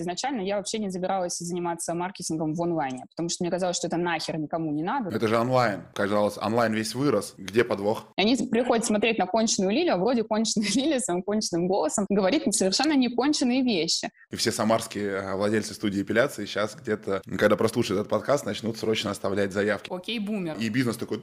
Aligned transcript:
Изначально 0.00 0.42
я 0.42 0.58
вообще 0.58 0.78
не 0.78 0.90
забиралась 0.90 1.38
заниматься 1.38 1.92
маркетингом 1.92 2.54
в 2.54 2.62
онлайне, 2.62 3.04
потому 3.10 3.28
что 3.28 3.42
мне 3.42 3.50
казалось, 3.50 3.76
что 3.76 3.88
это 3.88 3.96
нахер 3.96 4.38
никому 4.38 4.70
не 4.72 4.84
надо. 4.84 5.10
Это 5.10 5.26
же 5.26 5.36
онлайн. 5.36 5.82
Казалось, 5.92 6.38
онлайн 6.38 6.72
весь 6.72 6.94
вырос. 6.94 7.34
Где 7.36 7.64
подвох? 7.64 8.06
Они 8.16 8.36
приходят 8.36 8.84
смотреть 8.84 9.18
на 9.18 9.26
конченую 9.26 9.72
Лилию, 9.72 9.94
а 9.94 9.96
вроде 9.96 10.22
конченая 10.22 10.68
Лилия 10.74 11.00
своим 11.00 11.22
конченным 11.22 11.66
голосом 11.66 12.06
говорит 12.08 12.44
совершенно 12.54 12.92
неконченные 12.92 13.62
вещи. 13.62 14.08
И 14.30 14.36
все 14.36 14.52
самарские 14.52 15.10
э, 15.10 15.34
владельцы 15.34 15.74
студии 15.74 16.02
эпиляции 16.02 16.46
сейчас 16.46 16.76
где-то, 16.76 17.20
когда 17.36 17.56
прослушают 17.56 18.00
этот 18.00 18.10
подкаст, 18.10 18.46
начнут 18.46 18.78
срочно 18.78 19.10
оставлять 19.10 19.52
заявки. 19.52 19.92
Окей, 19.92 20.20
бумер. 20.20 20.56
И 20.58 20.68
бизнес 20.68 20.96
такой... 20.96 21.20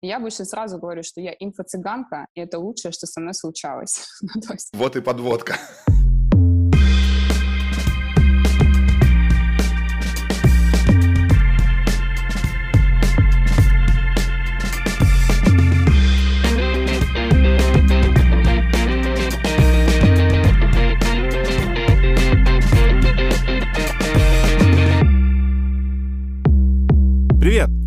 Я 0.00 0.20
больше 0.20 0.44
сразу 0.44 0.78
говорю, 0.78 1.02
что 1.02 1.20
я 1.20 1.32
инфо-цыганка, 1.32 2.26
и 2.34 2.40
это 2.40 2.58
лучшее, 2.58 2.92
что 2.92 3.06
со 3.06 3.20
мной 3.20 3.34
случалось. 3.34 4.06
Ну, 4.22 4.42
вот 4.72 4.96
и 4.96 5.00
подводка. 5.00 5.56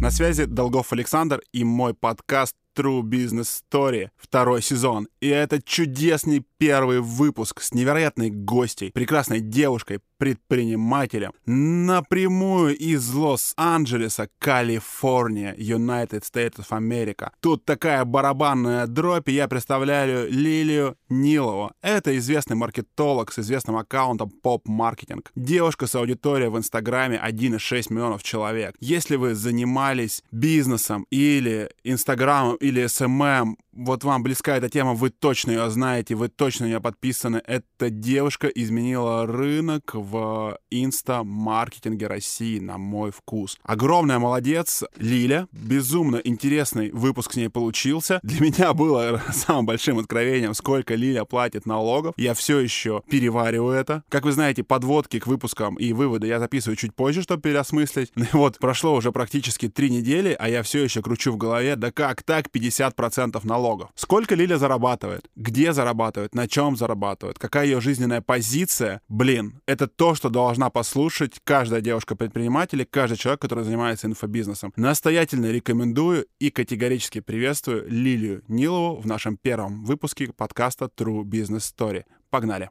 На 0.02 0.10
связи 0.10 0.46
Долгов 0.46 0.92
Александр 0.94 1.44
и 1.54 1.64
мой 1.64 1.94
подкаст 1.94 2.56
True 2.76 3.02
Business 3.02 3.62
Story, 3.72 4.10
второй 4.18 4.62
сезон. 4.62 5.08
И 5.20 5.28
это 5.28 5.62
чудесный 5.62 6.46
первый 6.58 7.02
выпуск 7.02 7.62
с 7.62 7.74
невероятной 7.74 8.30
гостей, 8.30 8.92
прекрасной 8.92 9.40
девушкой, 9.40 10.00
предпринимателем, 10.18 11.34
напрямую 11.48 12.78
из 12.78 13.12
Лос-Анджелеса, 13.12 14.30
Калифорния, 14.38 15.56
United 15.56 16.22
States 16.22 16.60
of 16.60 16.70
America. 16.70 17.32
Тут 17.40 17.66
такая 17.66 18.06
барабанная 18.06 18.86
дробь, 18.86 19.30
и 19.30 19.34
я 19.34 19.48
представляю 19.48 20.32
Лилию 20.32 20.96
Нилову. 21.10 21.72
Это 21.82 22.16
известный 22.20 22.56
маркетолог 22.56 23.32
с 23.32 23.40
известным 23.40 23.78
аккаунтом 23.78 24.32
Pop 24.44 24.62
Marketing. 24.68 25.26
Девушка 25.36 25.88
с 25.88 25.96
аудиторией 25.96 26.52
в 26.52 26.58
Инстаграме 26.60 27.20
1,6 27.20 27.92
миллионов 27.92 28.22
человек. 28.22 28.76
Если 28.80 29.16
вы 29.16 29.34
занимались 29.34 30.22
бизнесом 30.32 31.08
или 31.10 31.72
Инстаграмом 31.84 32.58
или 32.62 32.86
SMM, 32.86 33.58
вот 33.74 34.04
вам 34.04 34.22
близка 34.22 34.58
эта 34.58 34.70
тема, 34.70 34.94
вы 34.94 35.10
точно 35.10 35.52
ее 35.52 35.70
знаете, 35.70 36.16
вы 36.16 36.28
точно 36.28 36.66
ее 36.66 36.82
подписаны. 36.82 37.42
Эта 37.46 37.90
девушка 37.90 38.48
изменила 38.48 39.26
рынок 39.26 39.92
в 39.94 40.58
инста-маркетинге 40.70 42.08
России, 42.08 42.60
на 42.60 42.78
мой 42.78 43.12
вкус. 43.12 43.58
Огромная 43.64 44.20
молодец, 44.20 44.84
Лиля. 44.98 45.48
Безумно 45.52 46.18
интересный 46.18 46.92
выпуск 46.92 47.34
с 47.34 47.36
ней 47.38 47.50
получился. 47.50 48.20
Для 48.24 48.42
меня 48.42 48.74
было 48.74 49.22
самым 49.32 49.66
большим 49.66 50.00
откровением, 50.00 50.54
сколько 50.54 50.96
Лиля 50.96 51.24
платит 51.24 51.66
налогов. 51.66 52.14
Я 52.18 52.34
все 52.34 52.60
еще 52.60 53.02
перевариваю 53.10 53.74
это. 53.74 54.04
Как 54.10 54.26
вы 54.26 54.34
знаете, 54.34 54.64
подводки 54.64 55.20
к 55.20 55.28
выпускам 55.28 55.76
и 55.76 55.94
выводы 55.94 56.28
я 56.28 56.40
записываю 56.40 56.76
чуть 56.76 56.94
позже, 56.94 57.22
чтобы 57.22 57.42
переосмыслить. 57.42 58.12
Вот 58.42 58.58
прошло 58.60 58.96
уже 58.96 59.12
практически 59.12 59.68
три 59.68 59.90
недели, 59.90 60.36
а 60.40 60.50
я 60.50 60.64
все 60.64 60.84
еще 60.84 61.02
кручу 61.02 61.32
в 61.32 61.38
голове, 61.38 61.76
да 61.76 61.92
как 61.92 62.24
так 62.24 62.51
50% 62.54 63.40
налогов. 63.46 63.90
Сколько 63.96 64.36
Лиля 64.36 64.58
зарабатывает? 64.58 65.30
Где 65.36 65.74
зарабатывает? 65.74 66.36
На 66.36 66.48
чем 66.48 66.76
зарабатывает? 66.76 67.40
Какая 67.40 67.66
ее 67.66 67.82
жизненная 67.82 68.22
позиция? 68.22 69.02
Блин, 69.08 69.62
это 69.66 69.88
то, 69.88 70.16
что 70.16 70.30
должна 70.30 70.70
послушать 70.70 71.40
каждая 71.44 71.82
девушка-предприниматель, 71.82 72.86
каждый 72.90 73.18
человек, 73.18 73.42
который 73.42 73.64
занимается 73.64 74.08
инфобизнесом. 74.08 74.74
Настоятельно 74.76 75.52
рекомендую 75.52 76.28
и 76.40 76.50
категорически 76.50 77.20
приветствую 77.20 77.86
Лилию 77.90 78.44
Нилову 78.48 79.00
в 79.00 79.06
нашем 79.08 79.38
первом 79.38 79.84
выпуске 79.84 80.32
подкаста 80.36 80.86
True 80.86 81.24
Business 81.24 81.72
Story. 81.76 82.04
Погнали! 82.30 82.70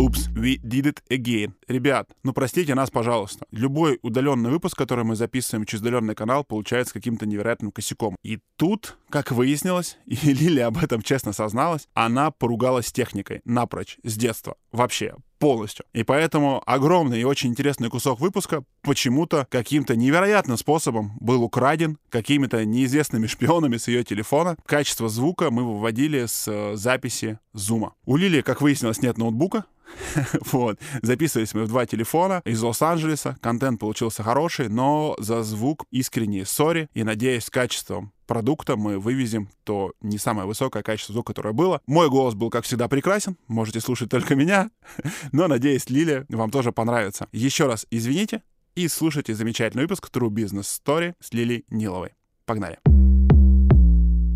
Oops, 0.00 0.28
we 0.36 0.60
did 0.62 0.86
it 0.86 1.02
again. 1.10 1.54
Ребят, 1.66 2.08
ну 2.22 2.32
простите 2.32 2.76
нас, 2.76 2.88
пожалуйста. 2.88 3.46
Любой 3.50 3.98
удаленный 4.02 4.48
выпуск, 4.48 4.78
который 4.78 5.04
мы 5.04 5.16
записываем 5.16 5.66
через 5.66 5.82
удаленный 5.82 6.14
канал, 6.14 6.44
получается 6.44 6.94
каким-то 6.94 7.26
невероятным 7.26 7.72
косяком. 7.72 8.14
И 8.22 8.38
тут, 8.56 8.96
как 9.10 9.32
выяснилось, 9.32 9.98
и 10.06 10.14
Лили 10.14 10.60
об 10.60 10.78
этом 10.78 11.02
честно 11.02 11.32
созналась, 11.32 11.88
она 11.94 12.30
поругалась 12.30 12.86
с 12.86 12.92
техникой 12.92 13.40
напрочь, 13.44 13.98
с 14.04 14.16
детства. 14.16 14.56
Вообще, 14.70 15.16
полностью. 15.38 15.84
И 15.92 16.02
поэтому 16.02 16.62
огромный 16.66 17.20
и 17.20 17.24
очень 17.24 17.50
интересный 17.50 17.88
кусок 17.88 18.20
выпуска 18.20 18.64
почему-то 18.82 19.46
каким-то 19.50 19.96
невероятным 19.96 20.56
способом 20.56 21.12
был 21.20 21.42
украден 21.42 21.98
какими-то 22.10 22.64
неизвестными 22.64 23.26
шпионами 23.26 23.76
с 23.76 23.88
ее 23.88 24.04
телефона. 24.04 24.56
Качество 24.66 25.08
звука 25.08 25.50
мы 25.50 25.64
выводили 25.64 26.26
с 26.26 26.46
э, 26.48 26.76
записи 26.76 27.38
зума. 27.52 27.94
У 28.04 28.16
Лили, 28.16 28.40
как 28.40 28.60
выяснилось, 28.60 29.02
нет 29.02 29.18
ноутбука, 29.18 29.64
вот. 30.52 30.78
Записывались 31.02 31.54
мы 31.54 31.64
в 31.64 31.68
два 31.68 31.86
телефона 31.86 32.42
из 32.44 32.62
Лос-Анджелеса. 32.62 33.36
Контент 33.40 33.80
получился 33.80 34.22
хороший, 34.22 34.68
но 34.68 35.16
за 35.18 35.42
звук 35.42 35.84
искренне 35.90 36.44
сори. 36.44 36.88
И 36.94 37.04
надеюсь, 37.04 37.50
качеством 37.50 38.12
продукта 38.28 38.76
мы 38.76 39.00
вывезем 39.00 39.48
то 39.64 39.92
не 40.00 40.18
самое 40.18 40.46
высокое 40.46 40.84
качество 40.84 41.12
звука, 41.12 41.32
которое 41.32 41.52
было. 41.52 41.80
Мой 41.86 42.08
голос 42.08 42.34
был, 42.34 42.50
как 42.50 42.64
всегда, 42.64 42.86
прекрасен. 42.86 43.36
Можете 43.48 43.80
слушать 43.80 44.10
только 44.10 44.36
меня. 44.36 44.70
Но, 45.32 45.48
надеюсь, 45.48 45.90
Лилия 45.90 46.24
вам 46.28 46.52
тоже 46.52 46.70
понравится. 46.70 47.26
Еще 47.32 47.66
раз 47.66 47.86
извините 47.90 48.42
и 48.76 48.86
слушайте 48.86 49.34
замечательный 49.34 49.82
выпуск 49.82 50.08
True 50.12 50.28
Business 50.28 50.80
Story 50.80 51.14
с 51.18 51.32
Лилией 51.32 51.64
Ниловой. 51.70 52.10
Погнали. 52.44 52.78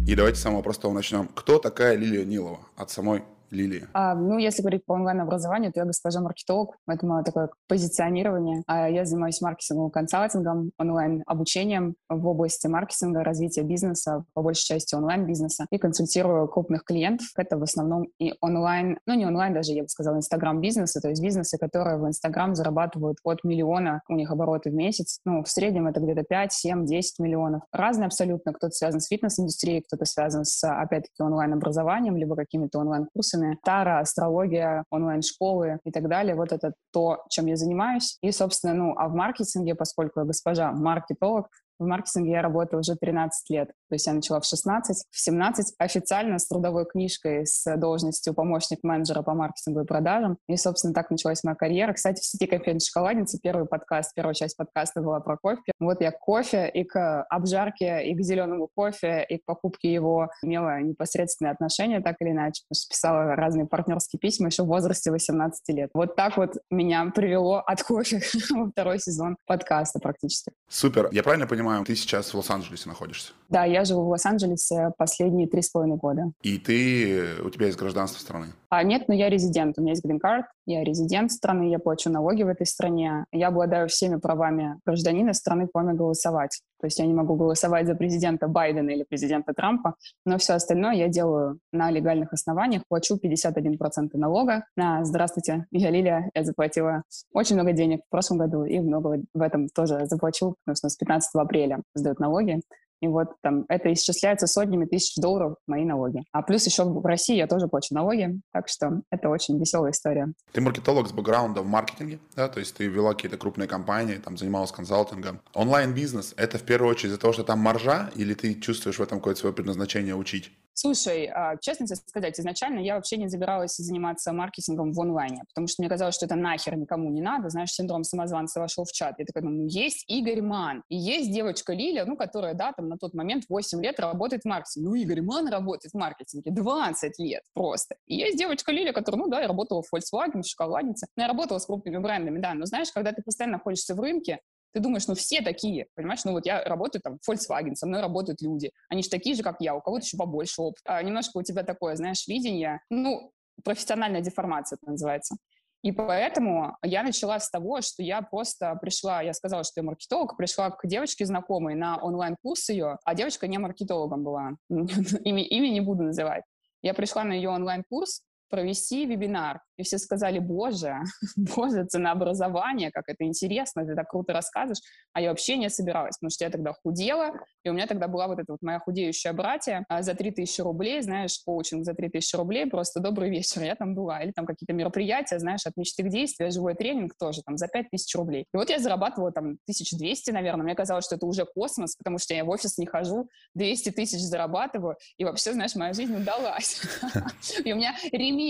И 0.06 0.14
давайте 0.16 0.41
с 0.41 0.42
самого 0.42 0.62
простого 0.62 0.92
начнем. 0.92 1.28
Кто 1.28 1.59
такая 1.60 1.97
Лилия 1.97 2.24
Нилова 2.24 2.60
от 2.76 2.91
самой 2.91 3.22
Лилии? 3.52 3.86
А, 3.92 4.14
ну, 4.14 4.38
если 4.38 4.62
говорить 4.62 4.84
по 4.84 4.92
онлайн-образованию, 4.92 5.72
то 5.72 5.80
я 5.80 5.86
госпожа 5.86 6.20
маркетолог. 6.20 6.76
Это 6.88 7.06
мое 7.06 7.22
такое 7.22 7.50
позиционирование. 7.68 8.62
А 8.66 8.88
я 8.88 9.04
занимаюсь 9.04 9.40
маркетинговым 9.40 9.90
консалтингом, 9.90 10.72
онлайн-обучением 10.78 11.94
в 12.08 12.26
области 12.26 12.66
маркетинга, 12.66 13.24
развития 13.24 13.62
бизнеса, 13.62 14.24
по 14.34 14.42
большей 14.42 14.64
части 14.64 14.94
онлайн-бизнеса, 14.94 15.66
и 15.70 15.78
консультирую 15.78 16.48
крупных 16.48 16.84
клиентов. 16.84 17.26
Это 17.36 17.56
в 17.58 17.62
основном 17.62 18.06
и 18.18 18.34
онлайн, 18.41 18.98
ну, 19.06 19.14
не 19.14 19.26
онлайн 19.26 19.54
даже, 19.54 19.72
я 19.72 19.82
бы 19.82 19.88
сказала, 19.88 20.16
инстаграм-бизнесы, 20.16 21.00
то 21.00 21.08
есть 21.08 21.22
бизнесы, 21.22 21.58
которые 21.58 21.98
в 21.98 22.06
инстаграм 22.06 22.54
зарабатывают 22.54 23.18
от 23.24 23.44
миллиона, 23.44 24.02
у 24.08 24.14
них 24.14 24.30
обороты 24.30 24.70
в 24.70 24.74
месяц. 24.74 25.20
Ну, 25.24 25.42
в 25.42 25.48
среднем 25.48 25.86
это 25.86 26.00
где-то 26.00 26.22
5, 26.22 26.52
7, 26.52 26.86
10 26.86 27.18
миллионов. 27.18 27.62
Разные 27.72 28.06
абсолютно. 28.06 28.52
Кто-то 28.52 28.72
связан 28.72 29.00
с 29.00 29.08
фитнес-индустрией, 29.08 29.82
кто-то 29.82 30.04
связан 30.04 30.44
с, 30.44 30.62
опять-таки, 30.66 31.22
онлайн-образованием, 31.22 32.16
либо 32.16 32.36
какими-то 32.36 32.78
онлайн-курсами, 32.78 33.41
курсами, 33.42 33.58
тара, 33.64 34.00
астрология, 34.00 34.84
онлайн-школы 34.91 35.78
и 35.84 35.91
так 35.91 36.08
далее. 36.08 36.34
Вот 36.34 36.53
это 36.53 36.72
то, 36.92 37.25
чем 37.28 37.47
я 37.47 37.56
занимаюсь. 37.56 38.19
И, 38.22 38.30
собственно, 38.32 38.75
ну, 38.75 38.94
а 38.97 39.08
в 39.08 39.14
маркетинге, 39.14 39.75
поскольку 39.75 40.20
я 40.20 40.26
госпожа 40.26 40.72
маркетолог, 40.72 41.48
в 41.82 41.87
маркетинге 41.87 42.32
я 42.32 42.43
работаю 42.43 42.81
уже 42.81 42.97
13 42.97 43.50
лет. 43.50 43.69
То 43.88 43.94
есть 43.94 44.06
я 44.06 44.12
начала 44.12 44.41
в 44.41 44.44
16, 44.44 45.04
в 45.10 45.19
17 45.19 45.75
официально 45.78 46.38
с 46.38 46.47
трудовой 46.47 46.87
книжкой, 46.87 47.47
с 47.47 47.65
должностью 47.76 48.34
помощник 48.34 48.78
менеджера 48.82 49.22
по 49.22 49.34
маркетингу 49.34 49.81
и 49.81 49.84
продажам. 49.84 50.38
И, 50.48 50.56
собственно, 50.56 50.94
так 50.94 51.10
началась 51.10 51.44
моя 51.44 51.54
карьера. 51.56 51.92
Кстати, 51.92 52.21
в 52.21 52.25
сети 52.25 52.47
кофейной 52.47 52.81
шоколадницы 52.81 53.38
первый 53.42 53.66
подкаст, 53.66 54.15
первая 54.15 54.34
часть 54.34 54.56
подкаста 54.56 55.00
была 55.03 55.21
про 55.21 55.37
кофе. 55.37 55.72
Вот 55.78 56.00
я 56.00 56.12
к 56.12 56.19
кофе 56.19 56.69
и 56.69 56.84
к 56.84 57.22
обжарке, 57.25 58.04
и 58.04 58.15
к 58.15 58.21
зеленому 58.22 58.69
кофе, 58.75 59.25
и 59.28 59.38
к 59.38 59.44
покупке 59.44 59.92
его 59.92 60.28
имела 60.42 60.81
непосредственное 60.81 61.53
отношение, 61.53 62.00
так 62.00 62.16
или 62.21 62.31
иначе, 62.31 62.62
потому 62.69 62.81
что 62.81 62.88
писала 62.88 63.37
разные 63.37 63.66
партнерские 63.66 64.21
письма 64.21 64.48
еще 64.48 64.62
в 64.62 64.66
возрасте 64.66 65.10
18 65.10 65.69
лет. 65.76 65.91
Вот 65.94 66.16
так 66.16 66.37
вот 66.37 66.56
меня 66.71 67.10
привело 67.15 67.59
от 67.59 67.83
кофе 67.83 68.21
во 68.51 68.71
второй 68.71 68.98
сезон 68.98 69.36
подкаста 69.47 69.98
практически. 69.98 70.53
Супер. 70.68 71.09
Я 71.12 71.22
правильно 71.22 71.47
понимаю, 71.47 71.72
ты 71.84 71.97
сейчас 71.97 72.33
в 72.33 72.36
Лос-Анджелесе 72.36 72.89
находишься? 72.89 73.33
Да, 73.48 73.65
я 73.65 73.84
живу 73.84 74.04
в 74.04 74.09
Лос-Анджелесе 74.09 74.92
последние 74.97 75.47
три 75.47 75.63
с 75.63 75.71
половиной 75.71 75.97
года. 75.97 76.33
И 76.42 76.59
ты, 76.59 77.41
у 77.45 77.51
тебя 77.51 77.66
есть 77.66 77.78
гражданство 77.78 78.21
страны? 78.21 78.47
А, 78.71 78.83
нет, 78.83 79.09
но 79.09 79.15
я 79.15 79.28
резидент. 79.28 79.78
У 79.78 79.83
меня 79.83 79.92
есть 79.92 80.04
грин-карт, 80.04 80.47
я 80.66 80.84
резидент 80.84 81.33
страны, 81.33 81.71
я 81.71 81.78
плачу 81.78 82.09
налоги 82.10 82.42
в 82.42 82.48
этой 82.48 82.66
стране. 82.66 83.27
Я 83.33 83.48
обладаю 83.48 83.89
всеми 83.89 84.16
правами 84.16 84.78
гражданина 84.86 85.34
страны, 85.34 85.69
кроме 85.72 85.92
голосовать. 85.95 86.60
То 86.82 86.86
есть 86.86 86.98
я 86.98 87.06
не 87.06 87.14
могу 87.14 87.36
голосовать 87.36 87.86
за 87.86 87.94
президента 87.94 88.48
Байдена 88.48 88.90
или 88.90 89.04
президента 89.04 89.54
Трампа, 89.54 89.94
но 90.26 90.36
все 90.36 90.54
остальное 90.54 90.94
я 90.94 91.06
делаю 91.06 91.60
на 91.72 91.92
легальных 91.92 92.32
основаниях, 92.32 92.82
плачу 92.88 93.16
51% 93.22 94.10
налога. 94.14 94.64
А, 94.76 95.04
здравствуйте, 95.04 95.66
я 95.70 95.90
Лилия, 95.90 96.28
я 96.34 96.42
заплатила 96.42 97.04
очень 97.32 97.54
много 97.54 97.70
денег 97.70 98.00
в 98.04 98.10
прошлом 98.10 98.38
году 98.38 98.64
и 98.64 98.80
много 98.80 99.22
в 99.32 99.40
этом 99.40 99.68
тоже 99.68 100.06
заплачу, 100.06 100.56
потому 100.64 100.74
что 100.74 100.88
с 100.88 100.96
15 100.96 101.30
апреля 101.36 101.82
сдают 101.94 102.18
налоги 102.18 102.60
И 103.03 103.09
вот 103.09 103.28
там 103.43 103.65
это 103.69 103.93
исчисляется 103.93 104.47
сотнями 104.47 104.87
тысяч 104.87 105.16
долларов 105.16 105.57
мои 105.66 105.84
налоги. 105.84 106.22
А 106.31 106.43
плюс 106.43 106.65
еще 106.66 106.84
в 106.84 107.04
России 107.04 107.37
я 107.37 107.49
тоже 107.49 107.66
плачу 107.66 107.93
налоги, 107.95 108.41
так 108.53 108.69
что 108.69 109.03
это 109.10 109.28
очень 109.28 109.59
веселая 109.59 109.91
история. 109.91 110.33
Ты 110.53 110.60
маркетолог 110.60 111.09
с 111.09 111.13
бэкграундом 111.13 111.66
в 111.66 111.69
маркетинге, 111.69 112.21
да, 112.37 112.49
то 112.49 112.60
есть 112.60 112.77
ты 112.77 112.87
вела 112.87 113.15
какие-то 113.15 113.37
крупные 113.37 113.66
компании, 113.66 114.15
там 114.15 114.37
занималась 114.37 114.71
консалтингом. 114.71 115.41
Онлайн-бизнес— 115.53 116.34
это 116.37 116.59
в 116.59 116.63
первую 116.63 116.93
очередь 116.93 117.10
из-за 117.10 117.21
того, 117.21 117.33
что 117.33 117.43
там 117.43 117.59
маржа, 117.59 118.10
или 118.15 118.34
ты 118.34 118.54
чувствуешь 118.54 119.01
в 119.01 119.03
этом 119.03 119.19
какое-то 119.19 119.41
свое 119.41 119.53
предназначение 119.53 120.15
учить? 120.15 120.53
Слушай, 120.74 121.27
а, 121.27 121.57
честно 121.60 121.86
тебе 121.86 121.97
сказать, 121.97 122.41
изначально 122.41 122.80
я 122.80 122.95
вообще 122.95 123.19
не 123.19 123.28
забиралась 123.28 123.77
заниматься 123.77 124.33
маркетингом 124.33 124.92
в 124.92 125.01
онлайне, 125.01 125.42
потому 125.48 125.66
что 125.66 125.83
мне 125.83 125.89
казалось, 125.89 126.15
что 126.15 126.24
это 126.24 126.34
нахер 126.34 126.77
никому 126.77 127.10
не 127.10 127.21
надо. 127.21 127.51
Знаешь, 127.51 127.71
синдром 127.72 128.04
самозванца 128.04 128.59
вошел 128.59 128.84
в 128.84 128.92
чат. 128.92 129.16
Я 129.19 129.27
такая, 129.27 129.45
ну, 129.45 129.66
есть 129.66 130.04
Игорь 130.09 130.41
Ман, 130.41 130.83
и 130.89 130.97
есть 130.97 131.30
девочка 131.30 131.74
Лиля, 131.74 132.07
ну, 132.07 132.16
которая, 132.16 132.54
да, 132.54 132.72
там 132.72 132.89
на 132.89 132.97
тот 132.97 133.13
момент 133.13 133.45
8 133.48 133.83
лет 133.83 134.01
работает 134.01 134.42
в 134.42 134.48
маркетинге. 134.48 134.89
Ну, 134.89 134.95
Игорь 134.95 135.22
Ман 135.22 135.48
работает 135.48 135.92
в 135.92 135.98
маркетинге 135.98 136.51
20 136.51 137.18
лет 137.18 137.42
просто. 137.54 137.97
И 138.07 138.16
есть 138.16 138.39
девочка 138.39 138.72
Лиля, 138.72 138.92
которая, 138.92 139.22
ну, 139.22 139.28
да, 139.28 139.41
я 139.41 139.48
работала 139.48 139.83
в 139.83 139.95
Volkswagen, 139.95 140.41
в 140.41 140.47
шоколаднице. 140.47 141.07
Но 141.16 141.25
я 141.25 141.28
работала 141.28 141.59
с 141.59 141.66
крупными 141.66 141.98
брендами, 141.98 142.39
да. 142.39 142.54
Но 142.54 142.65
знаешь, 142.65 142.91
когда 142.92 143.13
ты 143.13 143.22
постоянно 143.22 143.59
находишься 143.59 143.95
в 143.95 144.01
рынке, 144.01 144.41
ты 144.72 144.80
думаешь, 144.80 145.07
ну 145.07 145.15
все 145.15 145.42
такие, 145.42 145.86
понимаешь? 145.95 146.24
Ну 146.24 146.33
вот 146.33 146.47
я 146.47 146.63
работаю 146.65 147.03
там 147.03 147.19
в 147.21 147.28
Volkswagen, 147.28 147.74
со 147.74 147.86
мной 147.86 148.01
работают 148.01 148.41
люди. 148.42 148.71
Они 148.89 149.03
же 149.03 149.09
такие 149.09 149.36
же, 149.36 149.42
как 149.42 149.57
я, 149.60 149.74
у 149.74 149.80
кого-то 149.80 150.04
еще 150.04 150.16
побольше 150.16 150.63
опыта. 150.63 150.97
А 150.97 151.03
немножко 151.03 151.39
у 151.39 151.42
тебя 151.42 151.63
такое, 151.63 151.97
знаешь, 151.97 152.27
видение, 152.27 152.80
ну, 152.91 153.33
профессиональная 153.65 154.21
деформация 154.21 154.78
это 154.80 154.91
называется. 154.91 155.36
И 155.83 155.91
поэтому 155.91 156.77
я 156.83 157.03
начала 157.03 157.41
с 157.41 157.51
того, 157.51 157.80
что 157.80 158.04
я 158.04 158.22
просто 158.22 158.77
пришла, 158.77 159.21
я 159.21 159.34
сказала, 159.34 159.65
что 159.65 159.80
я 159.80 159.83
маркетолог, 159.83 160.36
пришла 160.36 160.71
к 160.71 160.86
девочке 160.86 161.27
знакомой 161.27 161.75
на 161.75 161.97
онлайн-курс 161.97 162.68
ее, 162.68 162.98
а 163.04 163.15
девочка 163.15 163.48
не 163.48 163.59
маркетологом 163.59 164.22
была, 164.22 164.53
имя, 164.68 165.42
имя 165.42 165.68
не 165.68 165.80
буду 165.80 166.04
называть. 166.04 166.45
Я 166.83 166.95
пришла 166.95 167.25
на 167.25 167.33
ее 167.33 167.51
онлайн-курс 167.51 168.22
провести 168.53 169.07
вебинар, 169.07 169.60
и 169.78 169.83
все 169.83 169.97
сказали, 169.97 170.39
боже, 170.39 170.95
боже, 171.57 171.87
ценообразование, 171.87 172.91
как 172.91 173.09
это 173.09 173.25
интересно, 173.25 173.87
ты 173.87 173.95
так 173.95 174.09
круто 174.09 174.34
рассказываешь. 174.34 174.83
А 175.15 175.22
я 175.22 175.31
вообще 175.31 175.57
не 175.57 175.71
собиралась, 175.71 176.19
потому 176.19 176.31
что 176.31 176.45
я 176.45 176.51
тогда 176.51 176.75
худела, 176.75 177.33
и 177.65 177.71
у 177.71 177.72
меня 177.72 177.87
тогда 177.87 178.09
была 178.09 178.28
вот 178.28 178.39
эта 178.39 178.53
вот 178.53 178.60
моя 178.60 178.78
худеющая 178.78 179.33
братья 179.33 179.84
а 179.89 180.03
за 180.03 180.15
3000 180.15 180.60
рублей, 180.60 181.01
знаешь, 181.01 181.39
коучинг 181.45 181.84
за 181.84 181.95
3000 181.95 182.37
рублей, 182.37 182.66
просто 182.66 183.01
добрый 183.01 183.31
вечер, 183.31 183.63
я 183.63 183.75
там 183.75 183.95
была. 183.95 184.22
Или 184.22 184.33
там 184.33 184.45
какие-то 184.45 184.75
мероприятия, 184.75 185.39
знаешь, 185.39 185.66
от 185.66 185.77
мечты 185.77 186.03
к 186.03 186.09
действию, 186.09 186.53
живой 186.53 186.75
тренинг 186.75 187.15
тоже 187.19 187.41
там 187.43 187.57
за 187.57 187.69
5000 187.69 188.15
рублей. 188.16 188.43
И 188.53 188.57
вот 188.57 188.69
я 188.69 188.78
зарабатывала 188.78 189.33
там 189.33 189.57
1200, 189.65 190.31
наверное, 190.31 190.65
мне 190.65 190.75
казалось, 190.75 191.07
что 191.07 191.16
это 191.16 191.25
уже 191.27 191.47
космос, 191.47 191.97
потому 191.97 192.19
что 192.19 192.34
я 192.34 192.45
в 192.45 192.51
офис 192.51 192.77
не 192.77 192.87
хожу, 192.87 193.28
200 193.54 193.91
тысяч 193.91 194.21
зарабатываю, 194.21 194.97
и 195.16 195.25
вообще, 195.25 195.54
знаешь, 195.54 195.75
моя 195.75 195.95
жизнь 195.95 196.15
удалась. 196.15 196.83
И 197.65 197.72
у 197.72 197.77
меня 197.77 197.95
ремень, 198.13 198.41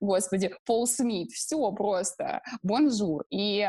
господи, 0.00 0.54
Paul 0.64 0.86
Smith, 0.86 1.30
все 1.32 1.70
просто, 1.72 2.42
бонжур. 2.62 3.24
И, 3.30 3.68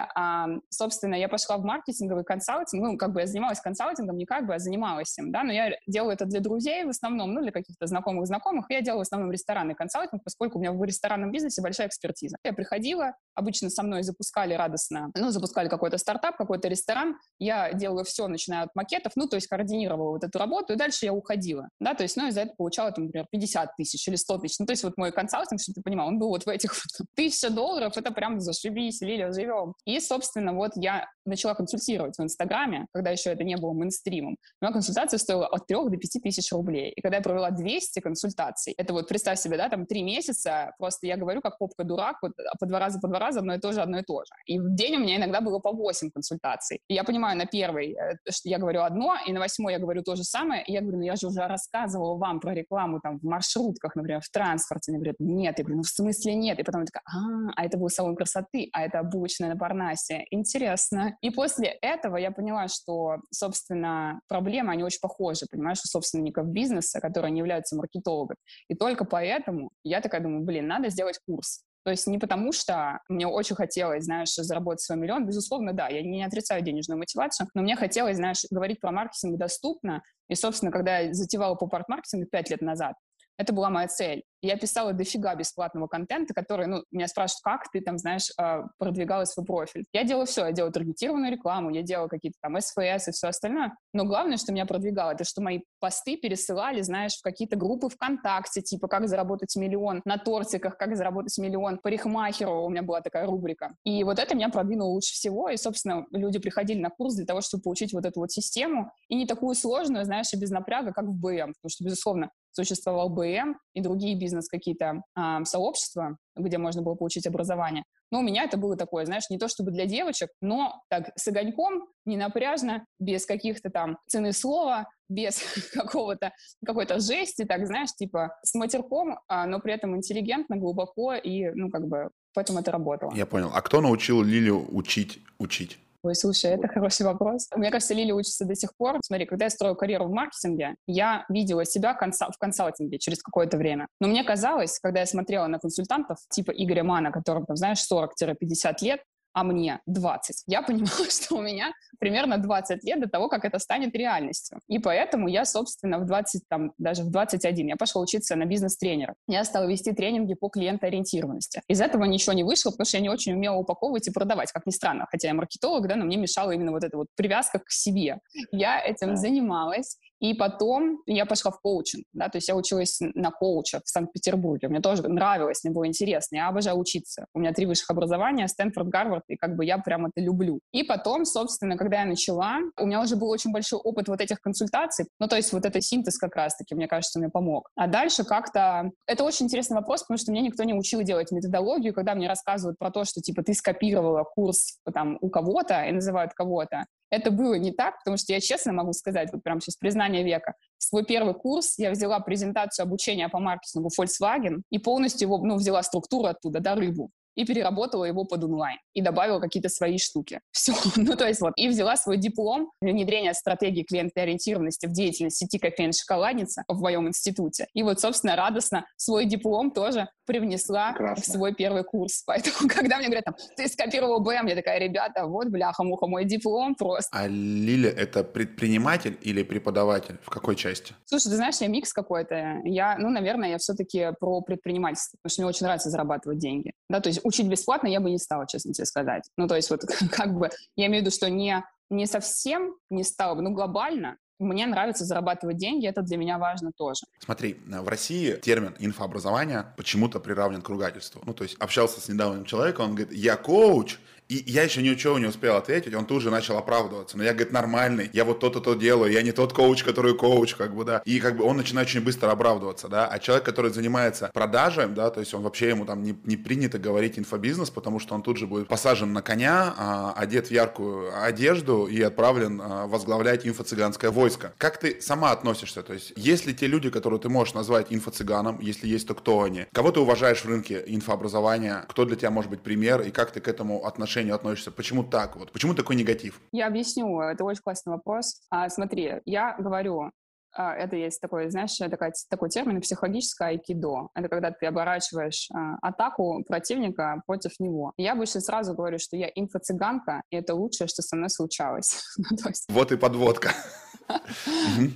собственно, 0.69 1.15
я 1.15 1.29
пошла 1.29 1.57
в 1.57 1.63
маркетинговый 1.63 2.23
консалтинг, 2.23 2.83
ну, 2.83 2.97
как 2.97 3.13
бы 3.13 3.21
я 3.21 3.27
занималась 3.27 3.59
консалтингом, 3.59 4.17
не 4.17 4.25
как 4.25 4.45
бы, 4.47 4.55
а 4.55 4.59
занималась 4.59 5.17
им, 5.17 5.31
да, 5.31 5.43
но 5.43 5.51
я 5.51 5.71
делаю 5.87 6.13
это 6.13 6.25
для 6.25 6.39
друзей 6.39 6.83
в 6.85 6.89
основном, 6.89 7.33
ну, 7.33 7.41
для 7.41 7.51
каких-то 7.51 7.87
знакомых-знакомых, 7.87 8.65
я 8.69 8.81
делаю 8.81 8.99
в 8.99 9.01
основном 9.01 9.31
ресторанный 9.31 9.75
консалтинг, 9.75 10.23
поскольку 10.23 10.57
у 10.57 10.61
меня 10.61 10.71
в 10.71 10.83
ресторанном 10.83 11.31
бизнесе 11.31 11.61
большая 11.61 11.87
экспертиза. 11.87 12.37
Я 12.43 12.53
приходила, 12.53 13.13
обычно 13.35 13.69
со 13.69 13.83
мной 13.83 14.03
запускали 14.03 14.53
радостно, 14.53 15.11
ну, 15.15 15.29
запускали 15.29 15.69
какой-то 15.69 15.97
стартап, 15.97 16.37
какой-то 16.37 16.67
ресторан, 16.67 17.17
я 17.39 17.73
делаю 17.73 18.05
все, 18.05 18.27
начиная 18.27 18.63
от 18.63 18.75
макетов, 18.75 19.13
ну, 19.15 19.27
то 19.27 19.35
есть 19.35 19.47
координировала 19.47 20.11
вот 20.11 20.23
эту 20.23 20.39
работу, 20.39 20.73
и 20.73 20.75
дальше 20.75 21.05
я 21.05 21.13
уходила, 21.13 21.69
да, 21.79 21.93
то 21.93 22.03
есть, 22.03 22.17
ну, 22.17 22.27
и 22.27 22.31
за 22.31 22.41
это 22.41 22.53
получала, 22.57 22.91
там, 22.91 23.05
например, 23.05 23.27
50 23.31 23.75
тысяч 23.75 24.07
или 24.07 24.15
100 24.15 24.37
тысяч, 24.39 24.59
ну, 24.59 24.65
то 24.65 24.73
есть 24.73 24.83
вот 24.83 24.97
мой 24.97 25.11
консалтинг, 25.11 25.59
чтобы 25.67 25.75
ты 25.75 25.81
понимал, 25.81 26.07
он 26.07 26.19
был 26.19 26.29
вот 26.29 26.45
в 26.45 26.49
этих 26.49 26.71
тысяча 27.15 27.49
долларов, 27.49 27.97
это 27.97 28.11
прям 28.11 28.39
зашибись, 28.39 29.01
Лиля, 29.01 29.31
живем. 29.31 29.73
И, 29.85 29.99
собственно, 29.99 30.53
вот 30.53 30.71
я 30.75 31.07
начала 31.25 31.53
консультировать 31.53 32.17
в 32.17 32.23
Инстаграме, 32.23 32.87
когда 32.93 33.11
еще 33.11 33.31
это 33.31 33.43
не 33.43 33.57
было 33.57 33.73
мейнстримом. 33.73 34.37
Моя 34.61 34.73
консультация 34.73 35.17
стоила 35.17 35.47
от 35.47 35.67
3 35.67 35.77
до 35.89 35.97
5 35.97 36.23
тысяч 36.23 36.51
рублей. 36.51 36.91
И 36.91 37.01
когда 37.01 37.17
я 37.17 37.23
провела 37.23 37.51
200 37.51 37.99
консультаций, 37.99 38.73
это 38.77 38.93
вот, 38.93 39.07
представь 39.07 39.39
себе, 39.39 39.57
да, 39.57 39.69
там 39.69 39.85
три 39.85 40.03
месяца, 40.03 40.73
просто 40.77 41.07
я 41.07 41.17
говорю 41.17 41.41
как 41.41 41.57
попка-дурак, 41.57 42.17
вот 42.21 42.31
по 42.59 42.65
два 42.65 42.79
раза, 42.79 42.99
по 42.99 43.07
два 43.07 43.19
раза, 43.19 43.39
одно 43.39 43.55
и 43.55 43.59
то 43.59 43.71
же, 43.71 43.81
одно 43.81 43.99
и 43.99 44.03
то 44.03 44.23
же. 44.23 44.31
И 44.45 44.59
в 44.59 44.75
день 44.75 44.95
у 44.95 44.99
меня 44.99 45.17
иногда 45.17 45.41
было 45.41 45.59
по 45.59 45.71
8 45.71 46.11
консультаций. 46.11 46.81
И 46.87 46.93
я 46.93 47.03
понимаю 47.03 47.37
на 47.37 47.45
первой, 47.45 47.93
э, 47.93 48.15
что 48.29 48.49
я 48.49 48.57
говорю 48.57 48.81
одно, 48.81 49.15
и 49.25 49.33
на 49.33 49.39
восьмой 49.39 49.73
я 49.73 49.79
говорю 49.79 50.03
то 50.03 50.15
же 50.15 50.23
самое, 50.23 50.63
и 50.63 50.71
я 50.71 50.81
говорю, 50.81 50.97
ну 50.97 51.03
я 51.03 51.15
же 51.15 51.27
уже 51.27 51.45
рассказывала 51.47 52.15
вам 52.17 52.39
про 52.39 52.53
рекламу 52.53 52.99
там 53.01 53.19
в 53.19 53.23
маршрутках, 53.23 53.95
например, 53.95 54.21
в 54.21 54.29
транспорте. 54.29 54.91
Они 54.91 54.97
говорят, 54.97 55.17
нет. 55.19 55.56
Я 55.59 55.63
говорю, 55.63 55.77
ну 55.77 55.83
в 55.83 55.87
смысле 55.87 56.35
нет? 56.35 56.59
И 56.59 56.63
потом 56.63 56.81
я 56.81 56.85
такая, 56.85 57.03
а, 57.05 57.51
а 57.55 57.65
это 57.65 57.77
был 57.77 57.89
салон 57.89 58.15
красоты, 58.15 58.69
а 58.73 58.83
это 58.83 59.03
булочная 59.03 59.49
на 59.49 59.57
Парнасе. 59.57 60.25
Интересно. 60.31 61.17
И 61.21 61.29
после 61.29 61.69
этого 61.81 62.17
я 62.17 62.31
поняла, 62.31 62.67
что, 62.67 63.17
собственно, 63.31 64.19
проблемы, 64.27 64.73
они 64.73 64.83
очень 64.83 64.99
похожи, 65.01 65.45
понимаешь, 65.49 65.79
у 65.83 65.87
собственников 65.87 66.47
бизнеса, 66.47 66.99
которые 66.99 67.31
не 67.31 67.39
являются 67.39 67.75
маркетологами. 67.75 68.37
И 68.69 68.75
только 68.75 69.05
поэтому 69.05 69.71
я 69.83 70.01
такая 70.01 70.21
думаю, 70.21 70.43
блин, 70.43 70.67
надо 70.67 70.89
сделать 70.89 71.19
курс. 71.25 71.63
То 71.87 71.91
есть 71.91 72.05
не 72.05 72.17
потому, 72.17 72.51
что 72.51 72.99
мне 73.07 73.25
очень 73.25 73.55
хотелось, 73.55 74.03
знаешь, 74.03 74.33
заработать 74.35 74.81
свой 74.81 74.97
миллион. 74.97 75.25
Безусловно, 75.25 75.71
да, 75.71 75.87
я 75.87 76.01
не 76.01 76.21
отрицаю 76.21 76.61
денежную 76.61 76.99
мотивацию, 76.99 77.47
но 77.53 77.61
мне 77.61 77.77
хотелось, 77.77 78.17
знаешь, 78.17 78.43
говорить 78.51 78.81
про 78.81 78.91
маркетинг 78.91 79.37
доступно. 79.37 80.03
И, 80.27 80.35
собственно, 80.35 80.69
когда 80.69 80.99
я 80.99 81.13
затевала 81.13 81.55
поп-арт-маркетинг 81.55 82.29
пять 82.29 82.49
лет 82.49 82.61
назад, 82.61 82.95
это 83.37 83.53
была 83.53 83.69
моя 83.69 83.87
цель. 83.87 84.23
Я 84.41 84.55
писала 84.55 84.93
дофига 84.93 85.33
бесплатного 85.35 85.87
контента, 85.87 86.33
который, 86.33 86.67
ну, 86.67 86.83
меня 86.91 87.07
спрашивают, 87.07 87.41
как 87.43 87.71
ты 87.71 87.81
там, 87.81 87.97
знаешь, 87.97 88.31
а, 88.37 88.65
продвигала 88.77 89.25
свой 89.25 89.45
профиль. 89.45 89.85
Я 89.93 90.03
делала 90.03 90.25
все, 90.25 90.45
я 90.45 90.51
делала 90.51 90.71
таргетированную 90.71 91.31
рекламу, 91.31 91.71
я 91.71 91.81
делала 91.81 92.07
какие-то 92.07 92.37
там 92.41 92.59
СФС 92.59 93.07
и 93.07 93.11
все 93.11 93.27
остальное. 93.27 93.75
Но 93.93 94.05
главное, 94.05 94.37
что 94.37 94.51
меня 94.51 94.65
продвигало, 94.65 95.11
это 95.11 95.23
что 95.23 95.41
мои 95.41 95.61
посты 95.79 96.17
пересылали, 96.17 96.81
знаешь, 96.81 97.17
в 97.17 97.23
какие-то 97.23 97.55
группы 97.55 97.89
ВКонтакте, 97.89 98.61
типа 98.61 98.87
«Как 98.87 99.07
заработать 99.07 99.55
миллион», 99.55 100.01
на 100.05 100.17
тортиках 100.17 100.77
«Как 100.77 100.95
заработать 100.95 101.35
миллион», 101.39 101.79
парикмахеру 101.79 102.63
у 102.63 102.69
меня 102.69 102.83
была 102.83 103.01
такая 103.01 103.25
рубрика. 103.25 103.75
И 103.83 104.03
вот 104.03 104.19
это 104.19 104.35
меня 104.35 104.49
продвинуло 104.49 104.89
лучше 104.89 105.13
всего, 105.13 105.49
и, 105.49 105.57
собственно, 105.57 106.05
люди 106.11 106.37
приходили 106.37 106.79
на 106.79 106.89
курс 106.91 107.15
для 107.15 107.25
того, 107.25 107.41
чтобы 107.41 107.63
получить 107.63 107.91
вот 107.91 108.05
эту 108.05 108.19
вот 108.19 108.31
систему, 108.31 108.91
и 109.07 109.15
не 109.15 109.25
такую 109.25 109.55
сложную, 109.55 110.05
знаешь, 110.05 110.31
и 110.33 110.37
без 110.37 110.51
напряга, 110.51 110.93
как 110.93 111.05
в 111.05 111.13
БМ, 111.13 111.53
потому 111.53 111.69
что, 111.69 111.83
безусловно, 111.83 112.29
существовал 112.57 113.09
БМ 113.09 113.57
и 113.73 113.81
другие 113.81 114.17
бизнес 114.17 114.49
какие-то 114.49 115.03
э, 115.15 115.45
сообщества, 115.45 116.17
где 116.35 116.57
можно 116.57 116.81
было 116.81 116.95
получить 116.95 117.27
образование. 117.27 117.83
Но 118.11 118.19
у 118.19 118.23
меня 118.23 118.43
это 118.43 118.57
было 118.57 118.75
такое, 118.75 119.05
знаешь, 119.05 119.29
не 119.29 119.37
то 119.37 119.47
чтобы 119.47 119.71
для 119.71 119.85
девочек, 119.85 120.29
но 120.41 120.81
так 120.89 121.11
с 121.15 121.27
огоньком, 121.27 121.87
не 122.05 122.17
напряжно, 122.17 122.85
без 122.99 123.25
каких-то 123.25 123.69
там 123.69 123.97
цены 124.07 124.33
слова, 124.33 124.87
без 125.09 125.41
какого-то 125.73 126.31
какой-то 126.65 126.99
жести, 126.99 127.45
так 127.45 127.67
знаешь, 127.67 127.93
типа 127.95 128.35
с 128.43 128.55
матерком, 128.55 129.19
а, 129.27 129.45
но 129.45 129.59
при 129.59 129.73
этом 129.73 129.95
интеллигентно, 129.95 130.57
глубоко 130.57 131.13
и, 131.13 131.49
ну, 131.51 131.69
как 131.69 131.87
бы, 131.87 132.09
поэтому 132.33 132.59
это 132.59 132.71
работало. 132.71 133.13
Я 133.13 133.25
понял. 133.25 133.51
А 133.53 133.61
кто 133.61 133.81
научил 133.81 134.23
Лилию 134.23 134.65
учить 134.75 135.19
учить? 135.37 135.79
Ой, 136.03 136.15
слушай, 136.15 136.51
это 136.51 136.67
хороший 136.67 137.05
вопрос. 137.05 137.47
Мне 137.55 137.71
кажется, 137.71 137.93
Лили 137.93 138.11
учится 138.11 138.45
до 138.45 138.55
сих 138.55 138.75
пор. 138.77 138.99
Смотри, 139.03 139.25
когда 139.25 139.45
я 139.45 139.49
строю 139.49 139.75
карьеру 139.75 140.05
в 140.05 140.11
маркетинге, 140.11 140.75
я 140.85 141.25
видела 141.27 141.65
себя 141.65 141.97
консал- 141.99 142.31
в 142.31 142.37
консалтинге 142.37 142.99
через 142.99 143.21
какое-то 143.21 143.57
время. 143.57 143.87
Но 143.99 144.07
мне 144.07 144.23
казалось, 144.23 144.79
когда 144.79 144.99
я 145.01 145.05
смотрела 145.05 145.47
на 145.47 145.59
консультантов 145.59 146.19
типа 146.29 146.51
Игоря 146.51 146.83
Мана, 146.83 147.11
которым, 147.11 147.45
там, 147.45 147.57
знаешь, 147.57 147.79
40-50 147.79 148.81
лет, 148.81 149.01
а 149.37 149.43
мне 149.43 149.81
20. 149.85 150.45
Я 150.47 150.63
понимала, 150.63 150.87
что 151.09 151.35
у 151.35 151.41
меня 151.41 151.71
примерно 151.99 152.39
20 152.39 152.83
лет 152.83 152.99
до 152.99 153.07
того, 153.07 153.29
как 153.29 153.45
это 153.45 153.59
станет 153.59 153.95
реальностью. 153.95 154.59
И 154.67 154.79
поэтому 154.79 155.27
я, 155.27 155.45
собственно, 155.45 155.99
в 155.99 156.05
20, 156.07 156.47
там, 156.49 156.73
даже 156.79 157.03
в 157.03 157.11
21, 157.11 157.67
я 157.67 157.75
пошла 157.75 158.01
учиться 158.01 158.35
на 158.35 158.45
бизнес-тренера. 158.45 159.13
Я 159.27 159.43
стала 159.43 159.67
вести 159.67 159.91
тренинги 159.91 160.33
по 160.33 160.49
клиентоориентированности. 160.49 161.61
Из 161.67 161.79
этого 161.81 162.05
ничего 162.05 162.33
не 162.33 162.43
вышло, 162.43 162.71
потому 162.71 162.85
что 162.85 162.97
я 162.97 163.03
не 163.03 163.09
очень 163.09 163.33
умела 163.33 163.57
упаковывать 163.57 164.07
и 164.07 164.11
продавать, 164.11 164.51
как 164.51 164.65
ни 164.65 164.71
странно. 164.71 165.05
Хотя 165.11 165.27
я 165.27 165.35
маркетолог, 165.35 165.87
да, 165.87 165.95
но 165.95 166.05
мне 166.05 166.17
мешала 166.17 166.49
именно 166.49 166.71
вот 166.71 166.83
эта 166.83 166.97
вот 166.97 167.07
привязка 167.15 167.59
к 167.59 167.69
себе. 167.69 168.17
Я 168.51 168.83
этим 168.83 169.15
занималась, 169.17 169.99
и 170.19 170.33
потом 170.33 171.01
я 171.05 171.25
пошла 171.25 171.51
в 171.51 171.61
коучинг, 171.61 172.05
да, 172.13 172.29
то 172.29 172.37
есть 172.37 172.47
я 172.47 172.55
училась 172.55 172.97
на 172.99 173.29
коуча 173.29 173.81
в 173.85 173.89
Санкт-Петербурге. 173.89 174.67
Мне 174.67 174.79
тоже 174.79 175.07
нравилось, 175.07 175.63
мне 175.63 175.71
было 175.71 175.85
интересно. 175.85 176.37
Я 176.37 176.47
обожаю 176.47 176.77
учиться. 176.77 177.27
У 177.33 177.39
меня 177.39 177.53
три 177.53 177.67
высших 177.67 177.89
образования, 177.91 178.47
Стэнфорд, 178.47 178.87
Гарвард, 178.87 179.23
и 179.27 179.35
как 179.35 179.55
бы 179.55 179.65
я 179.65 179.77
прям 179.77 180.05
это 180.05 180.21
люблю. 180.21 180.59
И 180.71 180.83
потом, 180.83 181.25
собственно, 181.25 181.77
когда 181.77 182.01
я 182.01 182.05
начала, 182.05 182.57
у 182.79 182.85
меня 182.85 183.01
уже 183.01 183.15
был 183.15 183.29
очень 183.29 183.51
большой 183.51 183.79
опыт 183.79 184.07
вот 184.07 184.21
этих 184.21 184.39
консультаций. 184.41 185.05
Ну, 185.19 185.27
то 185.27 185.35
есть 185.35 185.53
вот 185.53 185.65
этот 185.65 185.83
синтез 185.83 186.17
как 186.17 186.35
раз-таки, 186.35 186.75
мне 186.75 186.87
кажется, 186.87 187.19
мне 187.19 187.29
помог. 187.29 187.69
А 187.75 187.87
дальше 187.87 188.23
как-то... 188.23 188.91
Это 189.05 189.23
очень 189.23 189.45
интересный 189.45 189.75
вопрос, 189.75 190.01
потому 190.01 190.17
что 190.17 190.31
мне 190.31 190.41
никто 190.41 190.63
не 190.63 190.73
учил 190.73 191.01
делать 191.01 191.31
методологию, 191.31 191.93
когда 191.93 192.15
мне 192.15 192.27
рассказывают 192.27 192.77
про 192.77 192.91
то, 192.91 193.03
что, 193.05 193.21
типа, 193.21 193.43
ты 193.43 193.53
скопировала 193.53 194.23
курс 194.23 194.79
там 194.93 195.17
у 195.21 195.29
кого-то 195.29 195.83
и 195.83 195.91
называют 195.91 196.33
кого-то, 196.33 196.85
это 197.09 197.31
было 197.31 197.55
не 197.55 197.71
так, 197.71 197.99
потому 197.99 198.17
что 198.17 198.33
я 198.33 198.39
честно 198.39 198.73
могу 198.73 198.93
сказать, 198.93 199.29
вот 199.31 199.43
прямо 199.43 199.61
сейчас 199.61 199.75
признание 199.75 200.23
века, 200.23 200.53
свой 200.77 201.05
первый 201.05 201.33
курс 201.33 201.77
я 201.77 201.91
взяла 201.91 202.19
презентацию 202.19 202.83
обучения 202.83 203.29
по 203.29 203.39
маркетингу 203.39 203.89
Volkswagen 203.97 204.61
и 204.69 204.79
полностью 204.79 205.27
его, 205.27 205.37
ну, 205.37 205.55
взяла 205.55 205.83
структуру 205.83 206.27
оттуда, 206.27 206.59
да, 206.59 206.75
рыбу 206.75 207.11
и 207.37 207.45
переработала 207.45 208.03
его 208.03 208.25
под 208.25 208.43
онлайн 208.43 208.79
и 208.93 209.01
добавила 209.01 209.39
какие-то 209.39 209.69
свои 209.69 209.97
штуки. 209.97 210.41
Все. 210.51 210.73
ну, 210.97 211.15
то 211.15 211.27
есть 211.27 211.39
вот. 211.39 211.53
И 211.55 211.69
взяла 211.69 211.95
свой 211.95 212.17
диплом 212.17 212.71
внедрения 212.81 213.33
стратегии 213.33 213.83
клиентоориентированности 213.83 214.87
в 214.87 214.91
деятельность 214.91 215.37
сети 215.37 215.59
кофеин 215.59 215.93
«Шоколадница» 215.93 216.63
в 216.67 216.81
моем 216.81 217.07
институте. 217.07 217.67
И 217.73 217.83
вот, 217.83 217.99
собственно, 217.99 218.35
радостно 218.35 218.85
свой 218.97 219.25
диплом 219.25 219.71
тоже 219.71 220.09
привнесла 220.27 220.91
Прекрасно. 220.91 221.23
в 221.23 221.25
свой 221.25 221.55
первый 221.55 221.83
курс. 221.83 222.21
Поэтому, 222.25 222.55
когда 222.69 222.97
мне 222.97 223.07
говорят, 223.07 223.25
там, 223.25 223.35
ты 223.55 223.67
скопировал 223.67 224.19
БМ, 224.19 224.45
я 224.45 224.55
такая, 224.55 224.79
ребята, 224.79 225.25
вот, 225.25 225.47
бляха-муха, 225.47 226.05
мой 226.05 226.25
диплом 226.25 226.75
просто. 226.75 227.09
А 227.17 227.27
Лиля— 227.27 227.89
это 227.97 228.23
предприниматель 228.23 229.17
или 229.21 229.41
преподаватель? 229.41 230.17
В 230.21 230.29
какой 230.29 230.55
части? 230.55 230.93
Слушай, 231.05 231.29
ты 231.29 231.35
знаешь, 231.37 231.55
я 231.61 231.67
микс 231.67 231.93
какой-то. 231.93 232.61
Я, 232.65 232.97
ну, 232.99 233.09
наверное, 233.09 233.49
я 233.49 233.57
все-таки 233.57 234.11
про 234.19 234.41
предпринимательство, 234.41 235.17
потому 235.17 235.31
что 235.31 235.41
мне 235.41 235.49
очень 235.49 235.65
нравится 235.65 235.89
зарабатывать 235.89 236.37
деньги. 236.37 236.73
Да, 236.89 236.99
то 236.99 237.09
есть 237.09 237.21
учить 237.23 237.47
бесплатно 237.47 237.87
я 237.87 237.99
бы 237.99 238.11
не 238.11 238.19
стала, 238.19 238.45
честно 238.45 238.73
тебе 238.73 238.85
сказать. 238.85 239.23
Ну, 239.37 239.47
то 239.47 239.55
есть 239.55 239.69
вот 239.69 239.81
как 240.11 240.37
бы, 240.37 240.49
я 240.75 240.87
имею 240.87 241.01
в 241.01 241.05
виду, 241.05 241.15
что 241.15 241.29
не, 241.29 241.63
не 241.89 242.05
совсем 242.05 242.75
не 242.89 243.03
стала 243.03 243.35
бы, 243.35 243.41
ну, 243.41 243.51
глобально, 243.51 244.17
мне 244.39 244.67
нравится 244.67 245.05
зарабатывать 245.05 245.57
деньги, 245.57 245.87
это 245.87 246.01
для 246.01 246.17
меня 246.17 246.37
важно 246.37 246.71
тоже. 246.71 247.01
Смотри, 247.19 247.57
в 247.65 247.87
России 247.87 248.33
термин 248.33 248.75
инфообразование 248.79 249.73
почему-то 249.77 250.19
приравнен 250.19 250.61
к 250.61 250.69
ругательству. 250.69 251.21
Ну, 251.25 251.33
то 251.33 251.43
есть 251.43 251.55
общался 251.59 251.99
с 252.01 252.07
недавним 252.07 252.45
человеком, 252.45 252.89
он 252.89 252.95
говорит, 252.95 253.13
я 253.13 253.35
коуч, 253.35 253.97
и 254.29 254.43
я 254.45 254.63
еще 254.63 254.81
ничего 254.81 255.17
не 255.19 255.27
успел 255.27 255.55
ответить, 255.55 255.93
он 255.93 256.05
тут 256.05 256.21
же 256.21 256.29
начал 256.29 256.57
оправдываться. 256.57 257.17
Но 257.17 257.23
я, 257.23 257.31
говорит, 257.31 257.53
нормальный, 257.53 258.09
я 258.13 258.25
вот 258.25 258.39
то-то 258.39 258.59
то 258.59 258.73
делаю, 258.73 259.11
я 259.11 259.21
не 259.21 259.31
тот 259.31 259.53
коуч, 259.53 259.83
который 259.83 260.15
коуч, 260.15 260.55
как 260.55 260.75
бы, 260.75 260.83
да. 260.83 261.01
И 261.05 261.19
как 261.19 261.37
бы 261.37 261.45
он 261.45 261.57
начинает 261.57 261.87
очень 261.87 262.01
быстро 262.01 262.31
оправдываться, 262.31 262.89
да. 262.89 263.07
А 263.07 263.19
человек, 263.19 263.45
который 263.45 263.71
занимается 263.71 264.29
продажей, 264.33 264.87
да, 264.87 265.09
то 265.09 265.21
есть 265.21 265.33
он 265.33 265.43
вообще 265.43 265.69
ему 265.69 265.85
там 265.85 266.03
не, 266.03 266.17
не 266.25 266.35
принято 266.35 266.77
говорить 266.77 267.17
инфобизнес, 267.17 267.69
потому 267.69 267.99
что 267.99 268.15
он 268.15 268.21
тут 268.21 268.37
же 268.37 268.47
будет 268.47 268.67
посажен 268.67 269.13
на 269.13 269.21
коня, 269.21 269.73
а, 269.77 270.13
одет 270.17 270.47
в 270.47 270.51
яркую 270.51 271.23
одежду 271.23 271.85
и 271.85 272.01
отправлен 272.01 272.61
а, 272.61 272.87
возглавлять 272.87 273.45
инфо-цыганское 273.45 274.11
войско. 274.11 274.53
Как 274.57 274.77
ты 274.77 274.99
сама 275.01 275.31
относишься? 275.31 275.83
То 275.83 275.93
есть, 275.93 276.11
есть 276.17 276.45
ли 276.45 276.53
те 276.53 276.67
люди, 276.67 276.89
которые 276.89 277.19
ты 277.19 277.29
можешь 277.29 277.53
назвать 277.53 277.87
инфо-цыганом, 277.91 278.59
если 278.59 278.87
есть, 278.87 279.07
то 279.07 279.15
кто 279.15 279.43
они? 279.43 279.65
Кого 279.71 279.91
ты 279.91 280.01
уважаешь 280.01 280.41
в 280.41 280.45
рынке 280.45 280.83
инфообразования? 280.85 281.85
Кто 281.87 282.03
для 282.03 282.17
тебя 282.17 282.31
может 282.31 282.51
быть 282.51 282.61
пример? 282.61 283.01
И 283.01 283.11
как 283.11 283.31
ты 283.31 283.39
к 283.39 283.47
этому 283.47 283.85
отношению 283.85 284.16
отношению 284.17 284.35
относишься? 284.35 284.71
Почему 284.71 285.03
так 285.03 285.35
вот? 285.35 285.51
Почему 285.51 285.73
такой 285.73 285.95
негатив? 285.95 286.41
Я 286.51 286.67
объясню. 286.67 287.21
Это 287.21 287.43
очень 287.43 287.61
классный 287.61 287.93
вопрос. 287.93 288.41
А, 288.49 288.69
смотри, 288.69 289.21
я 289.25 289.55
говорю, 289.59 290.11
а, 290.55 290.73
это 290.73 290.95
есть 290.95 291.21
такой, 291.21 291.51
знаешь, 291.51 291.75
такой, 291.77 292.11
такой 292.29 292.49
термин 292.49 292.81
психологическое 292.81 293.49
айкидо. 293.49 294.09
Это 294.15 294.27
когда 294.27 294.49
ты 294.51 294.65
оборачиваешь 294.65 295.49
а, 295.53 295.75
атаку 295.81 296.43
противника 296.47 297.21
против 297.27 297.59
него. 297.59 297.93
Я 297.97 298.13
обычно 298.13 298.41
сразу 298.41 298.73
говорю, 298.73 298.97
что 298.97 299.15
я 299.15 299.29
инфо-цыганка, 299.29 300.21
и 300.31 300.37
это 300.37 300.55
лучшее, 300.55 300.87
что 300.87 301.03
со 301.03 301.15
мной 301.15 301.29
случалось. 301.29 302.01
Ну, 302.29 302.51
вот 302.69 302.91
и 302.91 302.97
подводка. 302.97 303.51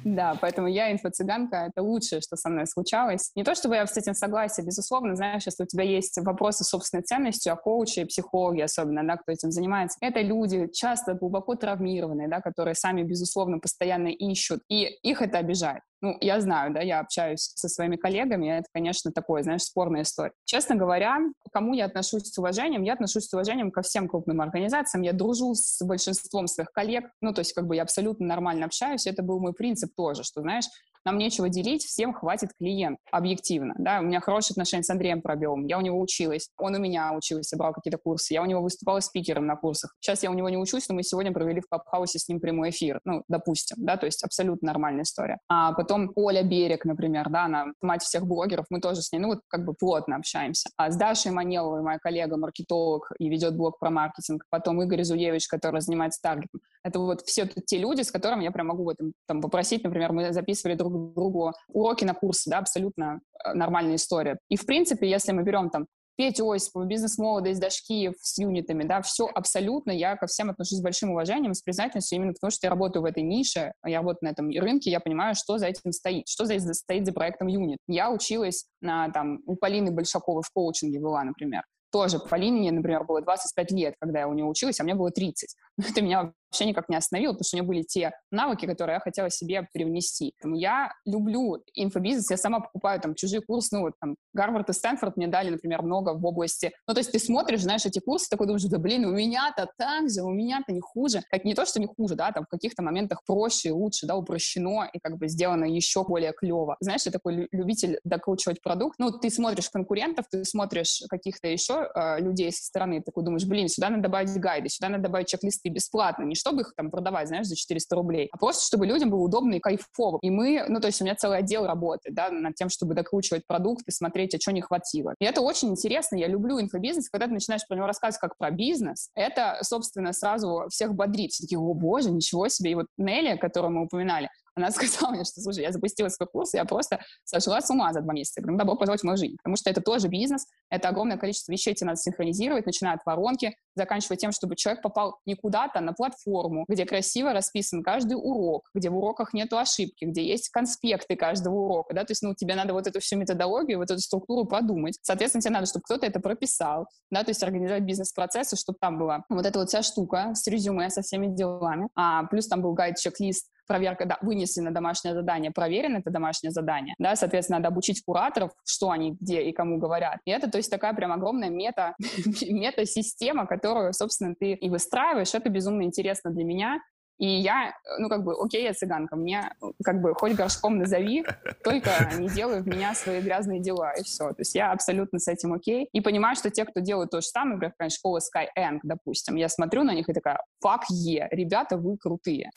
Да, 0.03 0.37
поэтому 0.39 0.67
я 0.67 0.91
инфо-цыганка, 0.91 1.67
это 1.69 1.81
лучшее, 1.81 2.21
что 2.21 2.35
со 2.35 2.49
мной 2.49 2.67
случалось. 2.67 3.31
Не 3.35 3.43
то, 3.43 3.55
чтобы 3.55 3.75
я 3.75 3.85
с 3.85 3.97
этим 3.97 4.13
согласен, 4.13 4.65
безусловно, 4.65 5.15
знаешь, 5.15 5.43
если 5.45 5.63
у 5.63 5.67
тебя 5.67 5.83
есть 5.83 6.17
вопросы 6.17 6.63
собственной 6.63 7.03
ценностью, 7.03 7.53
а 7.53 7.55
коучи, 7.55 8.03
психологи 8.05 8.61
особенно, 8.61 9.03
да, 9.05 9.17
кто 9.17 9.31
этим 9.31 9.51
занимается, 9.51 9.97
это 10.01 10.21
люди 10.21 10.67
часто 10.73 11.13
глубоко 11.13 11.55
травмированные, 11.55 12.27
да, 12.27 12.41
которые 12.41 12.75
сами, 12.75 13.03
безусловно, 13.03 13.59
постоянно 13.59 14.07
ищут, 14.07 14.61
и 14.69 14.85
их 15.03 15.21
это 15.21 15.37
обижает. 15.39 15.81
Ну, 16.03 16.17
я 16.19 16.41
знаю, 16.41 16.73
да, 16.73 16.81
я 16.81 16.99
общаюсь 16.99 17.51
со 17.55 17.69
своими 17.69 17.95
коллегами, 17.95 18.47
это, 18.47 18.65
конечно, 18.73 19.11
такое, 19.11 19.43
знаешь, 19.43 19.61
спорная 19.61 20.01
история. 20.01 20.33
Честно 20.45 20.75
говоря, 20.75 21.19
кому 21.53 21.75
я 21.75 21.85
отношусь 21.85 22.23
с 22.23 22.37
уважением? 22.39 22.81
Я 22.81 22.93
отношусь 22.93 23.27
с 23.27 23.33
уважением 23.33 23.69
ко 23.69 23.83
всем 23.83 24.07
крупным 24.07 24.41
организациям, 24.41 25.03
я 25.03 25.13
дружу 25.13 25.53
с 25.53 25.79
большинством 25.85 26.47
своих 26.47 26.71
коллег, 26.71 27.05
ну, 27.21 27.33
то 27.33 27.41
есть, 27.41 27.53
как 27.53 27.67
бы 27.67 27.75
я 27.75 27.83
абсолютно 27.83 28.25
нормально 28.25 28.65
общаюсь, 28.65 29.05
это 29.05 29.21
был 29.21 29.39
мой 29.39 29.53
принцип 29.53 29.93
тоже, 29.95 30.23
что, 30.23 30.41
знаешь, 30.41 30.65
нам 31.05 31.17
нечего 31.17 31.49
делить, 31.49 31.83
всем 31.83 32.13
хватит 32.13 32.49
клиент, 32.57 32.99
объективно, 33.11 33.73
да, 33.77 33.99
у 33.99 34.03
меня 34.03 34.19
хорошие 34.19 34.53
отношения 34.53 34.83
с 34.83 34.89
Андреем 34.89 35.21
Пробелом, 35.21 35.65
я 35.65 35.77
у 35.77 35.81
него 35.81 35.99
училась, 35.99 36.49
он 36.57 36.75
у 36.75 36.79
меня 36.79 37.13
учился, 37.13 37.57
брал 37.57 37.73
какие-то 37.73 37.97
курсы, 37.97 38.33
я 38.33 38.41
у 38.41 38.45
него 38.45 38.61
выступала 38.61 38.99
спикером 38.99 39.45
на 39.45 39.55
курсах, 39.55 39.95
сейчас 39.99 40.23
я 40.23 40.31
у 40.31 40.33
него 40.33 40.49
не 40.49 40.57
учусь, 40.57 40.87
но 40.89 40.95
мы 40.95 41.03
сегодня 41.03 41.31
провели 41.31 41.61
в 41.61 41.67
Клабхаусе 41.67 42.19
с 42.19 42.27
ним 42.27 42.39
прямой 42.39 42.69
эфир, 42.69 42.99
ну, 43.05 43.23
допустим, 43.27 43.77
да, 43.79 43.97
то 43.97 44.05
есть 44.05 44.23
абсолютно 44.23 44.67
нормальная 44.67 45.03
история. 45.03 45.39
А 45.47 45.73
потом 45.73 46.11
Оля 46.15 46.43
Берег, 46.43 46.85
например, 46.85 47.29
да, 47.29 47.45
она 47.45 47.67
мать 47.81 48.03
всех 48.03 48.25
блогеров, 48.25 48.65
мы 48.69 48.79
тоже 48.79 49.01
с 49.01 49.11
ней, 49.11 49.19
ну, 49.19 49.29
вот 49.29 49.39
как 49.47 49.65
бы 49.65 49.73
плотно 49.73 50.15
общаемся. 50.15 50.69
А 50.77 50.91
с 50.91 50.97
Дашей 50.97 51.31
Манеловой, 51.31 51.81
моя 51.81 51.99
коллега, 51.99 52.37
маркетолог, 52.37 53.11
и 53.19 53.29
ведет 53.29 53.55
блог 53.55 53.79
про 53.79 53.89
маркетинг, 53.89 54.45
потом 54.49 54.81
Игорь 54.81 55.03
Зуевич, 55.03 55.47
который 55.47 55.81
занимается 55.81 56.21
таргетом. 56.21 56.61
Это 56.83 56.99
вот 56.99 57.21
все 57.21 57.47
те 57.47 57.77
люди, 57.77 58.01
с 58.01 58.11
которыми 58.11 58.43
я 58.43 58.51
прям 58.51 58.67
могу 58.67 58.83
в 58.83 58.89
этом 58.89 59.13
там, 59.27 59.41
попросить, 59.41 59.83
например, 59.83 60.11
мы 60.11 60.33
записывали 60.33 60.75
друг 60.75 61.13
другу 61.13 61.53
уроки 61.67 62.03
на 62.03 62.13
курсы, 62.13 62.49
да, 62.49 62.59
абсолютно 62.59 63.21
э, 63.45 63.53
нормальная 63.53 63.95
история. 63.95 64.37
И, 64.49 64.55
в 64.55 64.65
принципе, 64.65 65.09
если 65.09 65.31
мы 65.31 65.43
берем 65.43 65.69
там 65.69 65.85
Петю 66.17 66.51
Осипова, 66.51 66.85
бизнес-молодость, 66.85 67.59
Дашкиев 67.59 68.13
с 68.19 68.37
юнитами, 68.37 68.83
да, 68.83 69.01
все 69.01 69.27
абсолютно, 69.27 69.91
я 69.91 70.15
ко 70.15 70.27
всем 70.27 70.49
отношусь 70.49 70.79
с 70.79 70.81
большим 70.81 71.11
уважением, 71.11 71.53
с 71.53 71.61
признательностью, 71.61 72.17
именно 72.17 72.33
потому 72.33 72.51
что 72.51 72.67
я 72.67 72.69
работаю 72.69 73.01
в 73.01 73.05
этой 73.05 73.23
нише, 73.23 73.73
я 73.85 73.99
работаю 73.99 74.29
на 74.29 74.33
этом 74.33 74.49
рынке, 74.49 74.91
я 74.91 74.99
понимаю, 74.99 75.35
что 75.35 75.57
за 75.57 75.67
этим 75.67 75.91
стоит, 75.91 76.27
что 76.27 76.45
за, 76.45 76.59
стоит 76.73 77.05
за 77.05 77.13
проектом 77.13 77.47
юнит. 77.47 77.79
Я 77.87 78.11
училась 78.11 78.65
на, 78.81 79.09
там, 79.09 79.39
у 79.45 79.55
Полины 79.55 79.91
Большаковой 79.91 80.43
в 80.43 80.51
коучинге 80.51 80.99
была, 80.99 81.23
например. 81.23 81.63
Тоже 81.91 82.19
Полине, 82.19 82.71
например, 82.71 83.03
было 83.03 83.21
25 83.21 83.71
лет, 83.71 83.95
когда 83.99 84.19
я 84.19 84.27
у 84.27 84.33
нее 84.33 84.45
училась, 84.45 84.79
а 84.79 84.83
мне 84.83 84.95
было 84.95 85.11
30. 85.11 85.55
Это 85.89 86.01
меня 86.01 86.33
вообще 86.51 86.65
никак 86.65 86.89
не 86.89 86.95
остановило, 86.95 87.31
потому 87.31 87.45
что 87.45 87.57
у 87.57 87.59
меня 87.59 87.67
были 87.67 87.81
те 87.83 88.11
навыки, 88.29 88.65
которые 88.65 88.95
я 88.95 88.99
хотела 88.99 89.29
себе 89.29 89.67
привнести. 89.73 90.33
Поэтому 90.37 90.55
я 90.55 90.91
люблю 91.05 91.63
инфобизнес, 91.73 92.29
я 92.29 92.37
сама 92.37 92.59
покупаю 92.59 92.99
там 92.99 93.15
чужие 93.15 93.41
курсы, 93.41 93.75
ну 93.75 93.81
вот 93.83 93.93
там 93.99 94.15
Гарвард 94.33 94.69
и 94.69 94.73
Стэнфорд 94.73 95.17
мне 95.17 95.27
дали, 95.27 95.49
например, 95.49 95.81
много 95.81 96.13
в 96.13 96.25
области. 96.25 96.71
Ну 96.87 96.93
то 96.93 96.99
есть 96.99 97.11
ты 97.11 97.19
смотришь, 97.19 97.61
знаешь, 97.61 97.85
эти 97.85 97.99
курсы, 97.99 98.27
такой 98.29 98.47
думаешь, 98.47 98.63
да 98.63 98.77
блин, 98.77 99.05
у 99.05 99.11
меня-то 99.11 99.67
так 99.77 100.09
же, 100.09 100.21
у 100.23 100.29
меня-то 100.29 100.73
не 100.73 100.81
хуже. 100.81 101.21
Как 101.29 101.45
не 101.45 101.53
то, 101.53 101.65
что 101.65 101.79
не 101.79 101.87
хуже, 101.87 102.15
да, 102.15 102.31
там 102.31 102.45
в 102.45 102.49
каких-то 102.49 102.83
моментах 102.83 103.21
проще, 103.25 103.71
лучше, 103.71 104.05
да, 104.05 104.15
упрощено 104.15 104.89
и 104.91 104.99
как 104.99 105.17
бы 105.17 105.27
сделано 105.27 105.65
еще 105.65 106.03
более 106.03 106.33
клево. 106.33 106.75
Знаешь, 106.81 107.03
я 107.05 107.11
такой 107.11 107.47
любитель 107.51 107.99
докручивать 108.03 108.61
продукт. 108.61 108.99
Ну 108.99 109.11
ты 109.11 109.29
смотришь 109.29 109.69
конкурентов, 109.69 110.25
ты 110.29 110.43
смотришь 110.43 111.03
каких-то 111.09 111.47
еще 111.47 111.89
э, 111.95 112.19
людей 112.19 112.51
со 112.51 112.65
стороны, 112.65 113.01
такой 113.01 113.23
думаешь, 113.23 113.45
блин, 113.45 113.69
сюда 113.69 113.89
надо 113.89 114.03
добавить 114.03 114.33
гайды, 114.33 114.69
сюда 114.69 114.89
надо 114.89 115.03
добавить 115.03 115.27
чек-листы 115.27 115.69
бесплатно, 115.69 116.23
не 116.23 116.35
чтобы 116.41 116.61
их 116.61 116.73
там 116.75 116.89
продавать, 116.91 117.27
знаешь, 117.27 117.47
за 117.47 117.55
400 117.55 117.95
рублей, 117.95 118.29
а 118.31 118.37
просто 118.37 118.65
чтобы 118.65 118.85
людям 118.85 119.09
было 119.09 119.21
удобно 119.21 119.53
и 119.53 119.59
кайфово. 119.59 120.19
И 120.21 120.29
мы, 120.29 120.65
ну, 120.67 120.79
то 120.79 120.87
есть 120.87 121.01
у 121.01 121.05
меня 121.05 121.15
целый 121.15 121.37
отдел 121.37 121.65
работает, 121.65 122.15
да, 122.15 122.29
над 122.29 122.55
тем, 122.55 122.69
чтобы 122.69 122.95
докручивать 122.95 123.45
продукт 123.47 123.87
и 123.87 123.91
смотреть, 123.91 124.35
а 124.35 124.39
что 124.39 124.51
не 124.51 124.61
хватило. 124.61 125.13
И 125.19 125.25
это 125.25 125.41
очень 125.41 125.69
интересно, 125.69 126.15
я 126.15 126.27
люблю 126.27 126.59
инфобизнес, 126.59 127.09
когда 127.09 127.27
ты 127.27 127.33
начинаешь 127.33 127.65
про 127.67 127.75
него 127.75 127.87
рассказывать 127.87 128.19
как 128.19 128.37
про 128.37 128.51
бизнес, 128.51 129.09
это, 129.15 129.59
собственно, 129.61 130.13
сразу 130.13 130.65
всех 130.69 130.93
бодрит. 130.93 131.31
Все 131.31 131.43
такие, 131.43 131.59
о 131.59 131.73
боже, 131.73 132.11
ничего 132.11 132.47
себе. 132.47 132.71
И 132.71 132.75
вот 132.75 132.87
Нелли, 132.97 133.37
которую 133.37 133.71
мы 133.71 133.83
упоминали, 133.85 134.29
она 134.55 134.71
сказала 134.71 135.11
мне, 135.11 135.23
что, 135.23 135.41
слушай, 135.41 135.63
я 135.63 135.71
запустила 135.71 136.09
свой 136.09 136.27
курс, 136.27 136.53
я 136.53 136.65
просто 136.65 136.99
сошла 137.23 137.61
с 137.61 137.69
ума 137.69 137.93
за 137.93 138.01
два 138.01 138.13
месяца. 138.13 138.39
Я 138.39 138.43
говорю, 138.43 138.53
ну, 138.53 138.59
добро 138.59 138.75
пожаловать 138.75 139.01
в 139.01 139.05
мою 139.05 139.17
жизнь. 139.17 139.37
Потому 139.37 139.55
что 139.55 139.69
это 139.69 139.81
тоже 139.81 140.07
бизнес, 140.07 140.45
это 140.69 140.89
огромное 140.89 141.17
количество 141.17 141.51
вещей 141.51 141.73
тебе 141.73 141.87
надо 141.87 141.97
синхронизировать, 141.97 142.65
начиная 142.65 142.95
от 142.95 143.05
воронки, 143.05 143.55
заканчивая 143.75 144.17
тем, 144.17 144.31
чтобы 144.31 144.55
человек 144.55 144.81
попал 144.81 145.19
не 145.25 145.35
куда-то, 145.35 145.79
а 145.79 145.81
на 145.81 145.93
платформу, 145.93 146.65
где 146.67 146.85
красиво 146.85 147.33
расписан 147.33 147.83
каждый 147.83 148.13
урок, 148.13 148.69
где 148.73 148.89
в 148.89 148.97
уроках 148.97 149.33
нету 149.33 149.57
ошибки, 149.57 150.05
где 150.05 150.25
есть 150.25 150.49
конспекты 150.49 151.15
каждого 151.15 151.55
урока, 151.55 151.93
да, 151.93 152.03
то 152.03 152.11
есть, 152.11 152.21
ну, 152.21 152.33
тебе 152.35 152.55
надо 152.55 152.73
вот 152.73 152.87
эту 152.87 152.99
всю 152.99 153.17
методологию, 153.17 153.77
вот 153.77 153.89
эту 153.89 153.99
структуру 153.99 154.45
продумать. 154.45 154.97
Соответственно, 155.01 155.41
тебе 155.41 155.53
надо, 155.53 155.65
чтобы 155.65 155.83
кто-то 155.83 156.05
это 156.05 156.19
прописал, 156.19 156.87
да, 157.09 157.23
то 157.23 157.29
есть 157.29 157.43
организовать 157.43 157.83
бизнес-процессы, 157.83 158.55
чтобы 158.55 158.77
там 158.79 158.97
была 158.97 159.23
вот 159.29 159.45
эта 159.45 159.59
вот 159.59 159.69
вся 159.69 159.81
штука 159.81 160.33
с 160.35 160.47
резюме, 160.47 160.89
со 160.89 161.01
всеми 161.01 161.27
делами. 161.27 161.87
А 161.95 162.23
плюс 162.25 162.47
там 162.47 162.61
был 162.61 162.73
гайд-чек-лист 162.73 163.47
проверка, 163.67 164.05
да, 164.05 164.17
на 164.21 164.71
домашнее 164.71 165.13
задание, 165.13 165.51
проверено 165.51 165.97
это 165.97 166.09
домашнее 166.09 166.51
задание, 166.51 166.95
да, 166.97 167.15
соответственно, 167.15 167.59
надо 167.59 167.69
обучить 167.69 168.03
кураторов, 168.03 168.51
что 168.65 168.91
они 168.91 169.13
где 169.19 169.41
и 169.41 169.51
кому 169.51 169.77
говорят. 169.77 170.19
И 170.25 170.31
это, 170.31 170.49
то 170.49 170.57
есть, 170.57 170.69
такая 170.69 170.93
прям 170.93 171.11
огромная 171.11 171.49
мета, 171.49 171.95
мета-система, 172.41 173.45
которую, 173.45 173.93
собственно, 173.93 174.35
ты 174.35 174.53
и 174.53 174.69
выстраиваешь. 174.69 175.33
Это 175.33 175.49
безумно 175.49 175.83
интересно 175.83 176.31
для 176.31 176.43
меня. 176.43 176.79
И 177.21 177.27
я, 177.27 177.75
ну, 177.99 178.09
как 178.09 178.23
бы, 178.23 178.33
окей, 178.33 178.63
я 178.63 178.73
цыганка, 178.73 179.15
мне, 179.15 179.53
как 179.83 180.01
бы, 180.01 180.15
хоть 180.15 180.33
горшком 180.33 180.79
назови, 180.79 181.23
только 181.63 181.91
не 182.17 182.27
делай 182.27 182.61
в 182.61 182.67
меня 182.67 182.95
свои 182.95 183.21
грязные 183.21 183.61
дела, 183.61 183.93
и 183.93 184.01
все. 184.01 184.29
То 184.29 184.39
есть 184.39 184.55
я 184.55 184.71
абсолютно 184.71 185.19
с 185.19 185.27
этим 185.27 185.53
окей. 185.53 185.87
И 185.91 186.01
понимаю, 186.01 186.35
что 186.35 186.49
те, 186.49 186.65
кто 186.65 186.79
делают 186.79 187.11
то 187.11 187.21
же 187.21 187.27
самое, 187.27 187.55
например, 187.55 187.75
конечно, 187.77 187.97
школа 187.97 188.19
Skyeng, 188.19 188.79
допустим, 188.81 189.35
я 189.35 189.49
смотрю 189.49 189.83
на 189.83 189.93
них 189.93 190.09
и 190.09 190.13
такая, 190.13 190.39
fuck 190.65 190.81
yeah, 190.91 191.27
ребята, 191.29 191.77
вы 191.77 191.95
крутые. 191.95 192.49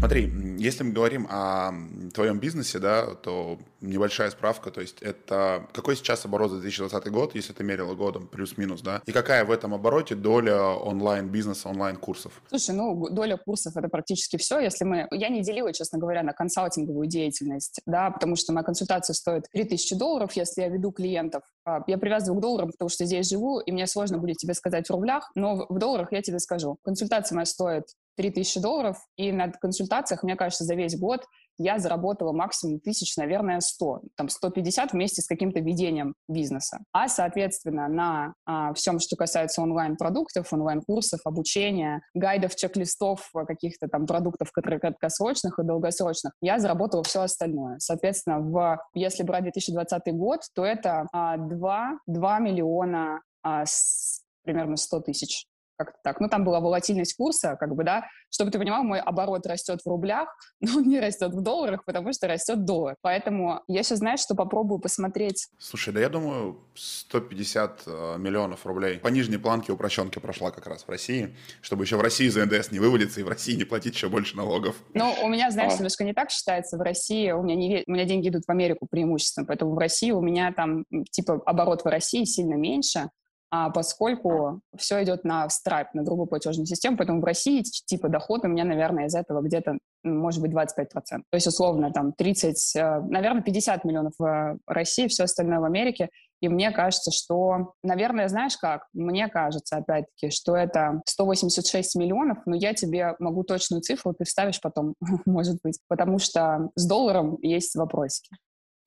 Смотри, 0.00 0.32
если 0.56 0.82
мы 0.82 0.92
говорим 0.92 1.26
о 1.28 1.72
твоем 2.14 2.40
бизнесе, 2.40 2.78
да, 2.78 3.14
то 3.16 3.58
небольшая 3.82 4.30
справка, 4.30 4.70
то 4.70 4.80
есть 4.80 5.02
это 5.02 5.68
какой 5.74 5.94
сейчас 5.94 6.24
оборот 6.24 6.50
за 6.52 6.58
2020 6.58 7.12
год, 7.12 7.34
если 7.34 7.52
ты 7.52 7.64
мерила 7.64 7.94
годом, 7.94 8.26
плюс-минус, 8.26 8.80
да, 8.80 9.02
и 9.04 9.12
какая 9.12 9.44
в 9.44 9.50
этом 9.50 9.74
обороте 9.74 10.14
доля 10.14 10.62
онлайн-бизнеса, 10.62 11.68
онлайн-курсов? 11.68 12.32
Слушай, 12.48 12.74
ну, 12.74 13.10
доля 13.10 13.36
курсов— 13.36 13.76
это 13.76 13.88
практически 13.88 14.38
все, 14.38 14.58
если 14.58 14.86
мы... 14.86 15.06
Я 15.10 15.28
не 15.28 15.42
делила, 15.42 15.70
честно 15.74 15.98
говоря, 15.98 16.22
на 16.22 16.32
консалтинговую 16.32 17.06
деятельность, 17.06 17.82
да, 17.84 18.10
потому 18.10 18.36
что 18.36 18.54
моя 18.54 18.64
консультация 18.64 19.12
стоит 19.12 19.50
3000 19.52 19.96
долларов, 19.96 20.32
если 20.32 20.62
я 20.62 20.68
веду 20.68 20.92
клиентов. 20.92 21.42
А, 21.66 21.84
я 21.86 21.98
привязываю 21.98 22.38
к 22.38 22.42
долларам, 22.42 22.70
потому 22.70 22.88
что 22.88 23.04
здесь 23.04 23.28
живу, 23.28 23.60
и 23.60 23.70
мне 23.70 23.86
сложно 23.86 24.16
будет 24.16 24.38
тебе 24.38 24.54
сказать 24.54 24.86
в 24.86 24.90
рублях, 24.90 25.30
но 25.34 25.66
в 25.68 25.78
долларах 25.78 26.10
я 26.12 26.22
тебе 26.22 26.38
скажу. 26.38 26.78
Консультация 26.84 27.36
моя 27.36 27.44
стоит 27.44 27.84
3000 28.20 28.60
долларов, 28.60 28.98
и 29.16 29.32
на 29.32 29.50
консультациях, 29.50 30.22
мне 30.22 30.36
кажется, 30.36 30.64
за 30.64 30.74
весь 30.74 30.98
год 30.98 31.24
я 31.56 31.78
заработала 31.78 32.32
максимум 32.32 32.80
тысяч, 32.80 33.16
наверное, 33.16 33.60
100, 33.60 34.02
там 34.16 34.28
150 34.28 34.92
вместе 34.92 35.20
с 35.20 35.26
каким-то 35.26 35.60
ведением 35.60 36.14
бизнеса. 36.26 36.78
А, 36.92 37.08
соответственно, 37.08 37.86
на 37.88 38.34
а, 38.46 38.72
всем, 38.72 38.98
что 38.98 39.16
касается 39.16 39.60
онлайн-продуктов, 39.60 40.50
онлайн-курсов, 40.52 41.20
обучения, 41.24 42.00
гайдов, 42.14 42.56
чек-листов, 42.56 43.28
а, 43.34 43.44
каких-то 43.44 43.88
там 43.88 44.06
продуктов 44.06 44.50
краткосрочных 44.52 45.58
и 45.58 45.62
долгосрочных, 45.62 46.32
я 46.40 46.58
заработала 46.58 47.02
все 47.02 47.22
остальное. 47.22 47.78
Соответственно, 47.78 48.40
в, 48.40 48.78
если 48.94 49.22
брать 49.22 49.42
2020 49.44 50.14
год, 50.14 50.40
то 50.54 50.64
это 50.64 51.06
а, 51.12 51.36
2, 51.36 51.98
2 52.06 52.38
миллиона 52.38 53.20
а, 53.42 53.66
с, 53.66 54.22
примерно 54.44 54.76
100 54.76 55.00
тысяч 55.00 55.46
как-то 55.84 55.98
так. 56.04 56.20
Ну, 56.20 56.28
там 56.28 56.44
была 56.44 56.60
волатильность 56.60 57.16
курса, 57.16 57.56
как 57.58 57.74
бы, 57.74 57.84
да. 57.84 58.06
Чтобы 58.30 58.50
ты 58.50 58.58
понимал, 58.58 58.84
мой 58.84 59.00
оборот 59.00 59.46
растет 59.46 59.80
в 59.82 59.88
рублях, 59.88 60.28
но 60.60 60.78
он 60.78 60.84
не 60.84 61.00
растет 61.00 61.32
в 61.32 61.40
долларах, 61.40 61.84
потому 61.86 62.12
что 62.12 62.28
растет 62.28 62.64
доллар. 62.66 62.96
Поэтому 63.00 63.62
я 63.66 63.82
сейчас, 63.82 63.98
знаешь, 63.98 64.20
что 64.20 64.34
попробую 64.34 64.78
посмотреть. 64.78 65.48
Слушай, 65.58 65.94
да 65.94 66.00
я 66.00 66.10
думаю, 66.10 66.60
150 66.74 67.82
э, 67.86 68.16
миллионов 68.18 68.66
рублей 68.66 68.98
по 68.98 69.08
нижней 69.08 69.38
планке 69.38 69.72
упрощенки 69.72 70.18
прошла 70.18 70.50
как 70.50 70.66
раз 70.66 70.84
в 70.84 70.88
России, 70.90 71.34
чтобы 71.62 71.84
еще 71.84 71.96
в 71.96 72.02
России 72.02 72.28
за 72.28 72.44
НДС 72.44 72.70
не 72.70 72.78
вывалиться 72.78 73.20
и 73.20 73.22
в 73.22 73.28
России 73.28 73.54
не 73.54 73.64
платить 73.64 73.94
еще 73.94 74.08
больше 74.08 74.36
налогов. 74.36 74.76
Ну, 74.92 75.14
у 75.22 75.28
меня, 75.28 75.50
знаешь, 75.50 75.72
а. 75.72 75.76
немножко 75.76 76.04
не 76.04 76.12
так 76.12 76.30
считается. 76.30 76.76
В 76.76 76.82
России 76.82 77.30
у 77.30 77.42
меня, 77.42 77.54
не, 77.54 77.84
у 77.86 77.92
меня 77.92 78.04
деньги 78.04 78.28
идут 78.28 78.44
в 78.46 78.50
Америку 78.50 78.86
преимущественно, 78.90 79.46
поэтому 79.46 79.74
в 79.74 79.78
России 79.78 80.10
у 80.10 80.20
меня 80.20 80.52
там, 80.52 80.84
типа, 81.10 81.40
оборот 81.46 81.82
в 81.84 81.86
России 81.86 82.24
сильно 82.24 82.54
меньше, 82.54 83.08
поскольку 83.50 84.60
все 84.76 85.02
идет 85.02 85.24
на 85.24 85.46
Stripe, 85.46 85.88
на 85.94 86.04
другую 86.04 86.26
платежную 86.26 86.66
систему, 86.66 86.96
поэтому 86.96 87.20
в 87.20 87.24
России 87.24 87.62
типа 87.62 88.08
доход 88.08 88.44
у 88.44 88.48
меня, 88.48 88.64
наверное, 88.64 89.06
из 89.06 89.14
этого 89.14 89.42
где-то, 89.42 89.78
может 90.04 90.40
быть, 90.40 90.52
25%. 90.52 90.86
То 90.86 91.22
есть, 91.32 91.46
условно, 91.46 91.92
там 91.92 92.12
30, 92.12 92.76
э, 92.76 93.00
наверное, 93.08 93.42
50 93.42 93.84
миллионов 93.84 94.12
в 94.18 94.58
России, 94.66 95.08
все 95.08 95.24
остальное 95.24 95.60
в 95.60 95.64
Америке. 95.64 96.10
И 96.40 96.48
мне 96.48 96.70
кажется, 96.70 97.10
что, 97.10 97.74
наверное, 97.82 98.28
знаешь 98.28 98.56
как? 98.56 98.86
Мне 98.94 99.28
кажется, 99.28 99.76
опять-таки, 99.76 100.30
что 100.30 100.56
это 100.56 101.02
186 101.06 101.96
миллионов, 101.96 102.38
но 102.46 102.56
я 102.56 102.72
тебе 102.72 103.14
могу 103.18 103.42
точную 103.44 103.82
цифру, 103.82 104.14
ты 104.14 104.24
вставишь 104.24 104.60
потом, 104.60 104.94
может 105.26 105.58
быть, 105.62 105.78
потому 105.88 106.18
что 106.18 106.70
с 106.76 106.86
долларом 106.86 107.36
есть 107.42 107.74
вопросики. 107.74 108.30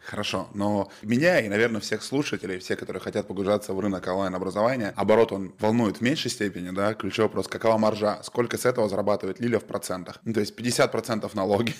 Хорошо, 0.05 0.49
но 0.53 0.91
меня 1.01 1.39
и, 1.39 1.47
наверное, 1.47 1.79
всех 1.79 2.03
слушателей, 2.03 2.59
все, 2.59 2.75
которые 2.75 3.01
хотят 3.01 3.27
погружаться 3.27 3.73
в 3.73 3.79
рынок 3.79 4.05
онлайн-образования, 4.05 4.93
оборот 4.97 5.31
он 5.31 5.53
волнует 5.59 5.97
в 5.97 6.01
меньшей 6.01 6.29
степени, 6.29 6.71
да, 6.71 6.93
ключевой 6.93 7.27
вопрос, 7.27 7.47
какова 7.47 7.77
маржа, 7.77 8.19
сколько 8.23 8.57
с 8.57 8.65
этого 8.65 8.89
зарабатывает 8.89 9.39
Лиля 9.39 9.59
в 9.59 9.63
процентах? 9.63 10.19
Ну, 10.25 10.33
то 10.33 10.41
есть 10.41 10.59
50% 10.59 11.29
налоги, 11.33 11.73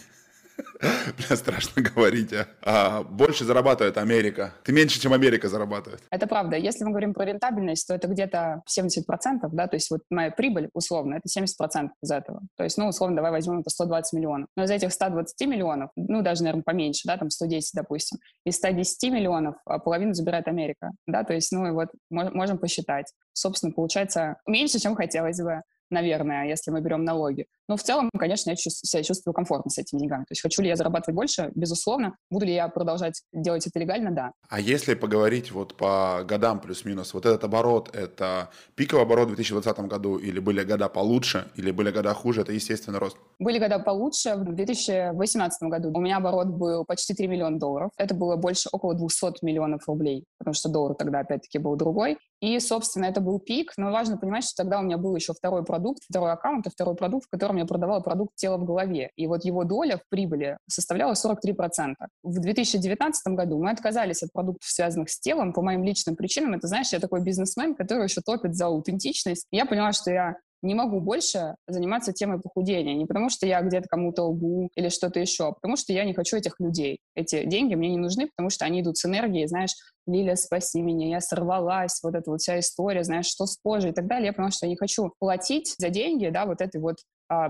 Бля, 1.17 1.36
страшно 1.36 1.81
говорить, 1.81 2.33
а. 2.33 2.48
а. 2.62 3.03
Больше 3.03 3.45
зарабатывает 3.45 3.98
Америка. 3.98 4.53
Ты 4.63 4.74
меньше, 4.74 5.00
чем 5.00 5.13
Америка 5.13 5.48
зарабатывает. 5.50 6.01
Это 6.10 6.27
правда. 6.27 6.57
Если 6.57 6.83
мы 6.83 6.91
говорим 6.91 7.13
про 7.13 7.25
рентабельность, 7.25 7.88
то 7.88 7.93
это 7.93 8.07
где-то 8.07 8.63
70%, 8.69 9.50
да, 9.51 9.67
то 9.67 9.75
есть 9.75 9.89
вот 9.91 10.01
моя 10.10 10.31
прибыль, 10.31 10.69
условно, 10.74 11.15
это 11.15 11.27
70% 11.27 11.89
из 12.01 12.12
этого. 12.12 12.41
То 12.58 12.63
есть, 12.63 12.77
ну, 12.77 12.88
условно, 12.88 13.15
давай 13.15 13.32
возьмем 13.32 13.60
это 13.60 13.69
120 13.69 14.13
миллионов. 14.13 14.47
Но 14.56 14.63
из 14.63 14.71
этих 14.71 14.91
120 14.91 15.47
миллионов, 15.47 15.91
ну, 15.95 16.21
даже, 16.21 16.43
наверное, 16.43 16.63
поменьше, 16.63 17.01
да, 17.06 17.17
там 17.17 17.30
110, 17.30 17.71
допустим, 17.73 18.19
из 18.45 18.56
110 18.56 19.12
миллионов 19.12 19.56
а, 19.65 19.80
половину 19.80 20.13
забирает 20.13 20.47
Америка, 20.47 20.91
да, 21.08 21.23
то 21.23 21.34
есть, 21.34 21.51
ну, 21.51 21.67
и 21.67 21.71
вот 21.71 21.89
можем 22.10 22.58
посчитать. 22.58 23.12
Собственно, 23.34 23.73
получается 23.73 24.38
меньше, 24.45 24.80
чем 24.80 24.95
хотелось 24.95 25.41
бы 25.41 25.62
наверное, 25.93 26.47
если 26.47 26.71
мы 26.71 26.82
берем 26.82 27.06
налоги. 27.06 27.45
Но 27.67 27.78
в 27.78 27.84
целом, 27.84 28.10
конечно, 28.17 28.49
я 28.49 28.56
себя 28.56 29.04
чувствую 29.04 29.34
комфортно 29.34 29.71
с 29.71 29.78
этими 29.78 29.99
деньгами. 29.99 30.23
То 30.23 30.32
есть 30.32 30.41
хочу 30.41 30.62
ли 30.62 30.67
я 30.67 30.76
зарабатывать 30.76 31.15
больше? 31.15 31.52
Безусловно. 31.56 32.17
Буду 32.30 32.45
ли 32.45 32.54
я 32.54 32.67
продолжать 32.67 33.21
делать 33.32 33.65
это 33.67 33.80
легально? 33.80 34.12
Да. 34.12 34.32
А 34.49 34.60
если 34.60 34.93
поговорить 34.93 35.52
вот 35.52 35.76
по 35.76 36.23
годам 36.28 36.60
плюс-минус, 36.60 37.13
вот 37.13 37.26
этот 37.26 37.43
оборот, 37.43 37.89
это 37.95 38.49
пиковый 38.76 39.06
оборот 39.06 39.26
в 39.26 39.36
2020 39.36 39.80
году 39.82 40.17
или 40.17 40.39
были 40.39 40.63
года 40.63 40.89
получше, 40.89 41.47
или 41.56 41.71
были 41.71 41.91
года 41.91 42.13
хуже? 42.13 42.41
Это 42.41 42.52
естественный 42.52 42.99
рост? 42.99 43.17
Были 43.39 43.60
года 43.60 43.80
получше. 43.80 44.36
В 44.36 44.43
2018 44.43 45.63
году 45.69 45.91
у 45.93 46.02
меня 46.02 46.17
оборот 46.17 46.47
был 46.47 46.86
почти 46.86 47.13
3 47.13 47.28
миллиона 47.28 47.60
долларов. 47.60 47.91
Это 47.97 48.13
было 48.13 48.36
больше 48.36 48.69
около 48.71 48.93
200 48.93 49.43
миллионов 49.43 49.88
рублей, 49.88 50.26
потому 50.38 50.54
что 50.54 50.69
доллар 50.69 50.95
тогда 50.95 51.19
опять-таки 51.19 51.60
был 51.60 51.76
другой. 51.76 52.17
И, 52.41 52.60
собственно, 52.60 53.06
это 53.06 53.21
был 53.21 53.39
пик, 53.39 53.71
но 53.78 53.89
важно 53.89 54.17
понимать, 54.17 54.43
что 54.43 54.63
тогда 54.63 54.80
у 54.80 54.84
меня 54.84 54.97
был 54.97 55.15
еще 55.15 55.34
второй 55.34 55.63
продукт, 55.63 56.04
второй 56.10 56.34
аккаунт 56.34 56.67
и 56.67 56.69
второй 56.69 56.95
продукт, 56.95 57.28
в 57.28 57.30
котором 57.30 57.52
я 57.57 57.65
продавала 57.65 57.99
продукт 57.99 58.35
тела 58.35 58.57
в 58.57 58.65
голове. 58.65 59.11
И 59.15 59.27
вот 59.27 59.45
его 59.45 59.63
доля 59.63 59.97
в 59.97 60.01
прибыли 60.09 60.57
составляла 60.69 61.13
43%. 61.13 61.93
В 62.23 62.39
2019 62.39 63.33
году 63.33 63.61
мы 63.61 63.71
отказались 63.71 64.23
от 64.23 64.31
продуктов, 64.31 64.69
связанных 64.69 65.09
с 65.09 65.19
телом, 65.19 65.53
по 65.53 65.61
моим 65.61 65.83
личным 65.83 66.15
причинам. 66.15 66.53
Это, 66.53 66.67
знаешь, 66.67 66.91
я 66.93 66.99
такой 66.99 67.21
бизнесмен, 67.21 67.75
который 67.75 68.03
еще 68.03 68.21
топит 68.21 68.55
за 68.55 68.67
аутентичность. 68.67 69.47
Я 69.51 69.65
поняла, 69.65 69.91
что 69.93 70.11
я 70.11 70.35
не 70.63 70.75
могу 70.75 71.01
больше 71.01 71.55
заниматься 71.67 72.13
темой 72.13 72.39
похудения. 72.39 72.95
Не 72.95 73.05
потому, 73.05 73.29
что 73.29 73.45
я 73.45 73.61
где-то 73.61 73.87
кому-то 73.89 74.23
лгу 74.23 74.69
или 74.75 74.89
что-то 74.89 75.19
еще, 75.19 75.49
а 75.49 75.51
потому 75.51 75.75
что 75.75 75.93
я 75.93 76.05
не 76.05 76.13
хочу 76.13 76.37
этих 76.37 76.59
людей. 76.59 76.99
Эти 77.15 77.45
деньги 77.45 77.75
мне 77.75 77.89
не 77.89 77.97
нужны, 77.97 78.27
потому 78.27 78.49
что 78.49 78.65
они 78.65 78.81
идут 78.81 78.97
с 78.97 79.05
энергией, 79.05 79.45
знаешь, 79.45 79.73
Лиля, 80.07 80.35
спаси 80.35 80.81
меня, 80.81 81.07
я 81.07 81.21
сорвалась, 81.21 82.01
вот 82.03 82.15
эта 82.15 82.29
вот 82.29 82.41
вся 82.41 82.59
история, 82.59 83.03
знаешь, 83.03 83.25
что 83.25 83.45
с 83.45 83.57
кожей 83.57 83.91
и 83.91 83.93
так 83.93 84.07
далее. 84.07 84.27
Я 84.27 84.33
поняла, 84.33 84.51
что 84.51 84.65
я 84.65 84.69
не 84.69 84.77
хочу 84.77 85.13
платить 85.19 85.75
за 85.77 85.89
деньги, 85.89 86.27
да, 86.29 86.45
вот 86.45 86.61
этой 86.61 86.81
вот 86.81 86.97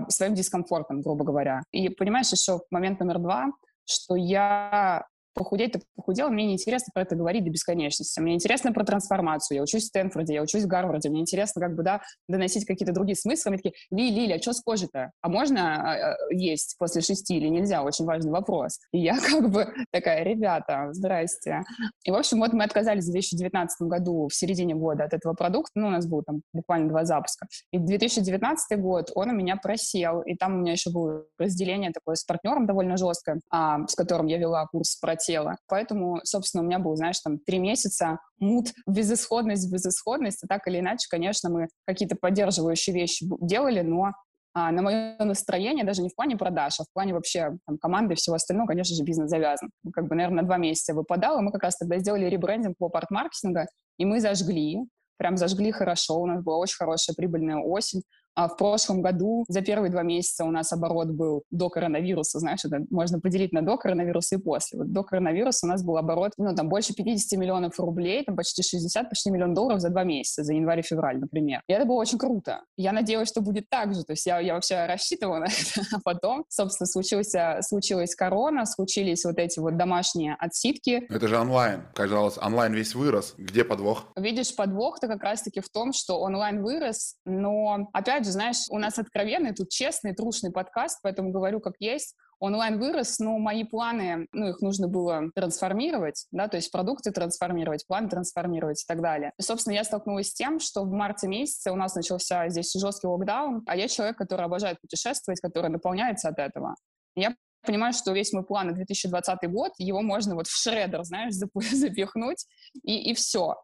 своим 0.08 0.34
дискомфортом, 0.34 1.00
грубо 1.00 1.24
говоря. 1.24 1.62
И 1.72 1.88
понимаешь, 1.88 2.32
еще 2.32 2.60
момент 2.70 3.00
номер 3.00 3.18
два, 3.18 3.46
что 3.84 4.16
я 4.16 5.04
похудеть, 5.34 5.72
ты 5.72 5.80
похудела, 5.96 6.28
мне 6.28 6.46
неинтересно 6.46 6.90
про 6.94 7.02
это 7.02 7.16
говорить 7.16 7.44
до 7.44 7.50
бесконечности. 7.50 8.20
Мне 8.20 8.34
интересно 8.34 8.72
про 8.72 8.84
трансформацию. 8.84 9.56
Я 9.56 9.62
учусь 9.62 9.84
в 9.84 9.86
Стэнфорде, 9.86 10.34
я 10.34 10.42
учусь 10.42 10.62
в 10.62 10.66
Гарварде. 10.66 11.10
Мне 11.10 11.20
интересно 11.20 11.60
как 11.60 11.74
бы, 11.74 11.82
да, 11.82 12.02
доносить 12.28 12.64
какие-то 12.64 12.92
другие 12.92 13.16
смыслы. 13.16 13.50
Мне 13.50 13.58
такие, 13.58 13.74
Ли, 13.90 14.10
Лиля, 14.10 14.36
а 14.36 14.42
что 14.42 14.52
с 14.52 14.60
кожей-то? 14.60 15.10
А 15.20 15.28
можно 15.28 15.74
а, 15.74 16.12
а, 16.12 16.16
есть 16.30 16.76
после 16.78 17.02
шести 17.02 17.36
или 17.36 17.48
нельзя? 17.48 17.82
Очень 17.82 18.04
важный 18.04 18.30
вопрос. 18.30 18.78
И 18.92 18.98
я 18.98 19.18
как 19.28 19.50
бы 19.50 19.66
такая, 19.90 20.22
ребята, 20.22 20.88
здрасте. 20.92 21.62
И, 22.04 22.10
в 22.10 22.14
общем, 22.14 22.38
вот 22.38 22.52
мы 22.52 22.64
отказались 22.64 23.04
в 23.04 23.12
2019 23.12 23.88
году, 23.88 24.28
в 24.28 24.34
середине 24.34 24.74
года 24.74 25.04
от 25.04 25.12
этого 25.12 25.34
продукта. 25.34 25.72
Ну, 25.74 25.88
у 25.88 25.90
нас 25.90 26.06
было 26.06 26.22
там 26.22 26.42
буквально 26.52 26.88
два 26.88 27.04
запуска. 27.04 27.46
И 27.72 27.78
2019 27.78 28.78
год 28.80 29.10
он 29.14 29.30
у 29.30 29.34
меня 29.34 29.56
просел. 29.56 30.22
И 30.22 30.36
там 30.36 30.54
у 30.54 30.58
меня 30.58 30.72
еще 30.72 30.90
было 30.90 31.24
разделение 31.38 31.90
такое 31.90 32.14
с 32.14 32.24
партнером 32.24 32.66
довольно 32.66 32.96
жесткое, 32.96 33.40
а, 33.50 33.86
с 33.86 33.94
которым 33.94 34.26
я 34.26 34.38
вела 34.38 34.66
курс 34.66 34.96
про 34.96 35.16
хотела. 35.24 35.56
Поэтому, 35.68 36.20
собственно, 36.24 36.62
у 36.62 36.66
меня 36.66 36.78
был, 36.78 36.96
знаешь, 36.96 37.18
там 37.20 37.38
три 37.38 37.58
месяца 37.58 38.18
мут, 38.38 38.68
безысходность, 38.86 39.72
безысходность. 39.72 40.44
И 40.44 40.46
так 40.46 40.66
или 40.66 40.80
иначе, 40.80 41.06
конечно, 41.10 41.50
мы 41.50 41.68
какие-то 41.86 42.16
поддерживающие 42.20 42.94
вещи 42.94 43.26
делали, 43.40 43.80
но 43.80 44.12
а, 44.54 44.70
на 44.70 44.82
мое 44.82 45.16
настроение, 45.18 45.84
даже 45.84 46.02
не 46.02 46.08
в 46.08 46.14
плане 46.14 46.36
продаж, 46.36 46.78
а 46.78 46.84
в 46.84 46.92
плане 46.92 47.14
вообще 47.14 47.56
там, 47.66 47.78
команды 47.78 48.14
и 48.14 48.16
всего 48.16 48.36
остального, 48.36 48.68
конечно 48.68 48.94
же, 48.96 49.02
бизнес 49.02 49.30
завязан. 49.30 49.70
Как 49.92 50.06
бы, 50.06 50.14
наверное, 50.14 50.42
на 50.42 50.46
два 50.46 50.58
месяца 50.58 50.94
выпадало. 50.94 51.40
Мы 51.40 51.50
как 51.50 51.62
раз 51.62 51.76
тогда 51.76 51.98
сделали 51.98 52.26
ребрендинг 52.26 52.76
по 52.78 52.88
парт-маркетинга, 52.88 53.66
и 53.98 54.04
мы 54.04 54.20
зажгли, 54.20 54.80
прям 55.16 55.36
зажгли 55.36 55.72
хорошо. 55.72 56.20
У 56.20 56.26
нас 56.26 56.42
была 56.42 56.58
очень 56.58 56.76
хорошая 56.76 57.14
прибыльная 57.16 57.56
осень. 57.56 58.02
А 58.34 58.48
в 58.48 58.56
прошлом 58.56 59.02
году 59.02 59.44
за 59.48 59.60
первые 59.62 59.90
два 59.90 60.02
месяца 60.02 60.44
у 60.44 60.50
нас 60.50 60.72
оборот 60.72 61.08
был 61.08 61.44
до 61.50 61.68
коронавируса, 61.68 62.38
знаешь, 62.38 62.64
это 62.64 62.84
можно 62.90 63.20
поделить 63.20 63.52
на 63.52 63.62
до 63.62 63.76
коронавируса 63.76 64.36
и 64.36 64.38
после. 64.38 64.78
Вот 64.78 64.92
до 64.92 65.02
коронавируса 65.04 65.66
у 65.66 65.68
нас 65.68 65.84
был 65.84 65.96
оборот, 65.96 66.32
ну, 66.36 66.54
там, 66.54 66.68
больше 66.68 66.94
50 66.94 67.38
миллионов 67.38 67.78
рублей, 67.78 68.24
там, 68.24 68.36
почти 68.36 68.62
60, 68.62 69.08
почти 69.08 69.30
миллион 69.30 69.54
долларов 69.54 69.80
за 69.80 69.90
два 69.90 70.04
месяца, 70.04 70.42
за 70.42 70.54
январь 70.54 70.80
и 70.80 70.82
февраль, 70.82 71.18
например. 71.20 71.62
И 71.68 71.72
это 71.72 71.84
было 71.84 71.96
очень 71.96 72.18
круто. 72.18 72.62
Я 72.76 72.92
надеялась, 72.92 73.28
что 73.28 73.40
будет 73.40 73.68
так 73.68 73.94
же, 73.94 74.02
то 74.04 74.12
есть 74.12 74.26
я, 74.26 74.40
я 74.40 74.54
вообще 74.54 74.86
рассчитывала 74.86 75.38
на 75.40 75.44
это. 75.44 75.86
А 75.92 75.98
потом, 76.02 76.44
собственно, 76.48 76.86
случился, 76.86 77.58
случилась 77.62 78.14
корона, 78.14 78.66
случились 78.66 79.24
вот 79.24 79.38
эти 79.38 79.60
вот 79.60 79.76
домашние 79.76 80.34
отсидки. 80.38 81.06
Это 81.08 81.28
же 81.28 81.38
онлайн. 81.38 81.84
Казалось, 81.94 82.38
онлайн 82.38 82.72
весь 82.72 82.94
вырос. 82.94 83.34
Где 83.38 83.64
подвох? 83.64 84.08
Видишь, 84.16 84.54
подвох-то 84.54 85.06
как 85.06 85.22
раз-таки 85.22 85.60
в 85.60 85.68
том, 85.68 85.92
что 85.92 86.20
онлайн 86.20 86.62
вырос, 86.62 87.16
но, 87.24 87.88
опять 87.92 88.23
же, 88.24 88.32
знаешь, 88.32 88.64
у 88.70 88.78
нас 88.78 88.98
откровенный, 88.98 89.54
тут 89.54 89.70
честный, 89.70 90.14
трушный 90.14 90.50
подкаст, 90.50 90.98
поэтому 91.02 91.30
говорю 91.30 91.60
как 91.60 91.74
есть. 91.78 92.14
Онлайн 92.40 92.78
вырос, 92.78 93.20
но 93.20 93.38
мои 93.38 93.64
планы, 93.64 94.26
ну, 94.32 94.48
их 94.48 94.60
нужно 94.60 94.88
было 94.88 95.30
трансформировать, 95.34 96.26
да, 96.32 96.48
то 96.48 96.56
есть 96.56 96.70
продукты 96.72 97.10
трансформировать, 97.12 97.86
план 97.86 98.08
трансформировать 98.08 98.82
и 98.82 98.86
так 98.86 99.00
далее. 99.00 99.32
И, 99.38 99.42
собственно, 99.42 99.74
я 99.74 99.84
столкнулась 99.84 100.30
с 100.30 100.34
тем, 100.34 100.58
что 100.58 100.82
в 100.82 100.90
марте 100.90 101.28
месяце 101.28 101.70
у 101.70 101.76
нас 101.76 101.94
начался 101.94 102.48
здесь 102.48 102.72
жесткий 102.74 103.06
локдаун, 103.06 103.62
а 103.66 103.76
я 103.76 103.88
человек, 103.88 104.18
который 104.18 104.44
обожает 104.44 104.80
путешествовать, 104.80 105.40
который 105.40 105.70
наполняется 105.70 106.28
от 106.28 106.38
этого. 106.38 106.74
Я 107.14 107.34
понимаю, 107.64 107.92
что 107.92 108.12
весь 108.12 108.32
мой 108.32 108.44
план 108.44 108.68
на 108.68 108.72
2020 108.74 109.50
год, 109.50 109.72
его 109.78 110.02
можно 110.02 110.34
вот 110.34 110.46
в 110.46 110.56
шредер, 110.56 111.02
знаешь, 111.04 111.32
запихнуть, 111.72 112.46
и, 112.82 113.10
и 113.10 113.14
все. 113.14 113.56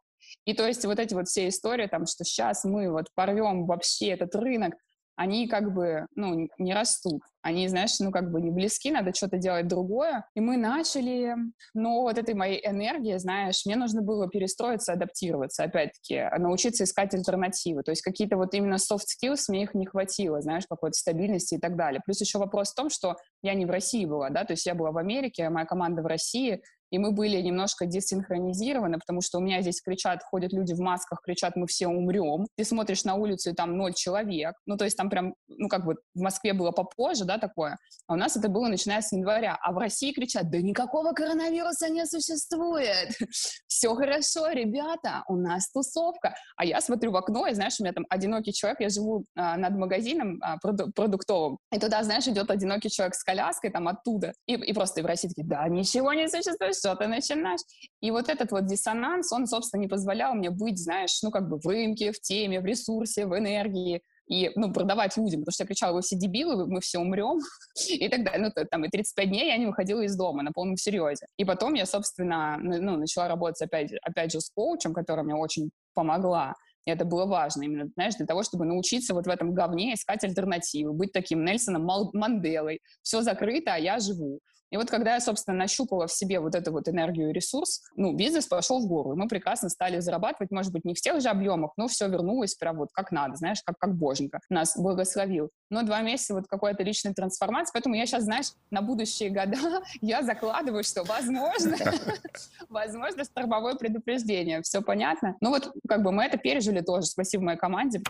И 0.45 0.55
то 0.55 0.67
есть 0.67 0.85
вот 0.85 0.99
эти 0.99 1.15
вот 1.15 1.29
все 1.29 1.49
истории, 1.49 1.87
там, 1.87 2.07
что 2.07 2.25
сейчас 2.25 2.65
мы 2.65 2.91
вот 2.91 3.07
порвем 3.15 3.67
вообще 3.67 4.09
этот 4.09 4.35
рынок, 4.35 4.75
они 5.21 5.49
как 5.49 5.75
бы, 5.75 6.07
ну, 6.15 6.49
не 6.57 6.73
растут. 6.73 7.21
Они, 7.43 7.69
знаешь, 7.69 8.01
ну, 8.01 8.11
как 8.11 8.31
бы 8.31 8.41
не 8.41 8.51
близки, 8.51 8.91
надо 8.91 9.13
что-то 9.15 9.37
делать 9.37 9.69
другое. 9.69 10.25
И 10.35 10.41
мы 10.41 10.57
начали, 10.57 11.35
но 11.75 12.01
вот 12.01 12.17
этой 12.17 12.33
моей 12.33 12.67
энергии, 12.67 13.19
знаешь, 13.19 13.67
мне 13.67 13.77
нужно 13.77 14.01
было 14.01 14.31
перестроиться, 14.31 14.95
адаптироваться, 14.95 15.65
опять-таки, 15.65 16.27
научиться 16.39 16.85
искать 16.85 17.13
альтернативы. 17.13 17.83
То 17.83 17.91
есть 17.91 18.01
какие-то 18.01 18.39
вот 18.39 18.55
именно 18.55 18.77
soft 18.77 19.05
skills 19.23 19.45
мне 19.49 19.65
их 19.65 19.75
не 19.75 19.85
хватило, 19.85 20.41
знаешь, 20.41 20.65
какой-то 20.67 20.95
стабильности 20.95 21.57
и 21.57 21.59
так 21.59 21.77
далее. 21.77 22.01
Плюс 22.03 22.19
еще 22.23 22.39
вопрос 22.39 22.73
в 22.73 22.77
том, 22.77 22.89
что 22.89 23.17
я 23.43 23.53
не 23.53 23.67
в 23.67 23.71
России 23.71 24.07
была, 24.07 24.31
да, 24.31 24.45
то 24.45 24.55
есть 24.55 24.65
я 24.65 24.75
была 24.75 24.91
в 24.91 24.97
Америке, 24.97 25.51
моя 25.51 25.67
команда 25.67 26.01
в 26.01 26.07
России, 26.07 26.63
и 26.91 26.99
мы 26.99 27.13
были 27.13 27.41
немножко 27.41 27.87
десинхронизированы, 27.87 28.99
потому 28.99 29.21
что 29.21 29.39
у 29.39 29.41
меня 29.41 29.63
здесь 29.63 29.81
кричат, 29.81 30.23
ходят 30.23 30.53
люди 30.53 30.75
в 30.75 30.81
масках, 30.81 31.21
кричат, 31.25 31.57
мы 31.57 31.67
все 31.67 31.89
умрем. 31.89 32.47
Ты 32.57 32.65
смотришь 32.65 33.05
на 33.05 33.15
улицу, 33.15 33.51
и 33.51 33.55
там 33.55 33.77
ноль 33.77 33.95
человек. 33.95 34.55
Ну, 34.67 34.77
то 34.77 34.85
есть 34.85 34.97
там 34.97 35.09
прям, 35.09 35.35
ну, 35.49 35.69
как 35.69 35.85
бы 35.85 35.97
в 36.15 36.21
Москве 36.21 36.53
было 36.53 36.71
попозже, 36.73 37.25
да, 37.25 37.39
такое. 37.39 37.79
А 38.07 38.15
у 38.15 38.17
нас 38.17 38.37
это 38.37 38.49
было 38.49 38.69
начиная 38.69 39.01
с 39.01 39.13
января. 39.13 39.57
А 39.61 39.73
в 39.73 39.79
России 39.79 40.13
кричат, 40.13 40.51
да 40.51 40.59
никакого 40.59 41.13
коронавируса 41.13 41.89
не 41.89 42.05
существует. 42.07 43.11
Все 43.67 43.95
хорошо, 43.95 44.49
ребята, 44.51 45.25
у 45.29 45.37
нас 45.37 45.71
тусовка. 45.71 46.35
А 46.57 46.65
я 46.65 46.81
смотрю 46.81 47.13
в 47.13 47.17
окно, 47.17 47.47
и, 47.47 47.55
знаешь, 47.55 47.79
у 47.79 47.85
меня 47.85 47.93
там 47.93 48.07
одинокий 48.09 48.53
человек, 48.53 48.81
я 48.81 48.89
живу 48.89 49.25
а, 49.37 49.57
над 49.57 49.77
магазином 49.77 50.39
а, 50.43 50.57
проду- 50.59 50.93
продуктовым, 50.93 51.59
и 51.73 51.79
туда, 51.79 52.03
знаешь, 52.03 52.27
идет 52.27 52.51
одинокий 52.51 52.91
человек 52.91 53.15
с 53.15 53.23
коляской 53.23 53.71
там 53.71 53.89
оттуда, 53.89 54.33
и, 54.47 54.55
и 54.55 54.73
просто 54.73 55.01
и 55.01 55.03
в 55.03 55.07
России 55.07 55.29
такие, 55.29 55.47
да, 55.47 55.69
ничего 55.69 56.13
не 56.13 56.29
существует, 56.29 56.75
что 56.81 56.97
ты 56.97 57.07
начинаешь? 57.07 57.61
И 58.01 58.11
вот 58.11 58.29
этот 58.29 58.51
вот 58.51 58.67
диссонанс, 58.67 59.33
он, 59.33 59.47
собственно, 59.47 59.81
не 59.81 59.89
позволял 59.89 60.35
мне 60.35 60.51
быть, 60.51 60.79
знаешь, 60.79 61.21
ну, 61.23 61.31
как 61.31 61.49
бы 61.49 61.59
в 61.59 61.67
рынке, 61.67 62.13
в 62.13 62.21
теме, 62.21 62.61
в 62.61 62.65
ресурсе, 62.65 63.27
в 63.27 63.39
энергии, 63.39 64.03
и, 64.31 64.53
ну, 64.55 64.73
продавать 64.73 65.17
людям, 65.17 65.41
потому 65.41 65.53
что 65.53 65.65
я 65.65 65.67
кричала, 65.67 65.93
вы 65.93 66.03
все 66.03 66.17
дебилы, 66.17 66.65
мы 66.67 66.81
все 66.81 66.99
умрем, 67.01 67.41
и 67.89 68.09
так 68.09 68.25
далее. 68.25 68.53
Ну, 68.57 68.65
там, 68.71 68.85
и 68.85 68.89
35 68.89 69.29
дней 69.29 69.49
я 69.49 69.57
не 69.57 69.67
выходила 69.67 70.01
из 70.03 70.17
дома 70.17 70.43
на 70.43 70.53
полном 70.53 70.77
серьезе. 70.77 71.27
И 71.37 71.45
потом 71.45 71.75
я, 71.75 71.85
собственно, 71.85 72.57
ну, 72.61 72.97
начала 72.97 73.27
работать 73.27 73.61
опять, 73.63 73.93
опять 74.03 74.33
же 74.33 74.41
с 74.41 74.51
коучем, 74.51 74.95
которая 74.95 75.25
мне 75.25 75.35
очень 75.35 75.71
помогла. 75.95 76.55
И 76.85 76.91
это 76.93 77.05
было 77.05 77.27
важно 77.27 77.65
именно, 77.65 77.91
знаешь, 77.95 78.15
для 78.15 78.27
того, 78.27 78.45
чтобы 78.45 78.65
научиться 78.65 79.15
вот 79.15 79.27
в 79.27 79.31
этом 79.31 79.53
говне 79.53 79.95
искать 79.95 80.23
альтернативы, 80.23 80.93
быть 80.93 81.13
таким 81.13 81.45
Нельсоном 81.45 81.85
Манделой. 82.13 82.81
Все 83.03 83.23
закрыто, 83.23 83.75
а 83.75 83.79
я 83.79 83.99
живу. 83.99 84.41
И 84.71 84.77
вот 84.77 84.91
когда 84.91 85.15
я, 85.15 85.21
собственно, 85.21 85.57
нащупала 85.57 86.07
в 86.07 86.13
себе 86.13 86.41
вот 86.41 86.55
эту 86.55 86.73
вот 86.73 86.89
энергию 86.89 87.31
и 87.31 87.33
ресурс, 87.33 87.83
ну, 87.97 88.15
бизнес 88.15 88.47
пошел 88.47 88.81
в 88.81 88.87
гору, 88.87 89.13
и 89.13 89.17
мы 89.17 89.29
прекрасно 89.29 89.69
стали 89.69 90.01
зарабатывать, 90.01 90.51
может 90.51 90.73
быть, 90.73 90.85
не 90.85 90.95
в 90.95 91.01
тех 91.01 91.21
же 91.21 91.29
объемах, 91.29 91.73
но 91.77 91.89
все 91.89 92.09
вернулось 92.09 92.55
прям 92.55 92.79
вот 92.79 92.91
как 92.93 93.11
надо, 93.11 93.37
знаешь, 93.37 93.63
как, 93.65 93.79
как 93.79 93.97
боженька 93.97 94.41
нас 94.49 94.77
благословил. 94.77 95.51
Но 95.71 95.83
два 95.83 96.03
месяца 96.03 96.35
вот 96.35 96.47
какой-то 96.47 96.83
личной 96.83 97.15
трансформации, 97.15 97.73
поэтому 97.73 97.95
я 97.95 98.07
сейчас, 98.07 98.25
знаешь, 98.25 98.53
на 98.71 98.83
будущие 98.83 99.31
года 99.31 99.57
я 100.01 100.23
закладываю, 100.23 100.85
что 100.85 101.03
возможно, 101.05 101.77
возможно, 102.69 103.25
штормовое 103.25 103.75
предупреждение, 103.75 104.63
все 104.63 104.83
понятно. 104.83 105.37
Ну 105.41 105.51
вот 105.51 105.73
как 105.89 106.03
бы 106.03 106.13
мы 106.13 106.25
это 106.25 106.39
пережили 106.39 106.81
тоже, 106.81 107.07
спасибо 107.07 107.45
моей 107.45 107.59
команде. 107.59 108.03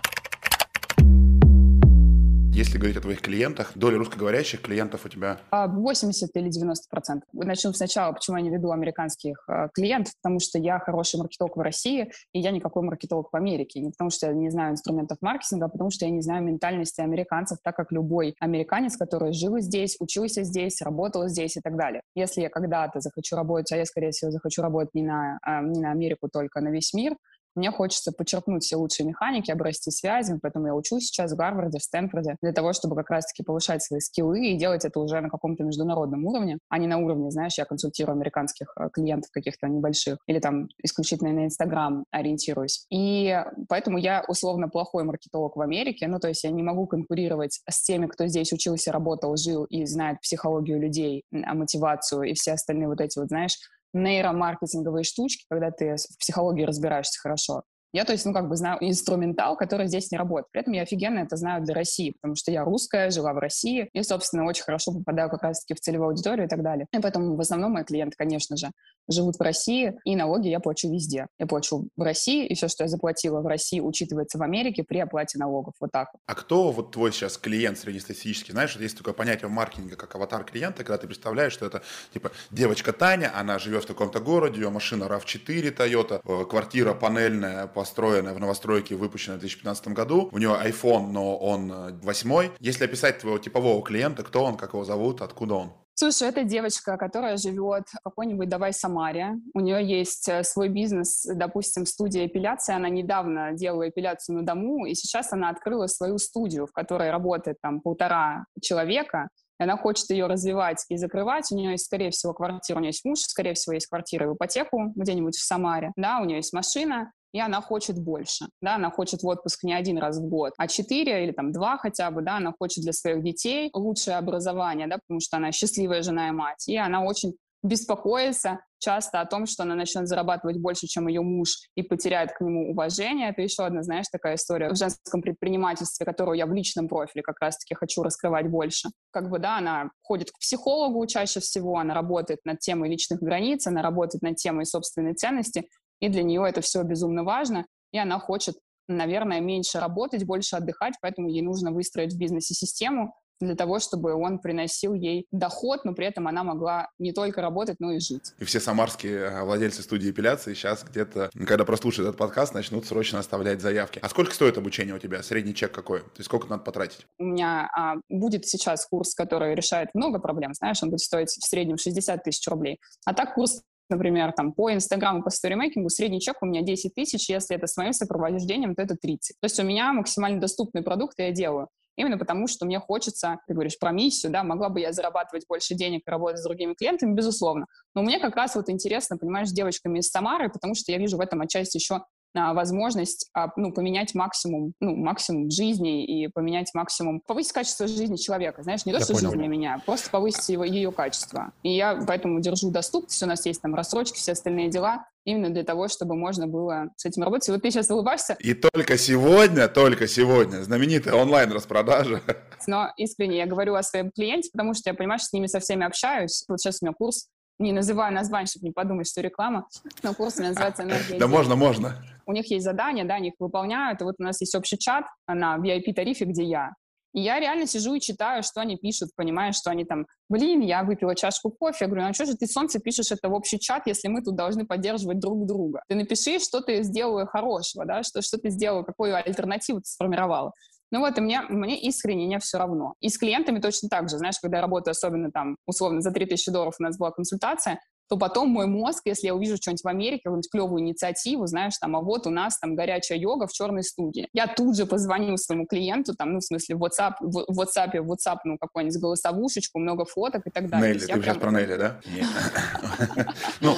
Если 2.52 2.78
говорить 2.78 2.96
о 2.96 3.00
твоих 3.00 3.20
клиентах, 3.20 3.72
доля 3.76 3.96
русскоговорящих 3.98 4.60
клиентов 4.60 5.06
у 5.06 5.08
тебя? 5.08 5.38
80 5.52 6.30
а, 6.34 6.38
или 6.40 6.48
90 6.48 6.88
процентов. 6.90 7.28
Начну 7.32 7.72
сначала, 7.72 8.12
почему 8.12 8.38
я 8.38 8.42
не 8.42 8.50
веду 8.50 8.72
американских 8.72 9.44
э, 9.48 9.68
клиентов, 9.72 10.14
потому 10.20 10.40
что 10.40 10.58
я 10.58 10.80
хороший 10.80 11.18
маркетолог 11.18 11.56
в 11.56 11.60
России, 11.60 12.10
и 12.32 12.40
я 12.40 12.50
никакой 12.50 12.82
маркетолог 12.82 13.28
в 13.32 13.36
Америке. 13.36 13.80
Не 13.80 13.90
потому 13.90 14.10
что 14.10 14.26
я 14.26 14.32
не 14.32 14.50
знаю 14.50 14.72
инструментов 14.72 15.18
маркетинга, 15.20 15.66
а 15.66 15.68
потому 15.68 15.90
что 15.90 16.06
я 16.06 16.10
не 16.10 16.22
знаю 16.22 16.42
ментальности 16.42 17.00
американцев, 17.00 17.58
так 17.62 17.76
как 17.76 17.92
любой 17.92 18.34
американец, 18.40 18.96
который 18.96 19.32
жил 19.32 19.60
здесь, 19.60 19.96
учился 20.00 20.42
здесь, 20.42 20.82
работал 20.82 21.28
здесь 21.28 21.56
и 21.56 21.60
так 21.60 21.76
далее. 21.76 22.02
Если 22.16 22.40
я 22.40 22.50
когда-то 22.50 23.00
захочу 23.00 23.36
работать, 23.36 23.70
а 23.70 23.76
я, 23.76 23.86
скорее 23.86 24.10
всего, 24.10 24.32
захочу 24.32 24.60
работать 24.60 24.92
не 24.94 25.02
на, 25.02 25.38
э, 25.46 25.62
не 25.62 25.80
на 25.80 25.92
Америку 25.92 26.28
только, 26.28 26.58
а 26.58 26.62
на 26.62 26.70
весь 26.70 26.92
мир, 26.94 27.14
мне 27.54 27.70
хочется 27.70 28.12
подчеркнуть 28.12 28.64
все 28.64 28.76
лучшие 28.76 29.06
механики, 29.06 29.50
обрасти 29.50 29.90
связями, 29.90 30.38
поэтому 30.40 30.66
я 30.66 30.74
учусь 30.74 31.06
сейчас 31.06 31.32
в 31.32 31.36
Гарварде, 31.36 31.78
в 31.78 31.82
Стэнфорде, 31.82 32.36
для 32.42 32.52
того, 32.52 32.72
чтобы 32.72 32.96
как 32.96 33.10
раз-таки 33.10 33.42
повышать 33.42 33.82
свои 33.82 34.00
скиллы 34.00 34.46
и 34.46 34.56
делать 34.56 34.84
это 34.84 35.00
уже 35.00 35.20
на 35.20 35.28
каком-то 35.28 35.64
международном 35.64 36.24
уровне, 36.26 36.58
а 36.68 36.78
не 36.78 36.86
на 36.86 36.98
уровне, 36.98 37.30
знаешь, 37.30 37.58
я 37.58 37.64
консультирую 37.64 38.14
американских 38.14 38.72
э, 38.78 38.88
клиентов 38.92 39.30
каких-то 39.32 39.68
небольших 39.68 40.18
или 40.26 40.38
там 40.38 40.68
исключительно 40.82 41.32
на 41.32 41.44
Инстаграм 41.46 42.04
ориентируюсь. 42.10 42.86
И 42.90 43.36
поэтому 43.68 43.98
я 43.98 44.24
условно 44.28 44.68
плохой 44.68 45.04
маркетолог 45.04 45.56
в 45.56 45.60
Америке, 45.60 46.06
ну, 46.08 46.18
то 46.18 46.28
есть 46.28 46.44
я 46.44 46.50
не 46.50 46.62
могу 46.62 46.86
конкурировать 46.86 47.60
с 47.68 47.82
теми, 47.82 48.06
кто 48.06 48.26
здесь 48.26 48.52
учился, 48.52 48.92
работал, 48.92 49.36
жил 49.36 49.64
и 49.64 49.84
знает 49.84 50.20
психологию 50.20 50.80
людей, 50.80 51.24
мотивацию 51.30 52.22
и 52.22 52.34
все 52.34 52.52
остальные 52.52 52.88
вот 52.88 53.00
эти 53.00 53.18
вот, 53.18 53.28
знаешь, 53.28 53.56
нейромаркетинговые 53.92 55.04
штучки, 55.04 55.44
когда 55.48 55.70
ты 55.70 55.96
в 55.96 56.18
психологии 56.18 56.64
разбираешься 56.64 57.20
хорошо. 57.20 57.62
Я, 57.92 58.04
то 58.04 58.12
есть, 58.12 58.24
ну, 58.24 58.32
как 58.32 58.48
бы 58.48 58.56
знаю 58.56 58.78
инструментал, 58.80 59.56
который 59.56 59.88
здесь 59.88 60.10
не 60.12 60.18
работает. 60.18 60.46
При 60.52 60.60
этом 60.60 60.72
я 60.72 60.82
офигенно 60.82 61.20
это 61.20 61.36
знаю 61.36 61.62
для 61.64 61.74
России, 61.74 62.12
потому 62.12 62.36
что 62.36 62.52
я 62.52 62.64
русская, 62.64 63.10
жила 63.10 63.32
в 63.32 63.38
России, 63.38 63.88
и, 63.92 64.02
собственно, 64.02 64.44
очень 64.46 64.62
хорошо 64.62 64.92
попадаю 64.92 65.28
как 65.28 65.42
раз-таки 65.42 65.74
в 65.74 65.80
целевую 65.80 66.10
аудиторию 66.10 66.46
и 66.46 66.48
так 66.48 66.62
далее. 66.62 66.86
И 66.92 66.98
поэтому 67.00 67.36
в 67.36 67.40
основном 67.40 67.72
мои 67.72 67.84
клиенты, 67.84 68.14
конечно 68.16 68.56
же, 68.56 68.70
живут 69.08 69.36
в 69.36 69.40
России, 69.42 69.94
и 70.04 70.14
налоги 70.14 70.48
я 70.48 70.60
плачу 70.60 70.88
везде. 70.90 71.26
Я 71.38 71.46
плачу 71.46 71.88
в 71.96 72.02
России, 72.02 72.46
и 72.46 72.54
все, 72.54 72.68
что 72.68 72.84
я 72.84 72.88
заплатила 72.88 73.40
в 73.40 73.46
России, 73.46 73.80
учитывается 73.80 74.38
в 74.38 74.42
Америке 74.42 74.84
при 74.84 74.98
оплате 74.98 75.38
налогов. 75.38 75.74
Вот 75.80 75.90
так. 75.90 76.10
А 76.26 76.34
кто 76.34 76.70
вот 76.70 76.92
твой 76.92 77.12
сейчас 77.12 77.38
клиент 77.38 77.78
среднестатистический? 77.78 78.52
Знаешь, 78.52 78.74
вот 78.74 78.82
есть 78.82 78.96
такое 78.96 79.14
понятие 79.14 79.48
в 79.48 79.52
маркетинге, 79.52 79.96
как 79.96 80.14
аватар 80.14 80.44
клиента, 80.44 80.84
когда 80.84 80.98
ты 80.98 81.06
представляешь, 81.06 81.52
что 81.52 81.66
это, 81.66 81.82
типа, 82.12 82.30
девочка 82.50 82.92
Таня, 82.92 83.32
она 83.34 83.58
живет 83.58 83.84
в 83.84 83.86
таком-то 83.86 84.20
городе, 84.20 84.60
ее 84.60 84.70
машина 84.70 85.04
RAV4 85.04 85.76
Toyota, 85.76 86.20
э, 86.24 86.44
квартира 86.44 86.94
панельная, 86.94 87.66
построенная 87.80 88.34
в 88.34 88.38
новостройке, 88.38 88.94
выпущенная 88.94 89.38
в 89.38 89.40
2015 89.40 89.88
году, 89.88 90.28
у 90.32 90.38
нее 90.38 90.50
iPhone, 90.50 91.12
но 91.12 91.34
он 91.38 91.72
э, 91.72 91.92
восьмой. 92.02 92.52
Если 92.60 92.84
описать 92.84 93.20
твоего 93.20 93.38
типового 93.38 93.82
клиента, 93.82 94.22
кто 94.22 94.44
он, 94.44 94.58
как 94.58 94.74
его 94.74 94.84
зовут, 94.84 95.22
откуда 95.22 95.54
он? 95.54 95.72
Слушай, 95.94 96.28
это 96.28 96.44
девочка, 96.44 96.98
которая 96.98 97.38
живет 97.38 97.84
в 97.88 98.02
какой-нибудь, 98.04 98.50
давай, 98.50 98.74
Самаре. 98.74 99.36
У 99.54 99.60
нее 99.60 99.82
есть 99.82 100.28
э, 100.28 100.44
свой 100.44 100.68
бизнес, 100.68 101.24
допустим, 101.24 101.86
студия 101.86 102.26
эпиляции. 102.26 102.74
Она 102.74 102.90
недавно 102.90 103.52
делала 103.54 103.88
эпиляцию 103.88 104.36
на 104.36 104.42
дому, 104.42 104.84
и 104.84 104.94
сейчас 104.94 105.32
она 105.32 105.48
открыла 105.48 105.86
свою 105.86 106.18
студию, 106.18 106.66
в 106.66 106.72
которой 106.72 107.10
работает 107.10 107.56
там 107.62 107.80
полтора 107.80 108.44
человека. 108.60 109.30
И 109.58 109.62
она 109.62 109.78
хочет 109.78 110.10
ее 110.10 110.26
развивать 110.26 110.84
и 110.90 110.98
закрывать. 110.98 111.50
У 111.50 111.56
нее 111.56 111.72
есть, 111.72 111.86
скорее 111.86 112.10
всего, 112.10 112.34
квартира, 112.34 112.76
у 112.76 112.80
нее 112.80 112.90
есть 112.90 113.06
муж, 113.06 113.20
скорее 113.20 113.54
всего, 113.54 113.72
есть 113.72 113.86
квартира 113.86 114.26
в 114.26 114.34
ипотеку 114.34 114.92
где-нибудь 114.94 115.36
в 115.36 115.42
Самаре. 115.42 115.92
Да, 115.96 116.20
у 116.20 116.24
нее 116.24 116.36
есть 116.36 116.52
машина, 116.52 117.12
и 117.32 117.40
она 117.40 117.60
хочет 117.60 117.98
больше, 117.98 118.46
да, 118.60 118.76
она 118.76 118.90
хочет 118.90 119.22
в 119.22 119.26
отпуск 119.26 119.62
не 119.64 119.72
один 119.72 119.98
раз 119.98 120.18
в 120.18 120.28
год, 120.28 120.52
а 120.56 120.68
четыре 120.68 121.24
или 121.24 121.32
там 121.32 121.52
два 121.52 121.76
хотя 121.78 122.10
бы, 122.10 122.22
да, 122.22 122.36
она 122.36 122.52
хочет 122.58 122.82
для 122.82 122.92
своих 122.92 123.22
детей 123.22 123.70
лучшее 123.72 124.16
образование, 124.16 124.86
да, 124.86 124.98
потому 124.98 125.20
что 125.20 125.36
она 125.36 125.52
счастливая 125.52 126.02
жена 126.02 126.28
и 126.28 126.32
мать, 126.32 126.68
и 126.68 126.76
она 126.76 127.02
очень 127.02 127.34
беспокоится 127.62 128.60
часто 128.78 129.20
о 129.20 129.26
том, 129.26 129.46
что 129.46 129.62
она 129.62 129.74
начнет 129.74 130.08
зарабатывать 130.08 130.58
больше, 130.58 130.86
чем 130.86 131.06
ее 131.06 131.20
муж, 131.20 131.50
и 131.74 131.82
потеряет 131.82 132.32
к 132.32 132.40
нему 132.40 132.70
уважение. 132.70 133.28
Это 133.28 133.42
еще 133.42 133.64
одна, 133.64 133.82
знаешь, 133.82 134.06
такая 134.10 134.36
история 134.36 134.70
в 134.70 134.76
женском 134.76 135.20
предпринимательстве, 135.20 136.06
которую 136.06 136.38
я 136.38 136.46
в 136.46 136.52
личном 136.52 136.88
профиле 136.88 137.22
как 137.22 137.38
раз-таки 137.40 137.74
хочу 137.74 138.02
раскрывать 138.02 138.48
больше. 138.48 138.88
Как 139.10 139.28
бы, 139.28 139.38
да, 139.38 139.58
она 139.58 139.90
ходит 140.02 140.30
к 140.30 140.38
психологу 140.38 141.06
чаще 141.06 141.40
всего, 141.40 141.76
она 141.76 141.92
работает 141.92 142.40
над 142.44 142.60
темой 142.60 142.88
личных 142.88 143.20
границ, 143.20 143.66
она 143.66 143.82
работает 143.82 144.22
над 144.22 144.36
темой 144.36 144.64
собственной 144.64 145.14
ценности, 145.14 145.68
и 146.00 146.08
для 146.08 146.22
нее 146.22 146.44
это 146.48 146.60
все 146.60 146.82
безумно 146.82 147.24
важно, 147.24 147.66
и 147.92 147.98
она 147.98 148.18
хочет 148.18 148.56
наверное, 148.88 149.40
меньше 149.40 149.78
работать, 149.78 150.24
больше 150.24 150.56
отдыхать, 150.56 150.94
поэтому 151.00 151.28
ей 151.28 151.42
нужно 151.42 151.70
выстроить 151.70 152.12
в 152.12 152.18
бизнесе 152.18 152.54
систему, 152.54 153.14
для 153.40 153.54
того, 153.54 153.78
чтобы 153.78 154.14
он 154.14 154.38
приносил 154.38 154.94
ей 154.94 155.26
доход, 155.32 155.84
но 155.84 155.94
при 155.94 156.06
этом 156.06 156.28
она 156.28 156.44
могла 156.44 156.88
не 156.98 157.12
только 157.12 157.40
работать, 157.40 157.76
но 157.78 157.92
и 157.92 157.98
жить. 157.98 158.34
И 158.38 158.44
все 158.44 158.60
самарские 158.60 159.18
э, 159.18 159.44
владельцы 159.44 159.82
студии 159.82 160.10
эпиляции 160.10 160.52
сейчас 160.54 160.84
где-то, 160.84 161.30
когда 161.46 161.64
прослушают 161.64 162.08
этот 162.08 162.18
подкаст, 162.18 162.54
начнут 162.54 162.86
срочно 162.86 163.18
оставлять 163.18 163.62
заявки. 163.62 163.98
А 164.02 164.08
сколько 164.10 164.34
стоит 164.34 164.58
обучение 164.58 164.94
у 164.94 164.98
тебя? 164.98 165.22
Средний 165.22 165.54
чек 165.54 165.72
какой? 165.72 166.00
То 166.00 166.18
есть 166.18 166.26
сколько 166.26 166.48
надо 166.48 166.62
потратить? 166.64 167.06
У 167.18 167.24
меня 167.24 167.70
а, 167.74 167.94
будет 168.10 168.46
сейчас 168.46 168.86
курс, 168.86 169.14
который 169.14 169.54
решает 169.54 169.88
много 169.94 170.18
проблем, 170.18 170.52
знаешь, 170.52 170.82
он 170.82 170.90
будет 170.90 171.00
стоить 171.00 171.30
в 171.30 171.48
среднем 171.48 171.78
60 171.78 172.22
тысяч 172.22 172.46
рублей. 172.46 172.78
А 173.06 173.14
так 173.14 173.34
курс 173.34 173.62
например, 173.90 174.32
там, 174.32 174.52
по 174.52 174.72
Инстаграму, 174.72 175.22
по 175.22 175.30
сторимейкингу 175.30 175.88
средний 175.90 176.20
чек 176.20 176.36
у 176.40 176.46
меня 176.46 176.62
10 176.62 176.94
тысяч, 176.94 177.28
если 177.28 177.56
это 177.56 177.66
с 177.66 177.76
моим 177.76 177.92
сопровождением, 177.92 178.74
то 178.74 178.82
это 178.82 178.96
30. 178.96 179.36
То 179.40 179.44
есть 179.44 179.58
у 179.60 179.62
меня 179.62 179.92
максимально 179.92 180.40
доступный 180.40 180.82
продукт, 180.82 181.18
и 181.18 181.22
я 181.22 181.30
делаю. 181.30 181.68
Именно 181.96 182.16
потому, 182.16 182.46
что 182.46 182.64
мне 182.64 182.78
хочется, 182.78 183.40
ты 183.46 183.52
говоришь 183.52 183.78
про 183.78 183.92
миссию, 183.92 184.32
да, 184.32 184.42
могла 184.42 184.70
бы 184.70 184.80
я 184.80 184.92
зарабатывать 184.92 185.44
больше 185.46 185.74
денег 185.74 186.02
и 186.06 186.10
работать 186.10 186.40
с 186.40 186.44
другими 186.44 186.72
клиентами, 186.72 187.12
безусловно. 187.12 187.66
Но 187.94 188.02
мне 188.02 188.18
как 188.18 188.36
раз 188.36 188.54
вот 188.54 188.70
интересно, 188.70 189.18
понимаешь, 189.18 189.48
с 189.48 189.52
девочками 189.52 189.98
из 189.98 190.08
Самары, 190.08 190.48
потому 190.48 190.74
что 190.74 190.92
я 190.92 190.98
вижу 190.98 191.18
в 191.18 191.20
этом 191.20 191.42
отчасти 191.42 191.76
еще 191.76 192.02
возможность 192.34 193.28
а, 193.34 193.48
ну, 193.56 193.72
поменять 193.72 194.14
максимум, 194.14 194.74
ну, 194.80 194.94
максимум 194.96 195.50
жизни 195.50 196.04
и 196.04 196.28
поменять 196.28 196.70
максимум, 196.74 197.20
повысить 197.20 197.52
качество 197.52 197.86
жизни 197.86 198.16
человека, 198.16 198.62
знаешь, 198.62 198.86
не 198.86 198.92
то, 198.92 198.98
я 198.98 199.04
что 199.04 199.14
понял. 199.14 199.30
жизнь 199.30 199.38
для 199.38 199.48
меня, 199.48 199.82
просто 199.84 200.10
повысить 200.10 200.48
его, 200.48 200.64
ее 200.64 200.92
качество. 200.92 201.52
И 201.62 201.74
я 201.74 202.02
поэтому 202.06 202.40
держу 202.40 202.70
доступность, 202.70 203.22
у 203.22 203.26
нас 203.26 203.44
есть 203.46 203.60
там 203.62 203.74
рассрочки, 203.74 204.16
все 204.16 204.32
остальные 204.32 204.70
дела, 204.70 205.06
именно 205.24 205.50
для 205.50 205.64
того, 205.64 205.88
чтобы 205.88 206.16
можно 206.16 206.46
было 206.46 206.90
с 206.96 207.04
этим 207.04 207.22
работать. 207.22 207.48
И 207.48 207.52
вот 207.52 207.62
ты 207.62 207.70
сейчас 207.70 207.90
улыбаешься. 207.90 208.36
И 208.38 208.54
только 208.54 208.96
сегодня, 208.96 209.68
только 209.68 210.06
сегодня 210.06 210.62
знаменитая 210.62 211.14
онлайн-распродажа. 211.14 212.22
Но 212.66 212.90
искренне 212.96 213.38
я 213.38 213.46
говорю 213.46 213.74
о 213.74 213.82
своем 213.82 214.10
клиенте, 214.10 214.50
потому 214.52 214.74
что 214.74 214.90
я 214.90 214.94
понимаю, 214.94 215.18
что 215.18 215.28
с 215.28 215.32
ними 215.32 215.46
со 215.46 215.60
всеми 215.60 215.84
общаюсь. 215.84 216.44
Вот 216.48 216.60
сейчас 216.60 216.78
у 216.80 216.86
меня 216.86 216.94
курс 216.94 217.28
не 217.60 217.72
называю 217.72 218.12
название, 218.12 218.46
чтобы 218.46 218.66
не 218.66 218.72
подумать, 218.72 219.08
что 219.08 219.20
реклама, 219.20 219.68
но 220.02 220.14
курс 220.14 220.36
называется 220.36 220.82
«Энергия». 220.82 221.18
Да 221.18 221.28
можно, 221.28 221.56
можно. 221.56 222.02
У 222.26 222.32
них 222.32 222.50
есть 222.50 222.64
задания, 222.64 223.04
да, 223.04 223.16
они 223.16 223.28
их 223.28 223.34
выполняют, 223.38 224.00
и 224.00 224.04
вот 224.04 224.16
у 224.18 224.22
нас 224.22 224.40
есть 224.40 224.54
общий 224.54 224.78
чат 224.78 225.04
на 225.26 225.58
VIP-тарифе, 225.58 226.24
где 226.24 226.44
я. 226.44 226.72
И 227.12 227.20
я 227.20 227.40
реально 227.40 227.66
сижу 227.66 227.94
и 227.94 228.00
читаю, 228.00 228.42
что 228.42 228.60
они 228.60 228.76
пишут, 228.76 229.10
понимаю, 229.16 229.52
что 229.52 229.70
они 229.70 229.84
там, 229.84 230.06
блин, 230.28 230.60
я 230.60 230.84
выпила 230.84 231.16
чашку 231.16 231.50
кофе. 231.50 231.78
Я 231.80 231.86
говорю, 231.88 232.04
ну 232.04 232.10
а 232.10 232.12
что 232.12 232.24
же 232.24 232.36
ты, 232.36 232.46
солнце, 232.46 232.78
пишешь 232.78 233.10
это 233.10 233.28
в 233.28 233.32
общий 233.32 233.58
чат, 233.58 233.86
если 233.86 234.08
мы 234.08 234.22
тут 234.22 234.36
должны 234.36 234.64
поддерживать 234.64 235.18
друг 235.18 235.44
друга? 235.44 235.82
Ты 235.88 235.96
напиши, 235.96 236.38
что 236.38 236.60
ты 236.60 236.84
сделала 236.84 237.26
хорошего, 237.26 237.84
да, 237.84 238.04
что, 238.04 238.22
что 238.22 238.38
ты 238.38 238.50
сделала, 238.50 238.84
какую 238.84 239.16
альтернативу 239.16 239.80
ты 239.80 239.86
сформировала. 239.86 240.52
Ну 240.90 241.00
вот, 241.00 241.16
и 241.18 241.20
мне, 241.20 241.42
мне 241.48 241.78
искренне 241.80 242.26
не 242.26 242.38
все 242.38 242.58
равно. 242.58 242.94
И 243.00 243.08
с 243.08 243.18
клиентами 243.18 243.60
точно 243.60 243.88
так 243.88 244.08
же. 244.08 244.18
Знаешь, 244.18 244.38
когда 244.40 244.58
я 244.58 244.62
работаю, 244.62 244.92
особенно 244.92 245.30
там, 245.30 245.56
условно, 245.66 246.00
за 246.00 246.10
3000 246.10 246.50
долларов 246.50 246.74
у 246.78 246.82
нас 246.82 246.98
была 246.98 247.10
консультация, 247.10 247.78
то 248.10 248.16
потом 248.16 248.48
мой 248.48 248.66
мозг, 248.66 249.02
если 249.04 249.28
я 249.28 249.34
увижу 249.36 249.56
что-нибудь 249.56 249.84
в 249.84 249.88
Америке, 249.88 250.22
какую-нибудь 250.24 250.50
клевую 250.50 250.82
инициативу, 250.82 251.46
знаешь, 251.46 251.78
там, 251.78 251.94
а 251.94 252.00
вот 252.00 252.26
у 252.26 252.30
нас 252.30 252.58
там 252.58 252.74
горячая 252.74 253.18
йога 253.18 253.46
в 253.46 253.52
черной 253.52 253.84
студии. 253.84 254.28
Я 254.32 254.48
тут 254.48 254.76
же 254.76 254.84
позвоню 254.84 255.36
своему 255.36 255.64
клиенту, 255.64 256.16
там, 256.16 256.32
ну, 256.32 256.40
в 256.40 256.44
смысле, 256.44 256.74
в 256.74 256.82
WhatsApp, 256.82 257.12
в 257.20 257.60
WhatsApp, 257.60 258.00
в 258.00 258.10
WhatsApp, 258.10 258.38
ну, 258.44 258.58
какую-нибудь 258.58 259.00
голосовушечку, 259.00 259.78
много 259.78 260.04
фоток 260.04 260.44
и 260.44 260.50
так 260.50 260.68
далее. 260.68 260.94
Нелли, 260.94 260.98
ты 260.98 261.06
прям... 261.06 261.22
сейчас 261.22 261.36
про 261.36 261.50
Нелли, 261.52 261.76
да? 261.76 262.00
Ну, 263.60 263.76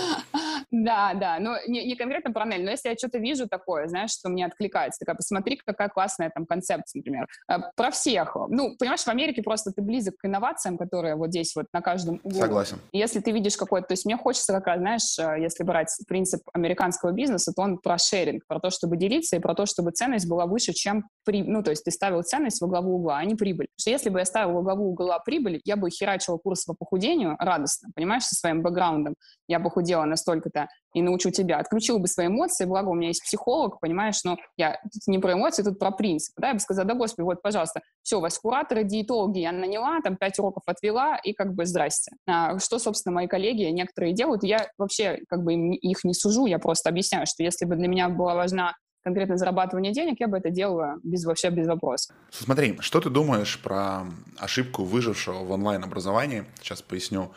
да, 0.72 1.12
да, 1.12 1.38
но 1.38 1.56
не, 1.68 1.84
не 1.84 1.96
конкретно 1.96 2.32
про 2.32 2.46
Нель, 2.46 2.64
но 2.64 2.70
если 2.70 2.88
я 2.88 2.96
что-то 2.96 3.18
вижу 3.18 3.46
такое, 3.46 3.88
знаешь, 3.88 4.10
что 4.10 4.30
мне 4.30 4.46
откликается, 4.46 5.00
такая, 5.00 5.14
посмотри, 5.14 5.60
какая 5.64 5.90
классная 5.90 6.30
там 6.30 6.46
концепция, 6.46 7.00
например. 7.00 7.26
Э, 7.46 7.58
про 7.76 7.90
всех. 7.90 8.34
Ну, 8.48 8.74
понимаешь, 8.78 9.02
в 9.02 9.08
Америке 9.08 9.42
просто 9.42 9.70
ты 9.70 9.82
близок 9.82 10.16
к 10.16 10.24
инновациям, 10.24 10.78
которые 10.78 11.14
вот 11.14 11.28
здесь 11.28 11.54
вот 11.54 11.66
на 11.74 11.82
каждом 11.82 12.20
углу. 12.22 12.40
Согласен. 12.40 12.78
Если 12.92 13.20
ты 13.20 13.32
видишь 13.32 13.58
какой-то, 13.58 13.88
то 13.88 13.92
есть 13.92 14.06
мне 14.06 14.16
хочется 14.16 14.54
как 14.54 14.66
раз, 14.66 14.78
знаешь, 14.78 15.18
э, 15.18 15.42
если 15.42 15.62
брать 15.62 15.90
принцип 16.08 16.40
американского 16.54 17.12
бизнеса, 17.12 17.52
то 17.54 17.60
он 17.60 17.76
про 17.76 17.98
шеринг, 17.98 18.46
про 18.46 18.58
то, 18.58 18.70
чтобы 18.70 18.96
делиться 18.96 19.36
и 19.36 19.40
про 19.40 19.54
то, 19.54 19.66
чтобы 19.66 19.90
ценность 19.90 20.26
была 20.26 20.46
выше, 20.46 20.72
чем 20.72 21.04
при, 21.24 21.42
ну, 21.42 21.62
то 21.62 21.70
есть 21.70 21.84
ты 21.84 21.90
ставил 21.90 22.22
ценность 22.22 22.62
во 22.62 22.66
главу 22.66 22.94
угла, 22.94 23.18
а 23.18 23.24
не 23.26 23.34
прибыль. 23.34 23.66
Потому 23.66 23.80
что 23.80 23.90
если 23.90 24.08
бы 24.08 24.20
я 24.20 24.24
ставил 24.24 24.54
во 24.54 24.62
главу 24.62 24.90
угла 24.92 25.18
прибыль, 25.18 25.60
я 25.64 25.76
бы 25.76 25.90
херачила 25.90 26.38
курс 26.38 26.64
по 26.64 26.72
похудению 26.72 27.36
радостно, 27.38 27.90
понимаешь, 27.94 28.24
со 28.24 28.34
своим 28.36 28.62
бэкграундом. 28.62 29.16
Я 29.48 29.60
похудела 29.60 30.04
настолько-то 30.04 30.61
и 30.94 31.02
научу 31.02 31.30
тебя. 31.30 31.58
Отключил 31.58 31.98
бы 31.98 32.06
свои 32.06 32.26
эмоции, 32.26 32.64
благо 32.64 32.88
у 32.88 32.94
меня 32.94 33.08
есть 33.08 33.22
психолог, 33.22 33.80
понимаешь, 33.80 34.22
но 34.24 34.36
я 34.56 34.78
не 35.06 35.18
про 35.18 35.32
эмоции, 35.34 35.62
тут 35.62 35.78
про 35.78 35.90
принцип. 35.90 36.34
Да, 36.38 36.48
я 36.48 36.54
бы 36.54 36.60
сказала, 36.60 36.86
да, 36.86 36.94
господи, 36.94 37.24
вот, 37.24 37.42
пожалуйста, 37.42 37.80
все, 38.02 38.18
у 38.18 38.20
вас 38.20 38.38
кураторы, 38.38 38.84
диетологи 38.84 39.38
я 39.38 39.52
наняла, 39.52 40.00
там 40.02 40.16
пять 40.16 40.38
уроков 40.38 40.64
отвела, 40.66 41.16
и 41.16 41.32
как 41.32 41.54
бы 41.54 41.64
здрасте. 41.66 42.12
А, 42.26 42.58
что, 42.58 42.78
собственно, 42.78 43.14
мои 43.14 43.26
коллеги 43.26 43.62
некоторые 43.64 44.12
делают, 44.12 44.44
я 44.44 44.68
вообще 44.78 45.20
как 45.28 45.42
бы 45.42 45.54
их 45.54 46.04
не 46.04 46.14
сужу, 46.14 46.46
я 46.46 46.58
просто 46.58 46.90
объясняю, 46.90 47.26
что 47.26 47.42
если 47.42 47.64
бы 47.64 47.76
для 47.76 47.88
меня 47.88 48.08
была 48.08 48.34
важна 48.34 48.74
конкретно 49.02 49.36
зарабатывание 49.36 49.92
денег, 49.92 50.20
я 50.20 50.28
бы 50.28 50.38
это 50.38 50.50
делала 50.50 50.96
без, 51.02 51.24
вообще 51.24 51.50
без 51.50 51.66
вопросов. 51.66 52.14
Смотри, 52.30 52.78
что 52.80 53.00
ты 53.00 53.10
думаешь 53.10 53.60
про 53.60 54.04
ошибку 54.38 54.84
выжившего 54.84 55.44
в 55.44 55.50
онлайн-образовании? 55.50 56.44
Сейчас 56.60 56.82
поясню. 56.82 57.32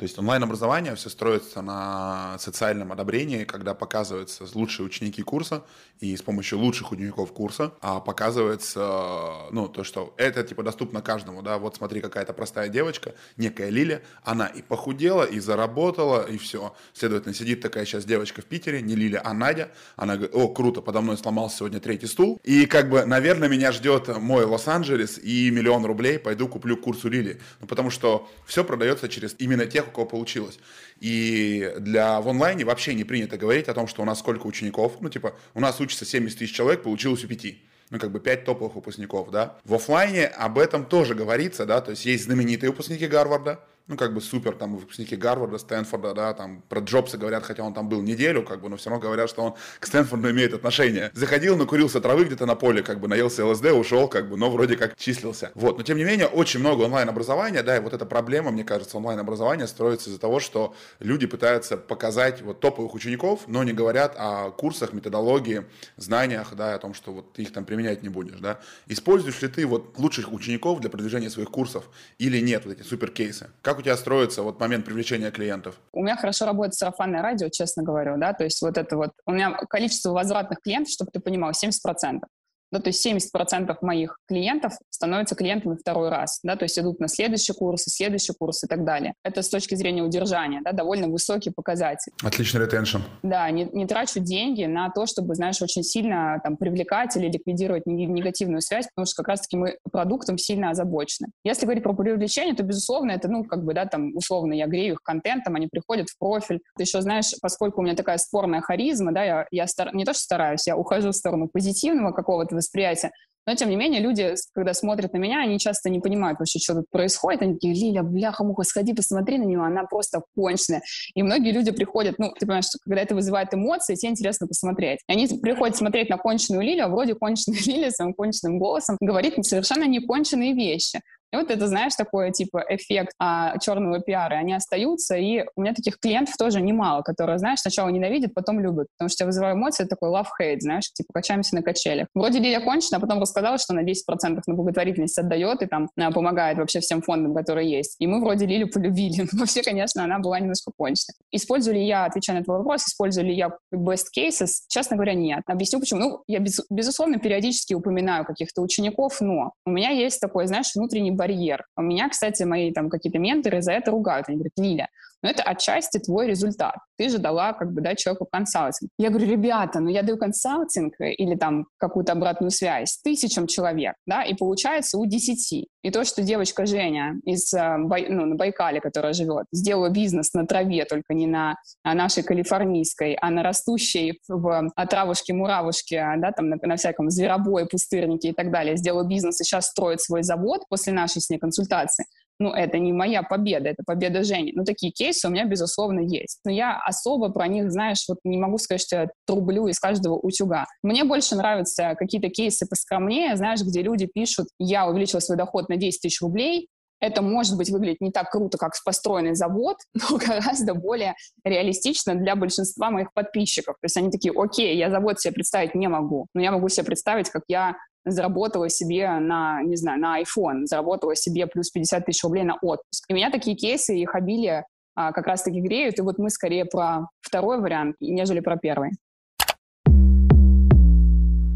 То 0.00 0.04
есть 0.04 0.18
онлайн-образование 0.18 0.94
все 0.94 1.10
строится 1.10 1.60
на 1.60 2.38
социальном 2.38 2.90
одобрении, 2.90 3.44
когда 3.44 3.74
показываются 3.74 4.46
лучшие 4.54 4.86
ученики 4.86 5.20
курса, 5.20 5.62
и 6.00 6.16
с 6.16 6.22
помощью 6.22 6.58
лучших 6.58 6.92
учеников 6.92 7.32
курса 7.32 7.74
а 7.82 8.00
показывается, 8.00 9.50
ну, 9.50 9.68
то, 9.68 9.84
что 9.84 10.14
это, 10.16 10.42
типа, 10.42 10.62
доступно 10.62 11.02
каждому, 11.02 11.42
да, 11.42 11.58
вот 11.58 11.76
смотри, 11.76 12.00
какая-то 12.00 12.32
простая 12.32 12.70
девочка, 12.70 13.14
некая 13.36 13.68
Лиля, 13.68 14.00
она 14.24 14.46
и 14.46 14.62
похудела, 14.62 15.24
и 15.24 15.38
заработала, 15.38 16.26
и 16.26 16.38
все. 16.38 16.74
Следовательно, 16.94 17.34
сидит 17.34 17.60
такая 17.60 17.84
сейчас 17.84 18.06
девочка 18.06 18.40
в 18.40 18.46
Питере, 18.46 18.80
не 18.80 18.94
Лиля, 18.94 19.20
а 19.22 19.34
Надя, 19.34 19.68
она 19.96 20.14
говорит, 20.14 20.34
о, 20.34 20.48
круто, 20.48 20.80
подо 20.80 21.02
мной 21.02 21.18
сломался 21.18 21.58
сегодня 21.58 21.78
третий 21.78 22.06
стул, 22.06 22.40
и, 22.42 22.64
как 22.64 22.88
бы, 22.88 23.04
наверное, 23.04 23.50
меня 23.50 23.70
ждет 23.70 24.08
мой 24.16 24.46
Лос-Анджелес 24.46 25.18
и 25.18 25.50
миллион 25.50 25.84
рублей, 25.84 26.18
пойду 26.18 26.48
куплю 26.48 26.78
курс 26.78 27.04
у 27.04 27.10
Лили, 27.10 27.38
ну, 27.60 27.66
потому 27.66 27.90
что 27.90 28.26
все 28.46 28.64
продается 28.64 29.06
через 29.10 29.36
именно 29.38 29.66
тех, 29.66 29.89
у 29.90 29.94
кого 29.94 30.06
получилось. 30.06 30.58
И 31.00 31.72
для 31.78 32.20
в 32.20 32.28
онлайне 32.28 32.64
вообще 32.64 32.94
не 32.94 33.04
принято 33.04 33.36
говорить 33.36 33.68
о 33.68 33.74
том, 33.74 33.86
что 33.86 34.02
у 34.02 34.04
нас 34.04 34.18
сколько 34.18 34.46
учеников. 34.46 34.96
Ну, 35.00 35.08
типа, 35.08 35.34
у 35.54 35.60
нас 35.60 35.80
учится 35.80 36.04
70 36.04 36.38
тысяч 36.38 36.54
человек, 36.54 36.82
получилось 36.82 37.24
у 37.24 37.28
пяти 37.28 37.62
ну, 37.90 37.98
как 37.98 38.12
бы 38.12 38.20
пять 38.20 38.44
топовых 38.44 38.76
выпускников, 38.76 39.30
да. 39.30 39.56
В 39.64 39.74
офлайне 39.74 40.26
об 40.26 40.58
этом 40.58 40.86
тоже 40.86 41.14
говорится, 41.14 41.66
да, 41.66 41.80
то 41.80 41.90
есть 41.90 42.06
есть 42.06 42.24
знаменитые 42.24 42.70
выпускники 42.70 43.06
Гарварда, 43.06 43.60
ну, 43.90 43.96
как 43.96 44.14
бы 44.14 44.20
супер, 44.20 44.54
там, 44.54 44.76
выпускники 44.76 45.16
Гарварда, 45.16 45.58
Стэнфорда, 45.58 46.14
да, 46.14 46.32
там, 46.32 46.62
про 46.68 46.80
Джобса 46.80 47.18
говорят, 47.18 47.42
хотя 47.42 47.64
он 47.64 47.74
там 47.74 47.88
был 47.88 48.02
неделю, 48.02 48.44
как 48.44 48.60
бы, 48.60 48.68
но 48.68 48.76
все 48.76 48.88
равно 48.88 49.02
говорят, 49.02 49.28
что 49.28 49.42
он 49.42 49.54
к 49.80 49.86
Стэнфорду 49.86 50.30
имеет 50.30 50.54
отношение. 50.54 51.10
Заходил, 51.12 51.56
накурился 51.56 52.00
травы 52.00 52.24
где-то 52.24 52.46
на 52.46 52.54
поле, 52.54 52.82
как 52.82 53.00
бы, 53.00 53.08
наелся 53.08 53.44
ЛСД, 53.44 53.66
ушел, 53.72 54.06
как 54.08 54.28
бы, 54.28 54.36
но 54.36 54.48
вроде 54.48 54.76
как 54.76 54.96
числился. 54.96 55.50
Вот, 55.54 55.76
но 55.76 55.82
тем 55.82 55.98
не 55.98 56.04
менее, 56.04 56.28
очень 56.28 56.60
много 56.60 56.84
онлайн-образования, 56.84 57.64
да, 57.64 57.76
и 57.76 57.80
вот 57.80 57.92
эта 57.92 58.06
проблема, 58.06 58.52
мне 58.52 58.62
кажется, 58.62 58.96
онлайн-образования 58.96 59.66
строится 59.66 60.08
из-за 60.08 60.20
того, 60.20 60.38
что 60.38 60.74
люди 61.00 61.26
пытаются 61.26 61.76
показать 61.76 62.42
вот 62.42 62.60
топовых 62.60 62.94
учеников, 62.94 63.40
но 63.48 63.64
не 63.64 63.72
говорят 63.72 64.14
о 64.16 64.52
курсах, 64.52 64.92
методологии, 64.92 65.64
знаниях, 65.96 66.54
да, 66.54 66.74
о 66.74 66.78
том, 66.78 66.94
что 66.94 67.12
вот 67.12 67.32
ты 67.32 67.42
их 67.42 67.52
там 67.52 67.64
применять 67.64 68.04
не 68.04 68.08
будешь, 68.08 68.38
да. 68.38 68.60
Используешь 68.86 69.42
ли 69.42 69.48
ты 69.48 69.66
вот 69.66 69.98
лучших 69.98 70.32
учеников 70.32 70.80
для 70.80 70.90
продвижения 70.90 71.28
своих 71.28 71.50
курсов 71.50 71.88
или 72.18 72.38
нет, 72.40 72.64
вот 72.64 72.78
эти 72.78 72.86
суперкейсы? 72.86 73.50
Как 73.62 73.79
у 73.80 73.82
тебя 73.82 73.96
строится 73.96 74.42
вот 74.42 74.60
момент 74.60 74.84
привлечения 74.84 75.30
клиентов? 75.30 75.74
У 75.92 76.02
меня 76.02 76.16
хорошо 76.16 76.46
работает 76.46 76.74
сарафанное 76.74 77.22
радио, 77.22 77.48
честно 77.48 77.82
говорю, 77.82 78.16
да, 78.18 78.32
то 78.32 78.44
есть 78.44 78.62
вот 78.62 78.78
это 78.78 78.96
вот, 78.96 79.10
у 79.26 79.32
меня 79.32 79.52
количество 79.68 80.12
возвратных 80.12 80.60
клиентов, 80.60 80.92
чтобы 80.92 81.10
ты 81.10 81.20
понимал, 81.20 81.50
70%. 81.50 82.20
Да, 82.70 82.80
то 82.80 82.88
есть 82.88 83.04
70% 83.06 83.76
моих 83.82 84.18
клиентов 84.28 84.74
становятся 84.90 85.34
клиентами 85.34 85.76
второй 85.76 86.08
раз, 86.08 86.40
да, 86.42 86.56
то 86.56 86.64
есть 86.64 86.78
идут 86.78 87.00
на 87.00 87.08
следующий 87.08 87.52
курс, 87.52 87.84
следующий 87.84 88.32
курс 88.32 88.64
и 88.64 88.66
так 88.66 88.84
далее. 88.84 89.14
Это 89.24 89.42
с 89.42 89.48
точки 89.48 89.74
зрения 89.74 90.02
удержания, 90.02 90.60
да, 90.62 90.72
довольно 90.72 91.08
высокий 91.08 91.50
показатель. 91.50 92.12
Отличный 92.22 92.60
ретеншн. 92.60 92.98
Да, 93.22 93.50
не, 93.50 93.64
не 93.72 93.86
трачу 93.86 94.20
деньги 94.20 94.64
на 94.64 94.90
то, 94.90 95.06
чтобы, 95.06 95.34
знаешь, 95.34 95.60
очень 95.62 95.82
сильно 95.82 96.40
там 96.42 96.56
привлекать 96.56 97.16
или 97.16 97.28
ликвидировать 97.28 97.86
негативную 97.86 98.60
связь, 98.60 98.86
потому 98.94 99.06
что 99.06 99.16
как 99.16 99.28
раз-таки 99.28 99.56
мы 99.56 99.78
продуктом 99.90 100.38
сильно 100.38 100.70
озабочены. 100.70 101.28
Если 101.44 101.64
говорить 101.64 101.82
про 101.82 101.92
привлечение, 101.94 102.54
то, 102.54 102.62
безусловно, 102.62 103.12
это, 103.12 103.28
ну, 103.28 103.44
как 103.44 103.64
бы, 103.64 103.74
да, 103.74 103.86
там, 103.86 104.16
условно, 104.16 104.52
я 104.52 104.66
грею 104.66 104.94
их 104.94 105.02
контентом, 105.02 105.56
они 105.56 105.68
приходят 105.68 106.08
в 106.08 106.18
профиль. 106.18 106.60
Ты 106.76 106.84
еще, 106.84 107.00
знаешь, 107.02 107.32
поскольку 107.40 107.80
у 107.80 107.84
меня 107.84 107.94
такая 107.94 108.18
спорная 108.18 108.60
харизма, 108.60 109.12
да, 109.12 109.24
я, 109.24 109.46
я 109.50 109.66
стар... 109.66 109.94
не 109.94 110.04
то 110.04 110.12
что 110.12 110.22
стараюсь, 110.22 110.66
я 110.66 110.76
ухожу 110.76 111.10
в 111.10 111.16
сторону 111.16 111.48
позитивного 111.48 112.12
какого-то 112.12 112.54
восприятия, 112.60 113.10
но, 113.46 113.54
тем 113.54 113.70
не 113.70 113.76
менее, 113.76 114.00
люди, 114.00 114.34
когда 114.54 114.74
смотрят 114.74 115.12
на 115.12 115.18
меня, 115.18 115.40
они 115.40 115.58
часто 115.58 115.88
не 115.90 115.98
понимают 116.00 116.38
вообще, 116.38 116.58
что 116.58 116.74
тут 116.74 116.90
происходит. 116.90 117.42
Они 117.42 117.54
такие, 117.54 117.74
Лиля, 117.74 118.02
бляха-муха, 118.02 118.62
сходи, 118.64 118.92
посмотри 118.92 119.38
на 119.38 119.44
нее, 119.44 119.60
она 119.64 119.84
просто 119.84 120.22
конченая. 120.36 120.82
И 121.14 121.22
многие 121.22 121.52
люди 121.52 121.72
приходят, 121.72 122.18
ну, 122.18 122.32
ты 122.38 122.46
понимаешь, 122.46 122.66
что 122.66 122.78
когда 122.84 123.00
это 123.00 123.14
вызывает 123.14 123.52
эмоции, 123.54 123.94
тебе 123.94 124.10
интересно 124.10 124.46
посмотреть. 124.46 125.00
И 125.08 125.12
они 125.12 125.26
приходят 125.26 125.76
смотреть 125.76 126.10
на 126.10 126.18
конченую 126.18 126.62
Лилю, 126.62 126.84
а 126.84 126.88
вроде 126.88 127.14
конченая 127.14 127.58
Лиля 127.66 127.90
своим 127.90 128.14
конченным 128.14 128.58
голосом 128.58 128.96
говорит 129.00 129.34
совершенно 129.44 129.84
неконченные 129.84 130.52
вещи. 130.52 131.00
И 131.32 131.36
вот 131.36 131.50
это, 131.50 131.66
знаешь, 131.68 131.94
такой, 131.94 132.32
типа, 132.32 132.64
эффект 132.68 133.12
а, 133.18 133.58
черного 133.58 134.00
пиара. 134.00 134.34
Они 134.34 134.52
остаются, 134.52 135.16
и 135.16 135.44
у 135.56 135.62
меня 135.62 135.74
таких 135.74 135.98
клиентов 135.98 136.36
тоже 136.36 136.60
немало, 136.60 137.02
которые, 137.02 137.38
знаешь, 137.38 137.60
сначала 137.60 137.88
ненавидят, 137.88 138.34
потом 138.34 138.60
любят. 138.60 138.88
Потому 138.96 139.08
что 139.08 139.24
я 139.24 139.26
вызываю 139.26 139.56
эмоции, 139.56 139.84
это 139.84 139.96
такой 139.96 140.10
love-hate, 140.10 140.60
знаешь, 140.60 140.90
типа, 140.92 141.12
качаемся 141.12 141.54
на 141.54 141.62
качелях. 141.62 142.08
Вроде 142.14 142.38
Лилия 142.38 142.60
кончена, 142.60 142.98
а 142.98 143.00
потом 143.00 143.20
рассказала, 143.20 143.58
что 143.58 143.74
на 143.74 143.84
10% 143.84 144.40
на 144.46 144.54
благотворительность 144.54 145.18
отдает 145.18 145.62
и 145.62 145.66
там 145.66 145.88
а, 145.96 146.10
помогает 146.10 146.58
вообще 146.58 146.80
всем 146.80 147.02
фондам, 147.02 147.34
которые 147.34 147.70
есть. 147.70 147.96
И 147.98 148.06
мы 148.06 148.20
вроде 148.20 148.46
Лилю 148.46 148.68
полюбили. 148.68 149.28
Но 149.32 149.38
вообще, 149.40 149.62
конечно, 149.62 150.02
она 150.02 150.18
была 150.18 150.40
немножко 150.40 150.72
кончена. 150.76 151.14
Использую 151.30 151.76
ли 151.76 151.86
я, 151.86 152.06
отвечая 152.06 152.38
на 152.38 152.44
твой 152.44 152.58
вопрос, 152.58 152.86
использую 152.86 153.26
ли 153.26 153.34
я 153.34 153.50
best 153.72 154.06
cases? 154.16 154.50
Честно 154.68 154.96
говоря, 154.96 155.14
нет. 155.14 155.42
Объясню 155.46 155.80
почему. 155.80 156.00
Ну, 156.00 156.22
я, 156.26 156.40
без, 156.40 156.60
безусловно, 156.70 157.18
периодически 157.18 157.74
упоминаю 157.74 158.24
каких-то 158.24 158.62
учеников, 158.62 159.20
но 159.20 159.52
у 159.64 159.70
меня 159.70 159.90
есть 159.90 160.20
такой, 160.20 160.46
знаешь, 160.46 160.74
внутренний 160.74 161.10
барьер. 161.20 161.66
У 161.76 161.82
меня, 161.82 162.08
кстати, 162.08 162.44
мои 162.44 162.72
там 162.72 162.88
какие-то 162.88 163.18
менторы 163.18 163.60
за 163.60 163.72
это 163.72 163.90
ругают. 163.90 164.28
Они 164.28 164.38
говорят, 164.38 164.54
Лиля, 164.56 164.88
но 165.22 165.30
это 165.30 165.42
отчасти 165.42 165.98
твой 165.98 166.26
результат. 166.26 166.76
Ты 166.96 167.08
же 167.08 167.18
дала 167.18 167.52
как 167.52 167.72
бы 167.72 167.80
да, 167.80 167.94
человеку 167.94 168.26
консалтинг. 168.30 168.90
Я 168.98 169.10
говорю, 169.10 169.26
ребята, 169.26 169.80
ну 169.80 169.88
я 169.88 170.02
даю 170.02 170.18
консалтинг 170.18 170.94
или 171.00 171.34
там 171.36 171.66
какую-то 171.78 172.12
обратную 172.12 172.50
связь 172.50 172.98
тысячам 173.02 173.46
человек, 173.46 173.94
да, 174.06 174.22
и 174.24 174.34
получается 174.34 174.98
у 174.98 175.06
десяти. 175.06 175.68
И 175.82 175.90
то, 175.90 176.04
что 176.04 176.22
девочка 176.22 176.66
Женя 176.66 177.18
из, 177.24 177.52
э, 177.54 177.76
ну, 177.76 178.26
на 178.26 178.34
Байкале, 178.34 178.80
которая 178.80 179.14
живет, 179.14 179.46
сделала 179.52 179.88
бизнес 179.88 180.32
на 180.34 180.46
траве, 180.46 180.84
только 180.84 181.14
не 181.14 181.26
на 181.26 181.56
нашей 181.84 182.22
калифорнийской, 182.22 183.14
а 183.14 183.30
на 183.30 183.42
растущей 183.42 184.20
в 184.28 184.70
травушке-муравушке, 184.76 186.16
да, 186.18 186.32
там 186.32 186.50
на, 186.50 186.58
на 186.60 186.76
всяком 186.76 187.10
зверобое, 187.10 187.64
пустырнике 187.64 188.28
и 188.28 188.32
так 188.32 188.50
далее, 188.50 188.76
сделала 188.76 189.04
бизнес 189.04 189.40
и 189.40 189.44
сейчас 189.44 189.68
строит 189.68 190.00
свой 190.00 190.22
завод 190.22 190.62
после 190.68 190.92
нашей 190.92 191.22
с 191.22 191.30
ней 191.30 191.38
консультации, 191.38 192.04
ну, 192.40 192.50
это 192.50 192.78
не 192.78 192.92
моя 192.92 193.22
победа, 193.22 193.68
это 193.68 193.82
победа 193.86 194.24
Жени. 194.24 194.52
Ну, 194.54 194.64
такие 194.64 194.90
кейсы 194.90 195.28
у 195.28 195.30
меня, 195.30 195.44
безусловно, 195.44 196.00
есть. 196.00 196.40
Но 196.44 196.50
я 196.50 196.78
особо 196.78 197.28
про 197.28 197.46
них, 197.46 197.70
знаешь, 197.70 198.04
вот 198.08 198.18
не 198.24 198.38
могу 198.38 198.58
сказать, 198.58 198.80
что 198.80 198.96
я 198.96 199.08
трублю 199.26 199.68
из 199.68 199.78
каждого 199.78 200.14
утюга. 200.14 200.66
Мне 200.82 201.04
больше 201.04 201.36
нравятся 201.36 201.94
какие-то 201.98 202.30
кейсы 202.30 202.66
поскромнее, 202.66 203.36
знаешь, 203.36 203.60
где 203.60 203.82
люди 203.82 204.06
пишут, 204.06 204.48
я 204.58 204.88
увеличила 204.88 205.20
свой 205.20 205.36
доход 205.36 205.68
на 205.68 205.76
10 205.76 206.00
тысяч 206.00 206.20
рублей, 206.22 206.68
это, 207.00 207.22
может 207.22 207.56
быть, 207.56 207.70
выглядит 207.70 208.00
не 208.00 208.12
так 208.12 208.30
круто, 208.30 208.58
как 208.58 208.72
построенный 208.84 209.34
завод, 209.34 209.78
но 209.94 210.16
гораздо 210.18 210.74
более 210.74 211.14
реалистично 211.44 212.14
для 212.14 212.36
большинства 212.36 212.90
моих 212.90 213.12
подписчиков. 213.14 213.76
То 213.80 213.86
есть 213.86 213.96
они 213.96 214.10
такие, 214.10 214.32
окей, 214.36 214.76
я 214.76 214.90
завод 214.90 215.18
себе 215.20 215.34
представить 215.34 215.74
не 215.74 215.88
могу, 215.88 216.26
но 216.34 216.42
я 216.42 216.52
могу 216.52 216.68
себе 216.68 216.86
представить, 216.86 217.30
как 217.30 217.42
я 217.48 217.76
заработала 218.04 218.68
себе 218.68 219.10
на, 219.18 219.62
не 219.62 219.76
знаю, 219.76 220.00
на 220.00 220.20
iPhone, 220.20 220.64
заработала 220.64 221.14
себе 221.14 221.46
плюс 221.46 221.70
50 221.70 222.06
тысяч 222.06 222.22
рублей 222.24 222.44
на 222.44 222.54
отпуск. 222.54 223.04
И 223.08 223.12
меня 223.12 223.30
такие 223.30 223.56
кейсы, 223.56 223.96
их 223.96 224.14
обилие 224.14 224.66
а, 224.94 225.12
как 225.12 225.26
раз-таки 225.26 225.60
греют, 225.60 225.98
и 225.98 226.02
вот 226.02 226.18
мы 226.18 226.30
скорее 226.30 226.64
про 226.64 227.08
второй 227.20 227.60
вариант, 227.60 227.96
нежели 228.00 228.40
про 228.40 228.56
первый. 228.56 228.92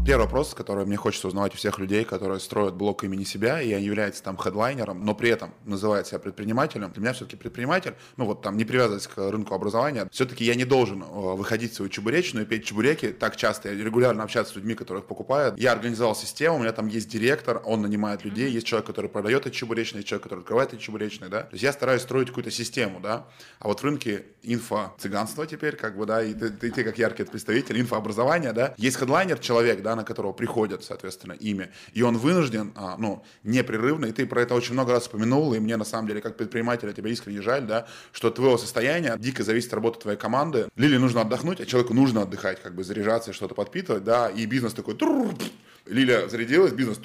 Первый 0.05 0.25
вопрос, 0.25 0.53
который 0.53 0.85
мне 0.85 0.97
хочется 0.97 1.27
узнавать 1.27 1.55
у 1.55 1.57
всех 1.57 1.79
людей, 1.79 2.05
которые 2.05 2.39
строят 2.39 2.75
блог 2.75 3.03
имени 3.03 3.23
себя, 3.23 3.59
и 3.59 3.73
они 3.73 3.87
являются 3.87 4.21
там 4.21 4.37
хедлайнером, 4.37 5.03
но 5.03 5.15
при 5.15 5.31
этом 5.31 5.51
называют 5.63 6.05
себя 6.05 6.19
предпринимателем. 6.19 6.91
Для 6.91 7.01
меня 7.01 7.13
все-таки 7.13 7.37
предприниматель, 7.37 7.95
ну 8.15 8.25
вот 8.25 8.43
там 8.43 8.55
не 8.55 8.65
привязываясь 8.65 9.07
к 9.07 9.17
рынку 9.17 9.55
образования, 9.55 10.07
все-таки 10.11 10.45
я 10.45 10.53
не 10.53 10.63
должен 10.63 11.01
э, 11.01 11.05
выходить 11.07 11.71
в 11.71 11.75
свою 11.77 11.89
чебуречную 11.89 12.45
и 12.45 12.47
петь 12.47 12.65
чебуреки. 12.65 13.13
Так 13.13 13.35
часто 13.35 13.73
я 13.73 13.83
регулярно 13.83 14.21
общаться 14.21 14.53
с 14.53 14.55
людьми, 14.55 14.75
которые 14.75 15.01
их 15.01 15.07
покупают. 15.07 15.57
Я 15.57 15.71
организовал 15.71 16.15
систему, 16.15 16.57
у 16.57 16.59
меня 16.59 16.71
там 16.71 16.85
есть 16.85 17.09
директор, 17.09 17.63
он 17.65 17.81
нанимает 17.81 18.23
людей, 18.23 18.51
есть 18.51 18.67
человек, 18.67 18.85
который 18.85 19.09
продает 19.09 19.47
эти 19.47 19.55
чебуречные, 19.55 20.01
есть 20.01 20.09
человек, 20.09 20.21
который 20.21 20.41
открывает 20.41 20.71
эти 20.71 20.81
чебуречные, 20.81 21.31
да. 21.31 21.41
То 21.41 21.53
есть 21.53 21.63
я 21.63 21.73
стараюсь 21.73 22.03
строить 22.03 22.27
какую-то 22.27 22.51
систему, 22.51 22.99
да. 22.99 23.25
А 23.57 23.67
вот 23.67 23.79
в 23.79 23.83
рынке 23.83 24.25
инфо-цыганства 24.43 25.47
теперь, 25.47 25.75
как 25.75 25.97
бы, 25.97 26.05
да, 26.05 26.23
и 26.23 26.35
ты, 26.35 26.51
ты, 26.51 26.69
ты 26.69 26.83
как 26.83 26.99
яркий 26.99 27.23
представитель 27.23 27.81
инфообразования, 27.81 28.53
да, 28.53 28.75
есть 28.77 28.97
хедлайнер, 28.97 29.39
человек, 29.39 29.81
да, 29.81 29.94
на 29.95 30.03
которого 30.03 30.33
приходят, 30.33 30.83
соответственно, 30.83 31.33
имя, 31.33 31.71
и 31.93 32.01
он 32.01 32.17
вынужден, 32.17 32.73
а, 32.75 32.95
ну, 32.97 33.23
непрерывно, 33.43 34.07
и 34.07 34.11
ты 34.11 34.25
про 34.25 34.41
это 34.41 34.55
очень 34.55 34.73
много 34.73 34.91
раз 34.91 35.07
упомянул, 35.07 35.53
и 35.53 35.59
мне, 35.59 35.77
на 35.77 35.85
самом 35.85 36.07
деле, 36.07 36.21
как 36.21 36.37
предпринимателя, 36.37 36.93
тебя 36.93 37.09
искренне 37.09 37.41
жаль, 37.41 37.65
да, 37.65 37.87
что 38.11 38.27
от 38.27 38.35
твоего 38.35 38.57
состояния 38.57 39.15
дико 39.17 39.43
зависит 39.43 39.73
работа 39.73 39.99
твоей 39.99 40.17
команды. 40.17 40.69
Лиле 40.75 40.99
нужно 40.99 41.21
отдохнуть, 41.21 41.61
а 41.61 41.65
человеку 41.65 41.93
нужно 41.93 42.23
отдыхать, 42.23 42.61
как 42.61 42.75
бы 42.75 42.83
заряжаться, 42.83 43.33
что-то 43.33 43.55
подпитывать, 43.55 44.03
да, 44.03 44.29
и 44.29 44.45
бизнес 44.45 44.73
такой, 44.73 44.95
Лиля 45.85 46.27
зарядилась, 46.27 46.73
бизнес, 46.73 46.97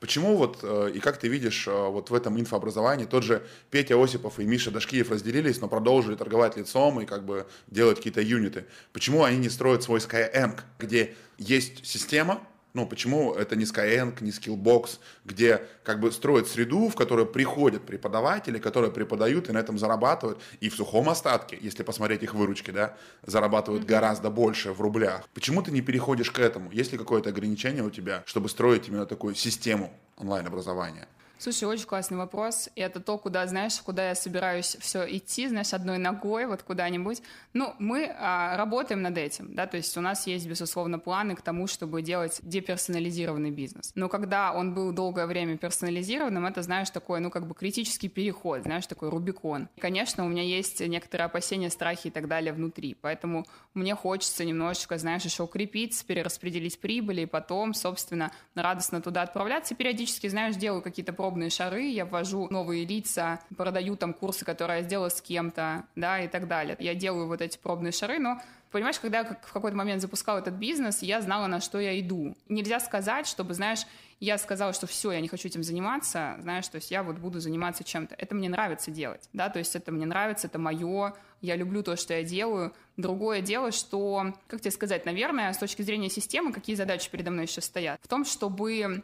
Почему 0.00 0.36
вот, 0.36 0.58
э, 0.62 0.92
и 0.94 1.00
как 1.00 1.18
ты 1.18 1.28
видишь 1.28 1.66
э, 1.66 1.88
вот 1.88 2.10
в 2.10 2.14
этом 2.14 2.38
инфообразовании, 2.38 3.06
тот 3.06 3.22
же 3.22 3.46
Петя 3.70 4.02
Осипов 4.02 4.38
и 4.38 4.44
Миша 4.44 4.70
Дашкиев 4.70 5.10
разделились, 5.10 5.60
но 5.60 5.68
продолжили 5.68 6.16
торговать 6.16 6.56
лицом 6.56 7.00
и 7.00 7.06
как 7.06 7.24
бы 7.24 7.46
делать 7.68 7.96
какие-то 7.96 8.20
юниты. 8.20 8.66
Почему 8.92 9.24
они 9.24 9.38
не 9.38 9.48
строят 9.48 9.82
свой 9.82 10.00
Skyeng, 10.00 10.60
где 10.78 11.14
есть 11.38 11.86
система, 11.86 12.42
ну, 12.76 12.86
почему 12.86 13.32
это 13.32 13.56
не 13.56 13.64
Skyeng, 13.64 14.22
не 14.22 14.30
Skillbox, 14.30 14.98
где 15.24 15.62
как 15.82 15.98
бы 15.98 16.12
строят 16.12 16.46
среду, 16.46 16.90
в 16.90 16.94
которую 16.94 17.26
приходят 17.26 17.86
преподаватели, 17.86 18.58
которые 18.58 18.92
преподают 18.92 19.48
и 19.48 19.52
на 19.52 19.58
этом 19.58 19.78
зарабатывают. 19.78 20.38
И 20.60 20.68
в 20.68 20.74
сухом 20.74 21.08
остатке, 21.08 21.56
если 21.58 21.82
посмотреть 21.82 22.22
их 22.22 22.34
выручки, 22.34 22.70
да, 22.70 22.94
зарабатывают 23.24 23.84
mm-hmm. 23.84 23.88
гораздо 23.88 24.28
больше 24.28 24.72
в 24.72 24.82
рублях. 24.82 25.26
Почему 25.32 25.62
ты 25.62 25.70
не 25.70 25.80
переходишь 25.80 26.30
к 26.30 26.38
этому? 26.38 26.70
Есть 26.70 26.92
ли 26.92 26.98
какое-то 26.98 27.30
ограничение 27.30 27.82
у 27.82 27.90
тебя, 27.90 28.22
чтобы 28.26 28.50
строить 28.50 28.88
именно 28.88 29.06
такую 29.06 29.34
систему 29.34 29.90
онлайн-образования? 30.18 31.08
Слушай, 31.38 31.64
очень 31.64 31.86
классный 31.86 32.16
вопрос. 32.16 32.68
И 32.74 32.80
это 32.80 33.00
то, 33.00 33.18
куда, 33.18 33.46
знаешь, 33.46 33.78
куда 33.80 34.08
я 34.08 34.14
собираюсь 34.14 34.76
все 34.80 35.04
идти, 35.16 35.48
знаешь, 35.48 35.72
одной 35.72 35.98
ногой 35.98 36.46
вот 36.46 36.62
куда-нибудь. 36.62 37.22
Ну, 37.52 37.74
мы 37.78 38.14
а, 38.18 38.56
работаем 38.56 39.02
над 39.02 39.18
этим, 39.18 39.54
да, 39.54 39.66
то 39.66 39.76
есть 39.76 39.96
у 39.96 40.00
нас 40.00 40.26
есть, 40.26 40.46
безусловно, 40.46 40.98
планы 40.98 41.36
к 41.36 41.42
тому, 41.42 41.66
чтобы 41.66 42.02
делать 42.02 42.40
деперсонализированный 42.42 43.50
бизнес. 43.50 43.92
Но 43.94 44.08
когда 44.08 44.52
он 44.52 44.74
был 44.74 44.92
долгое 44.92 45.26
время 45.26 45.56
персонализированным, 45.56 46.46
это, 46.46 46.62
знаешь, 46.62 46.90
такой, 46.90 47.20
ну, 47.20 47.30
как 47.30 47.46
бы 47.46 47.54
критический 47.54 48.08
переход, 48.08 48.62
знаешь, 48.62 48.86
такой 48.86 49.10
Рубикон. 49.10 49.68
И, 49.76 49.80
конечно, 49.80 50.24
у 50.24 50.28
меня 50.28 50.42
есть 50.42 50.80
некоторые 50.80 51.26
опасения, 51.26 51.70
страхи 51.70 52.08
и 52.08 52.10
так 52.10 52.28
далее 52.28 52.52
внутри, 52.52 52.94
поэтому 52.94 53.46
мне 53.74 53.94
хочется 53.94 54.44
немножечко, 54.44 54.98
знаешь, 54.98 55.22
еще 55.22 55.42
укрепиться, 55.42 56.04
перераспределить 56.04 56.80
прибыли, 56.80 57.22
и 57.22 57.26
потом, 57.26 57.74
собственно, 57.74 58.32
радостно 58.54 59.02
туда 59.02 59.22
отправляться. 59.22 59.74
Периодически, 59.74 60.28
знаешь, 60.28 60.56
делаю 60.56 60.82
какие-то 60.82 61.12
пробные 61.26 61.50
шары, 61.50 61.82
я 61.82 62.04
ввожу 62.04 62.46
новые 62.50 62.84
лица, 62.84 63.40
продаю 63.56 63.96
там 63.96 64.14
курсы, 64.14 64.44
которые 64.44 64.78
я 64.78 64.84
сделала 64.84 65.08
с 65.08 65.20
кем-то, 65.20 65.84
да, 65.96 66.20
и 66.20 66.28
так 66.28 66.46
далее. 66.46 66.76
Я 66.78 66.94
делаю 66.94 67.26
вот 67.26 67.42
эти 67.42 67.58
пробные 67.58 67.90
шары, 67.90 68.20
но 68.20 68.40
понимаешь, 68.70 69.00
когда 69.00 69.18
я 69.18 69.24
в 69.24 69.52
какой-то 69.52 69.76
момент 69.76 70.00
запускал 70.00 70.38
этот 70.38 70.54
бизнес, 70.54 71.02
я 71.02 71.20
знала, 71.20 71.48
на 71.48 71.60
что 71.60 71.80
я 71.80 71.98
иду. 71.98 72.36
Нельзя 72.48 72.78
сказать, 72.78 73.26
чтобы, 73.26 73.54
знаешь, 73.54 73.86
я 74.20 74.38
сказала, 74.38 74.72
что 74.72 74.86
все, 74.86 75.10
я 75.10 75.20
не 75.20 75.26
хочу 75.26 75.48
этим 75.48 75.64
заниматься, 75.64 76.36
знаешь, 76.42 76.68
то 76.68 76.76
есть 76.76 76.92
я 76.92 77.02
вот 77.02 77.16
буду 77.16 77.40
заниматься 77.40 77.82
чем-то. 77.82 78.14
Это 78.16 78.36
мне 78.36 78.48
нравится 78.48 78.92
делать, 78.92 79.28
да, 79.32 79.48
то 79.48 79.58
есть 79.58 79.74
это 79.74 79.90
мне 79.90 80.06
нравится, 80.06 80.46
это 80.46 80.60
мое, 80.60 81.12
я 81.40 81.56
люблю 81.56 81.82
то, 81.82 81.96
что 81.96 82.14
я 82.14 82.22
делаю. 82.22 82.72
Другое 82.96 83.40
дело, 83.40 83.72
что, 83.72 84.32
как 84.46 84.60
тебе 84.60 84.70
сказать, 84.70 85.04
наверное, 85.06 85.52
с 85.52 85.58
точки 85.58 85.82
зрения 85.82 86.08
системы, 86.08 86.52
какие 86.52 86.76
задачи 86.76 87.10
передо 87.10 87.32
мной 87.32 87.48
сейчас 87.48 87.64
стоят? 87.64 87.98
В 88.00 88.06
том, 88.06 88.24
чтобы 88.24 89.02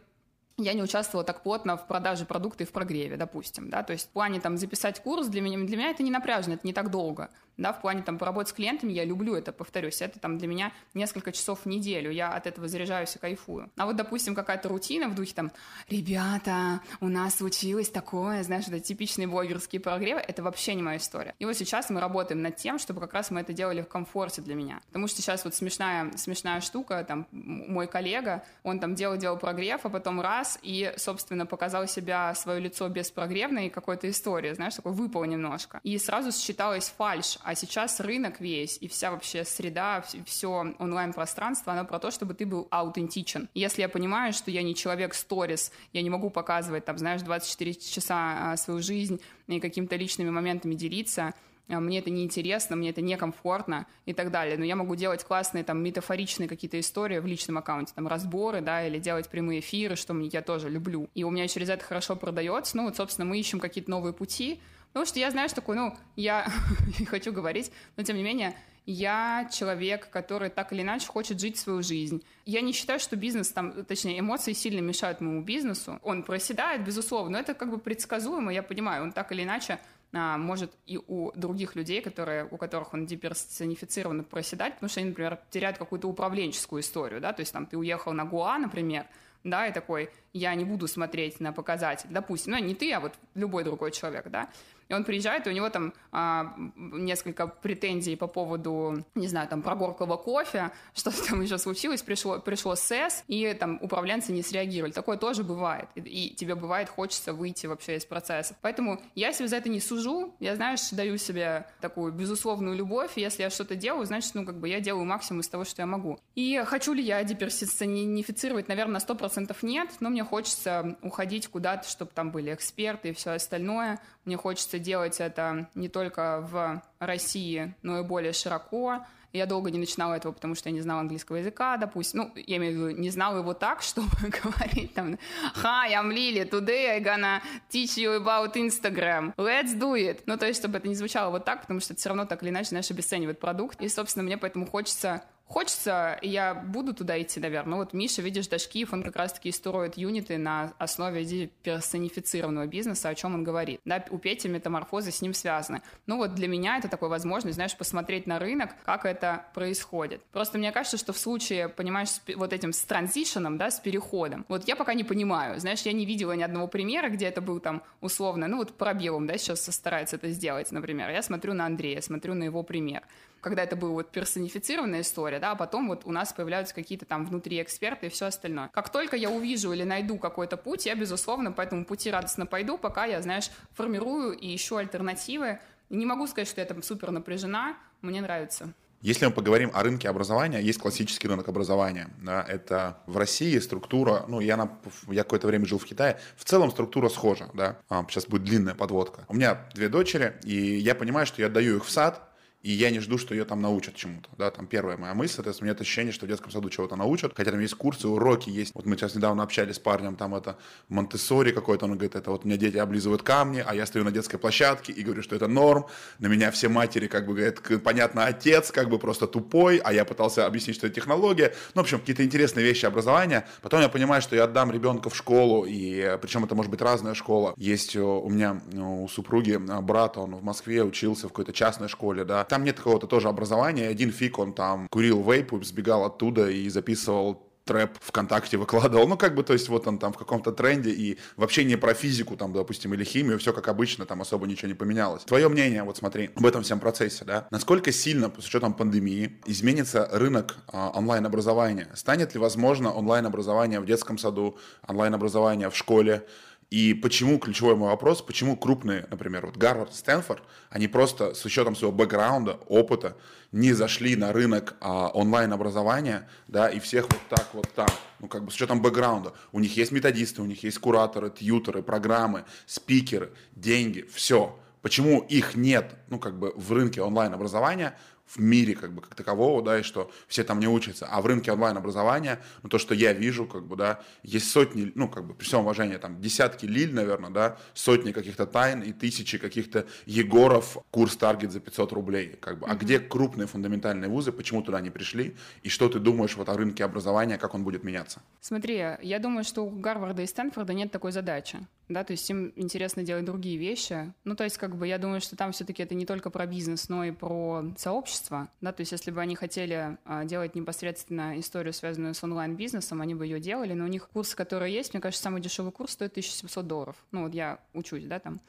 я 0.56 0.74
не 0.74 0.82
участвовала 0.82 1.24
так 1.24 1.42
плотно 1.42 1.76
в 1.76 1.86
продаже 1.86 2.24
продукта 2.24 2.64
и 2.64 2.66
в 2.66 2.72
прогреве, 2.72 3.16
допустим, 3.16 3.70
да, 3.70 3.82
то 3.82 3.92
есть 3.92 4.08
в 4.08 4.10
плане 4.10 4.40
там 4.40 4.56
записать 4.56 5.00
курс 5.00 5.28
для 5.28 5.40
меня, 5.40 5.58
для 5.58 5.76
меня 5.76 5.90
это 5.90 6.02
не 6.02 6.10
напряжно, 6.10 6.54
это 6.54 6.66
не 6.66 6.72
так 6.72 6.90
долго, 6.90 7.30
да, 7.56 7.72
в 7.72 7.80
плане 7.80 8.02
там 8.02 8.18
поработать 8.18 8.50
с 8.50 8.52
клиентами, 8.52 8.92
я 8.92 9.04
люблю 9.04 9.34
это, 9.34 9.52
повторюсь, 9.52 10.02
это 10.02 10.18
там 10.18 10.38
для 10.38 10.48
меня 10.48 10.72
несколько 10.94 11.32
часов 11.32 11.60
в 11.60 11.66
неделю, 11.66 12.10
я 12.10 12.30
от 12.32 12.46
этого 12.46 12.68
заряжаюсь 12.68 13.14
и 13.16 13.18
кайфую. 13.18 13.70
А 13.76 13.86
вот, 13.86 13.96
допустим, 13.96 14.34
какая-то 14.34 14.68
рутина 14.68 15.08
в 15.08 15.14
духе 15.14 15.34
там, 15.34 15.52
ребята, 15.88 16.80
у 17.00 17.08
нас 17.08 17.36
случилось 17.36 17.90
такое, 17.90 18.42
знаешь, 18.42 18.68
это 18.68 18.80
типичные 18.80 19.26
блогерские 19.28 19.80
прогревы, 19.80 20.20
это 20.20 20.42
вообще 20.42 20.74
не 20.74 20.82
моя 20.82 20.98
история. 20.98 21.34
И 21.38 21.44
вот 21.44 21.56
сейчас 21.56 21.90
мы 21.90 22.00
работаем 22.00 22.42
над 22.42 22.56
тем, 22.56 22.78
чтобы 22.78 23.00
как 23.00 23.12
раз 23.12 23.30
мы 23.30 23.40
это 23.40 23.52
делали 23.52 23.82
в 23.82 23.88
комфорте 23.88 24.42
для 24.42 24.54
меня, 24.54 24.80
потому 24.86 25.06
что 25.06 25.20
сейчас 25.22 25.44
вот 25.44 25.54
смешная, 25.54 26.10
смешная 26.16 26.60
штука, 26.60 27.04
там, 27.04 27.26
мой 27.30 27.86
коллега, 27.86 28.44
он 28.62 28.80
там 28.80 28.94
делал-делал 28.94 29.36
прогрев, 29.38 29.84
а 29.84 29.88
потом 29.88 30.20
раз, 30.20 30.41
и, 30.62 30.92
собственно, 30.96 31.46
показал 31.46 31.86
себя, 31.86 32.34
свое 32.34 32.60
лицо 32.60 32.88
без 32.88 33.10
прогревной 33.10 33.70
какой-то 33.70 34.08
истории, 34.08 34.52
знаешь, 34.52 34.74
такой 34.74 34.92
выпал 34.92 35.24
немножко. 35.24 35.80
И 35.82 35.98
сразу 35.98 36.32
считалось 36.32 36.92
фальш, 36.96 37.38
а 37.42 37.54
сейчас 37.54 38.00
рынок 38.00 38.40
весь 38.40 38.78
и 38.80 38.88
вся 38.88 39.10
вообще 39.10 39.44
среда, 39.44 40.04
все 40.26 40.74
онлайн-пространство, 40.78 41.72
оно 41.72 41.84
про 41.84 41.98
то, 41.98 42.10
чтобы 42.10 42.34
ты 42.34 42.46
был 42.46 42.68
аутентичен. 42.70 43.48
Если 43.54 43.82
я 43.82 43.88
понимаю, 43.88 44.32
что 44.32 44.50
я 44.50 44.62
не 44.62 44.74
человек 44.74 45.14
сторис, 45.14 45.72
я 45.92 46.02
не 46.02 46.10
могу 46.10 46.30
показывать, 46.30 46.84
там, 46.84 46.98
знаешь, 46.98 47.22
24 47.22 47.74
часа 47.74 48.52
а, 48.52 48.56
свою 48.56 48.82
жизнь 48.82 49.20
и 49.46 49.60
какими-то 49.60 49.96
личными 49.96 50.30
моментами 50.30 50.74
делиться, 50.74 51.34
мне 51.68 52.00
это 52.00 52.10
неинтересно, 52.10 52.76
мне 52.76 52.90
это 52.90 53.00
некомфортно 53.00 53.86
и 54.04 54.12
так 54.12 54.30
далее. 54.30 54.58
Но 54.58 54.64
я 54.64 54.76
могу 54.76 54.94
делать 54.94 55.24
классные 55.24 55.64
там 55.64 55.82
метафоричные 55.82 56.48
какие-то 56.48 56.78
истории 56.78 57.18
в 57.18 57.26
личном 57.26 57.58
аккаунте, 57.58 57.92
там 57.94 58.08
разборы, 58.08 58.60
да, 58.60 58.86
или 58.86 58.98
делать 58.98 59.28
прямые 59.28 59.60
эфиры, 59.60 59.96
что 59.96 60.14
я 60.20 60.42
тоже 60.42 60.68
люблю. 60.68 61.08
И 61.14 61.24
у 61.24 61.30
меня 61.30 61.48
через 61.48 61.68
это 61.68 61.84
хорошо 61.84 62.16
продается. 62.16 62.76
Ну 62.76 62.84
вот, 62.84 62.96
собственно, 62.96 63.24
мы 63.24 63.38
ищем 63.38 63.60
какие-то 63.60 63.90
новые 63.90 64.12
пути, 64.12 64.60
Потому 64.92 65.06
что 65.06 65.18
я 65.18 65.30
знаю, 65.30 65.48
что 65.48 65.56
такое, 65.62 65.76
ну, 65.78 65.96
я 66.16 66.46
не 66.98 67.06
хочу 67.06 67.32
говорить, 67.32 67.72
но 67.96 68.02
тем 68.02 68.16
не 68.16 68.22
менее, 68.22 68.54
я 68.84 69.48
человек, 69.50 70.10
который 70.10 70.50
так 70.50 70.72
или 70.72 70.82
иначе 70.82 71.06
хочет 71.06 71.40
жить 71.40 71.56
свою 71.56 71.82
жизнь. 71.82 72.22
Я 72.44 72.60
не 72.60 72.72
считаю, 72.72 72.98
что 73.00 73.16
бизнес 73.16 73.50
там, 73.52 73.84
точнее, 73.84 74.18
эмоции 74.18 74.52
сильно 74.52 74.80
мешают 74.80 75.20
моему 75.20 75.40
бизнесу. 75.40 75.98
Он 76.02 76.22
проседает, 76.22 76.84
безусловно, 76.84 77.32
но 77.32 77.38
это 77.38 77.54
как 77.54 77.70
бы 77.70 77.78
предсказуемо, 77.78 78.52
я 78.52 78.62
понимаю, 78.62 79.04
он 79.04 79.12
так 79.12 79.32
или 79.32 79.44
иначе 79.44 79.78
а, 80.14 80.36
может 80.36 80.72
и 80.86 80.98
у 80.98 81.32
других 81.32 81.74
людей, 81.74 82.02
которые, 82.02 82.46
у 82.50 82.56
которых 82.56 82.92
он 82.92 83.06
диперсонифицирован, 83.06 84.24
проседать, 84.24 84.74
потому 84.74 84.90
что 84.90 85.00
они, 85.00 85.08
например, 85.10 85.38
теряют 85.50 85.78
какую-то 85.78 86.08
управленческую 86.08 86.82
историю, 86.82 87.20
да, 87.20 87.32
то 87.32 87.40
есть 87.40 87.52
там 87.52 87.66
ты 87.66 87.78
уехал 87.78 88.12
на 88.12 88.24
Гуа, 88.24 88.58
например, 88.58 89.06
да, 89.42 89.66
и 89.66 89.72
такой, 89.72 90.10
я 90.32 90.54
не 90.54 90.64
буду 90.64 90.86
смотреть 90.86 91.40
на 91.40 91.52
показатель, 91.52 92.08
допустим, 92.10 92.52
ну, 92.52 92.58
не 92.58 92.74
ты, 92.74 92.92
а 92.92 93.00
вот 93.00 93.14
любой 93.34 93.64
другой 93.64 93.90
человек, 93.90 94.28
да, 94.28 94.50
и 94.92 94.94
он 94.94 95.04
приезжает, 95.04 95.46
и 95.46 95.50
у 95.50 95.52
него 95.52 95.70
там 95.70 95.94
а, 96.12 96.54
несколько 96.76 97.46
претензий 97.46 98.14
по 98.14 98.26
поводу, 98.26 99.04
не 99.14 99.26
знаю, 99.26 99.48
там, 99.48 99.62
прогорклого 99.62 100.18
кофе, 100.18 100.70
что-то 100.94 101.26
там 101.26 101.40
еще 101.40 101.56
случилось, 101.58 102.02
пришло, 102.02 102.38
пришло 102.38 102.76
СЭС, 102.76 103.24
и 103.26 103.54
там 103.58 103.78
управленцы 103.80 104.32
не 104.32 104.42
среагировали. 104.42 104.92
Такое 104.92 105.16
тоже 105.16 105.44
бывает. 105.44 105.88
И, 105.94 106.00
и 106.00 106.34
тебе 106.34 106.54
бывает 106.54 106.90
хочется 106.90 107.32
выйти 107.32 107.66
вообще 107.66 107.96
из 107.96 108.04
процесса. 108.04 108.54
Поэтому 108.60 109.00
я 109.14 109.32
себе 109.32 109.48
за 109.48 109.56
это 109.56 109.70
не 109.70 109.80
сужу, 109.80 110.34
я, 110.40 110.56
знаешь, 110.56 110.90
даю 110.90 111.16
себе 111.16 111.66
такую 111.80 112.12
безусловную 112.12 112.76
любовь, 112.76 113.12
если 113.16 113.42
я 113.42 113.50
что-то 113.50 113.74
делаю, 113.74 114.04
значит, 114.04 114.34
ну, 114.34 114.44
как 114.44 114.58
бы 114.58 114.68
я 114.68 114.80
делаю 114.80 115.06
максимум 115.06 115.40
из 115.40 115.48
того, 115.48 115.64
что 115.64 115.80
я 115.80 115.86
могу. 115.86 116.18
И 116.34 116.62
хочу 116.66 116.92
ли 116.92 117.02
я 117.02 117.24
диперсонифицировать, 117.24 118.68
наверное, 118.68 119.00
на 119.00 119.12
100% 119.12 119.56
нет, 119.62 119.88
но 120.00 120.10
мне 120.10 120.22
хочется 120.22 120.98
уходить 121.00 121.48
куда-то, 121.48 121.88
чтобы 121.88 122.10
там 122.14 122.30
были 122.30 122.52
эксперты 122.52 123.08
и 123.08 123.12
все 123.14 123.30
остальное. 123.30 123.98
Мне 124.24 124.36
хочется 124.36 124.78
делать 124.82 125.20
это 125.20 125.68
не 125.74 125.88
только 125.88 126.40
в 126.40 126.82
России, 126.98 127.74
но 127.82 127.98
и 127.98 128.02
более 128.02 128.32
широко. 128.32 129.04
Я 129.32 129.46
долго 129.46 129.70
не 129.70 129.78
начинала 129.78 130.14
этого, 130.14 130.32
потому 130.32 130.54
что 130.54 130.68
я 130.68 130.74
не 130.74 130.82
знала 130.82 131.00
английского 131.00 131.36
языка, 131.36 131.78
допустим. 131.78 132.20
Ну, 132.20 132.32
я 132.46 132.58
имею 132.58 132.72
в 132.72 132.76
виду, 132.76 133.00
не 133.00 133.08
знала 133.08 133.38
его 133.38 133.54
так, 133.54 133.80
чтобы 133.82 134.10
говорить 134.20 134.92
там 134.92 135.18
«Hi, 135.62 135.92
I'm 135.92 136.10
Lily, 136.12 136.48
today 136.48 136.98
I'm 136.98 137.02
gonna 137.02 137.42
teach 137.70 137.96
you 137.96 138.22
about 138.22 138.54
Instagram, 138.54 139.32
let's 139.38 139.74
do 139.74 139.94
it». 139.94 140.20
Ну, 140.26 140.36
то 140.36 140.46
есть, 140.46 140.60
чтобы 140.60 140.78
это 140.78 140.88
не 140.88 140.94
звучало 140.94 141.30
вот 141.30 141.46
так, 141.46 141.62
потому 141.62 141.80
что 141.80 141.94
это 141.94 142.00
все 142.00 142.10
равно 142.10 142.26
так 142.26 142.42
или 142.42 142.50
иначе, 142.50 142.70
знаешь, 142.70 142.90
обесценивает 142.90 143.40
продукт. 143.40 143.80
И, 143.80 143.88
собственно, 143.88 144.22
мне 144.22 144.36
поэтому 144.36 144.66
хочется 144.66 145.22
Хочется, 145.52 146.18
я 146.22 146.54
буду 146.54 146.94
туда 146.94 147.20
идти, 147.20 147.38
наверное. 147.38 147.76
Вот 147.76 147.92
Миша, 147.92 148.22
видишь, 148.22 148.48
Дашкиев, 148.48 148.94
он 148.94 149.02
как 149.02 149.16
раз-таки 149.16 149.52
строит 149.52 149.98
юниты 149.98 150.38
на 150.38 150.72
основе 150.78 151.50
персонифицированного 151.62 152.66
бизнеса, 152.66 153.10
о 153.10 153.14
чем 153.14 153.34
он 153.34 153.44
говорит. 153.44 153.78
Да, 153.84 154.02
у 154.08 154.16
Пети 154.16 154.48
метаморфозы 154.48 155.10
с 155.10 155.20
ним 155.20 155.34
связаны. 155.34 155.82
Ну 156.06 156.16
вот 156.16 156.34
для 156.34 156.48
меня 156.48 156.78
это 156.78 156.88
такая 156.88 157.10
возможность, 157.10 157.56
знаешь, 157.56 157.76
посмотреть 157.76 158.26
на 158.26 158.38
рынок, 158.38 158.70
как 158.86 159.04
это 159.04 159.44
происходит. 159.52 160.22
Просто 160.32 160.56
мне 160.56 160.72
кажется, 160.72 160.96
что 160.96 161.12
в 161.12 161.18
случае, 161.18 161.68
понимаешь, 161.68 162.08
с, 162.08 162.22
вот 162.34 162.54
этим 162.54 162.72
с 162.72 162.80
транзишеном, 162.84 163.58
да, 163.58 163.70
с 163.70 163.78
переходом, 163.78 164.46
вот 164.48 164.66
я 164.66 164.74
пока 164.74 164.94
не 164.94 165.04
понимаю. 165.04 165.60
Знаешь, 165.60 165.82
я 165.82 165.92
не 165.92 166.06
видела 166.06 166.32
ни 166.32 166.42
одного 166.42 166.66
примера, 166.66 167.10
где 167.10 167.26
это 167.26 167.42
был 167.42 167.60
там 167.60 167.82
условно, 168.00 168.48
ну 168.48 168.56
вот 168.56 168.78
пробелом, 168.78 169.26
да, 169.26 169.36
сейчас 169.36 169.66
старается 169.66 170.16
это 170.16 170.30
сделать, 170.30 170.72
например. 170.72 171.10
Я 171.10 171.20
смотрю 171.20 171.52
на 171.52 171.66
Андрея, 171.66 172.00
смотрю 172.00 172.32
на 172.32 172.44
его 172.44 172.62
пример 172.62 173.02
когда 173.42 173.64
это 173.64 173.76
была 173.76 173.90
вот 173.90 174.10
персонифицированная 174.10 175.00
история, 175.00 175.40
да, 175.40 175.50
а 175.50 175.54
потом 175.56 175.88
вот 175.88 176.02
у 176.04 176.12
нас 176.12 176.32
появляются 176.32 176.74
какие-то 176.74 177.04
там 177.04 177.26
внутри 177.26 177.60
эксперты 177.60 178.06
и 178.06 178.08
все 178.08 178.26
остальное. 178.26 178.70
Как 178.72 178.90
только 178.90 179.16
я 179.16 179.30
увижу 179.30 179.72
или 179.72 179.82
найду 179.82 180.16
какой-то 180.16 180.56
путь, 180.56 180.86
я, 180.86 180.94
безусловно, 180.94 181.50
по 181.52 181.60
этому 181.60 181.84
пути 181.84 182.10
радостно 182.10 182.46
пойду, 182.46 182.78
пока 182.78 183.04
я, 183.04 183.20
знаешь, 183.20 183.50
формирую 183.74 184.32
и 184.32 184.54
ищу 184.54 184.76
альтернативы. 184.76 185.58
Не 185.90 186.06
могу 186.06 186.26
сказать, 186.28 186.48
что 186.48 186.60
я 186.60 186.66
там 186.66 186.82
супер 186.82 187.10
напряжена, 187.10 187.76
мне 188.00 188.20
нравится. 188.20 188.72
Если 189.00 189.26
мы 189.26 189.32
поговорим 189.32 189.72
о 189.74 189.82
рынке 189.82 190.08
образования, 190.08 190.60
есть 190.60 190.78
классический 190.78 191.26
рынок 191.26 191.48
образования. 191.48 192.08
Да, 192.22 192.44
это 192.48 192.98
в 193.06 193.16
России 193.16 193.58
структура, 193.58 194.24
ну, 194.28 194.38
я, 194.38 194.56
на, 194.56 194.78
я 195.08 195.24
какое-то 195.24 195.48
время 195.48 195.66
жил 195.66 195.78
в 195.80 195.84
Китае, 195.84 196.20
в 196.36 196.44
целом 196.44 196.70
структура 196.70 197.08
схожа, 197.08 197.50
да. 197.52 197.78
А, 197.88 198.06
сейчас 198.08 198.26
будет 198.26 198.44
длинная 198.44 198.76
подводка. 198.76 199.24
У 199.26 199.34
меня 199.34 199.66
две 199.74 199.88
дочери, 199.88 200.34
и 200.44 200.76
я 200.76 200.94
понимаю, 200.94 201.26
что 201.26 201.42
я 201.42 201.48
отдаю 201.48 201.78
их 201.78 201.84
в 201.84 201.90
сад, 201.90 202.31
и 202.62 202.70
я 202.70 202.90
не 202.90 203.00
жду, 203.00 203.18
что 203.18 203.34
ее 203.34 203.44
там 203.44 203.60
научат 203.60 203.96
чему-то, 203.96 204.28
да, 204.38 204.50
там 204.50 204.66
первая 204.66 204.96
моя 204.96 205.14
мысль, 205.14 205.42
есть 205.44 205.60
у 205.60 205.64
меня 205.64 205.72
это 205.72 205.82
ощущение, 205.82 206.12
что 206.12 206.26
в 206.26 206.28
детском 206.28 206.50
саду 206.52 206.70
чего-то 206.70 206.96
научат, 206.96 207.32
хотя 207.36 207.50
там 207.50 207.60
есть 207.60 207.74
курсы, 207.74 208.06
уроки 208.06 208.50
есть, 208.50 208.74
вот 208.74 208.86
мы 208.86 208.96
сейчас 208.96 209.14
недавно 209.14 209.42
общались 209.42 209.76
с 209.76 209.78
парнем, 209.78 210.16
там 210.16 210.34
это 210.34 210.56
монте 210.88 211.18
какой-то, 211.52 211.86
он 211.86 211.92
говорит, 211.92 212.14
это 212.14 212.30
вот 212.30 212.44
у 212.44 212.48
меня 212.48 212.56
дети 212.56 212.76
облизывают 212.76 213.22
камни, 213.22 213.64
а 213.66 213.74
я 213.74 213.84
стою 213.86 214.04
на 214.04 214.12
детской 214.12 214.38
площадке 214.38 214.92
и 214.92 215.02
говорю, 215.02 215.22
что 215.22 215.34
это 215.34 215.48
норм, 215.48 215.86
на 216.18 216.28
меня 216.28 216.50
все 216.50 216.68
матери, 216.68 217.06
как 217.08 217.26
бы, 217.26 217.34
говорят, 217.34 217.60
понятно, 217.82 218.26
отец, 218.26 218.70
как 218.70 218.88
бы 218.88 218.98
просто 218.98 219.26
тупой, 219.26 219.78
а 219.78 219.92
я 219.92 220.04
пытался 220.04 220.46
объяснить, 220.46 220.76
что 220.76 220.86
это 220.86 220.94
технология, 220.94 221.54
ну, 221.74 221.82
в 221.82 221.84
общем, 221.84 221.98
какие-то 221.98 222.24
интересные 222.24 222.64
вещи 222.64 222.86
образования, 222.86 223.46
потом 223.60 223.80
я 223.80 223.88
понимаю, 223.88 224.22
что 224.22 224.36
я 224.36 224.44
отдам 224.44 224.70
ребенка 224.70 225.10
в 225.10 225.16
школу, 225.16 225.64
и 225.66 226.16
причем 226.20 226.44
это 226.44 226.54
может 226.54 226.70
быть 226.70 226.80
разная 226.80 227.14
школа, 227.14 227.54
есть 227.56 227.96
у 227.96 228.28
меня, 228.28 228.60
у 228.74 229.08
супруги 229.08 229.56
брат, 229.56 230.16
он 230.16 230.36
в 230.36 230.44
Москве 230.44 230.84
учился 230.84 231.26
в 231.26 231.30
какой-то 231.30 231.52
частной 231.52 231.88
школе, 231.88 232.24
да, 232.24 232.44
там 232.52 232.64
нет 232.64 232.76
какого-то 232.76 233.06
тоже 233.06 233.28
образования. 233.28 233.88
Один 233.88 234.12
фиг 234.12 234.38
он 234.38 234.52
там 234.52 234.86
курил 234.90 235.22
вейп, 235.22 235.54
сбегал 235.64 236.04
оттуда 236.04 236.50
и 236.50 236.68
записывал 236.68 237.48
трэп 237.64 237.92
ВКонтакте 238.00 238.58
выкладывал. 238.58 239.08
Ну, 239.08 239.16
как 239.16 239.34
бы, 239.34 239.42
то 239.42 239.54
есть, 239.54 239.70
вот 239.70 239.86
он 239.86 239.98
там 239.98 240.12
в 240.12 240.18
каком-то 240.18 240.52
тренде, 240.52 240.90
и 240.90 241.16
вообще 241.36 241.64
не 241.64 241.76
про 241.76 241.94
физику, 241.94 242.36
там, 242.36 242.52
допустим, 242.52 242.92
или 242.92 243.04
химию, 243.04 243.38
все 243.38 243.54
как 243.54 243.68
обычно, 243.68 244.04
там 244.04 244.20
особо 244.20 244.46
ничего 244.46 244.68
не 244.68 244.74
поменялось. 244.74 245.22
Твое 245.22 245.48
мнение, 245.48 245.82
вот 245.82 245.96
смотри, 245.96 246.30
об 246.34 246.44
этом 246.44 246.62
всем 246.62 246.78
процессе, 246.80 247.24
да? 247.24 247.46
Насколько 247.50 247.90
сильно, 247.90 248.30
с 248.38 248.46
учетом 248.46 248.74
пандемии, 248.74 249.40
изменится 249.46 250.08
рынок 250.12 250.56
а, 250.68 250.90
онлайн-образования? 250.90 251.88
Станет 251.94 252.34
ли 252.34 252.40
возможно 252.40 252.92
онлайн-образование 252.92 253.80
в 253.80 253.86
детском 253.86 254.18
саду, 254.18 254.58
онлайн-образование 254.86 255.70
в 255.70 255.76
школе? 255.76 256.26
И 256.72 256.94
почему, 256.94 257.38
ключевой 257.38 257.76
мой 257.76 257.90
вопрос, 257.90 258.22
почему 258.22 258.56
крупные, 258.56 259.06
например, 259.10 259.44
вот 259.44 259.58
Гарвард, 259.58 259.94
Стэнфорд, 259.94 260.42
они 260.70 260.88
просто 260.88 261.34
с 261.34 261.44
учетом 261.44 261.76
своего 261.76 261.94
бэкграунда, 261.94 262.60
опыта, 262.66 263.14
не 263.52 263.74
зашли 263.74 264.16
на 264.16 264.32
рынок 264.32 264.76
а, 264.80 265.08
онлайн-образования, 265.08 266.26
да, 266.48 266.70
и 266.70 266.80
всех 266.80 267.10
вот 267.10 267.20
так, 267.28 267.46
вот 267.52 267.68
так, 267.74 267.92
ну, 268.20 268.26
как 268.26 268.46
бы 268.46 268.50
с 268.50 268.54
учетом 268.54 268.80
бэкграунда. 268.80 269.34
У 269.52 269.60
них 269.60 269.76
есть 269.76 269.92
методисты, 269.92 270.40
у 270.40 270.46
них 270.46 270.62
есть 270.62 270.78
кураторы, 270.78 271.28
тьютеры, 271.28 271.82
программы, 271.82 272.46
спикеры, 272.64 273.34
деньги, 273.54 274.08
все. 274.10 274.58
Почему 274.80 275.20
их 275.20 275.54
нет, 275.54 275.94
ну, 276.08 276.18
как 276.18 276.38
бы 276.38 276.54
в 276.56 276.72
рынке 276.72 277.02
онлайн-образования 277.02 277.98
в 278.34 278.40
мире 278.40 278.74
как 278.74 278.92
бы 278.92 279.02
как 279.02 279.14
такового, 279.14 279.62
да, 279.62 279.78
и 279.78 279.82
что 279.82 280.10
все 280.26 280.44
там 280.44 280.58
не 280.58 280.68
учатся. 280.68 281.06
А 281.06 281.20
в 281.20 281.26
рынке 281.26 281.52
онлайн-образования, 281.52 282.40
ну, 282.62 282.68
то, 282.68 282.78
что 282.78 282.94
я 282.94 283.12
вижу, 283.12 283.46
как 283.46 283.66
бы, 283.66 283.76
да, 283.76 284.00
есть 284.22 284.50
сотни, 284.50 284.90
ну, 284.94 285.08
как 285.08 285.26
бы, 285.26 285.34
при 285.34 285.44
всем 285.44 285.60
уважении, 285.60 285.96
там, 285.96 286.20
десятки 286.20 286.66
лиль, 286.66 286.94
наверное, 286.94 287.30
да, 287.30 287.58
сотни 287.74 288.12
каких-то 288.12 288.46
тайн 288.46 288.80
и 288.80 288.92
тысячи 288.92 289.38
каких-то 289.38 289.86
Егоров, 290.06 290.78
курс 290.90 291.16
таргет 291.16 291.52
за 291.52 291.60
500 291.60 291.92
рублей, 291.92 292.36
как 292.40 292.58
бы. 292.58 292.66
А 292.66 292.74
mm-hmm. 292.74 292.78
где 292.78 293.00
крупные 293.00 293.46
фундаментальные 293.46 294.08
вузы, 294.08 294.32
почему 294.32 294.62
туда 294.62 294.80
не 294.80 294.90
пришли, 294.90 295.36
и 295.62 295.68
что 295.68 295.88
ты 295.88 295.98
думаешь 295.98 296.36
вот 296.36 296.48
о 296.48 296.54
рынке 296.54 296.84
образования, 296.84 297.38
как 297.38 297.54
он 297.54 297.64
будет 297.64 297.84
меняться? 297.84 298.22
Смотри, 298.40 298.76
я 299.02 299.18
думаю, 299.18 299.44
что 299.44 299.62
у 299.62 299.70
Гарварда 299.70 300.22
и 300.22 300.26
Стэнфорда 300.26 300.72
нет 300.72 300.90
такой 300.90 301.12
задачи, 301.12 301.58
да, 301.88 302.04
то 302.04 302.12
есть 302.12 302.28
им 302.30 302.52
интересно 302.56 303.02
делать 303.02 303.24
другие 303.24 303.58
вещи. 303.58 304.12
Ну, 304.24 304.34
то 304.34 304.44
есть, 304.44 304.56
как 304.56 304.76
бы, 304.76 304.86
я 304.86 304.98
думаю, 304.98 305.20
что 305.20 305.36
там 305.36 305.52
все-таки 305.52 305.82
это 305.82 305.94
не 305.94 306.06
только 306.06 306.30
про 306.30 306.46
бизнес, 306.46 306.88
но 306.88 307.04
и 307.04 307.10
про 307.10 307.64
сообщество, 307.76 308.21
да, 308.30 308.72
то 308.72 308.80
есть, 308.80 308.92
если 308.92 309.10
бы 309.10 309.20
они 309.20 309.36
хотели 309.36 309.98
а, 310.04 310.24
делать 310.24 310.54
непосредственно 310.54 311.38
историю, 311.38 311.72
связанную 311.72 312.14
с 312.14 312.22
онлайн-бизнесом, 312.22 313.00
они 313.00 313.14
бы 313.14 313.26
ее 313.26 313.40
делали, 313.40 313.72
но 313.72 313.84
у 313.84 313.88
них 313.88 314.08
курс, 314.08 314.34
который 314.34 314.72
есть, 314.72 314.92
мне 314.94 315.00
кажется, 315.00 315.22
самый 315.22 315.40
дешевый 315.40 315.72
курс 315.72 315.92
стоит 315.92 316.12
1700 316.12 316.66
долларов. 316.66 316.96
Ну, 317.10 317.22
вот 317.22 317.34
я 317.34 317.58
учусь, 317.74 318.04
да, 318.04 318.18
там. 318.18 318.40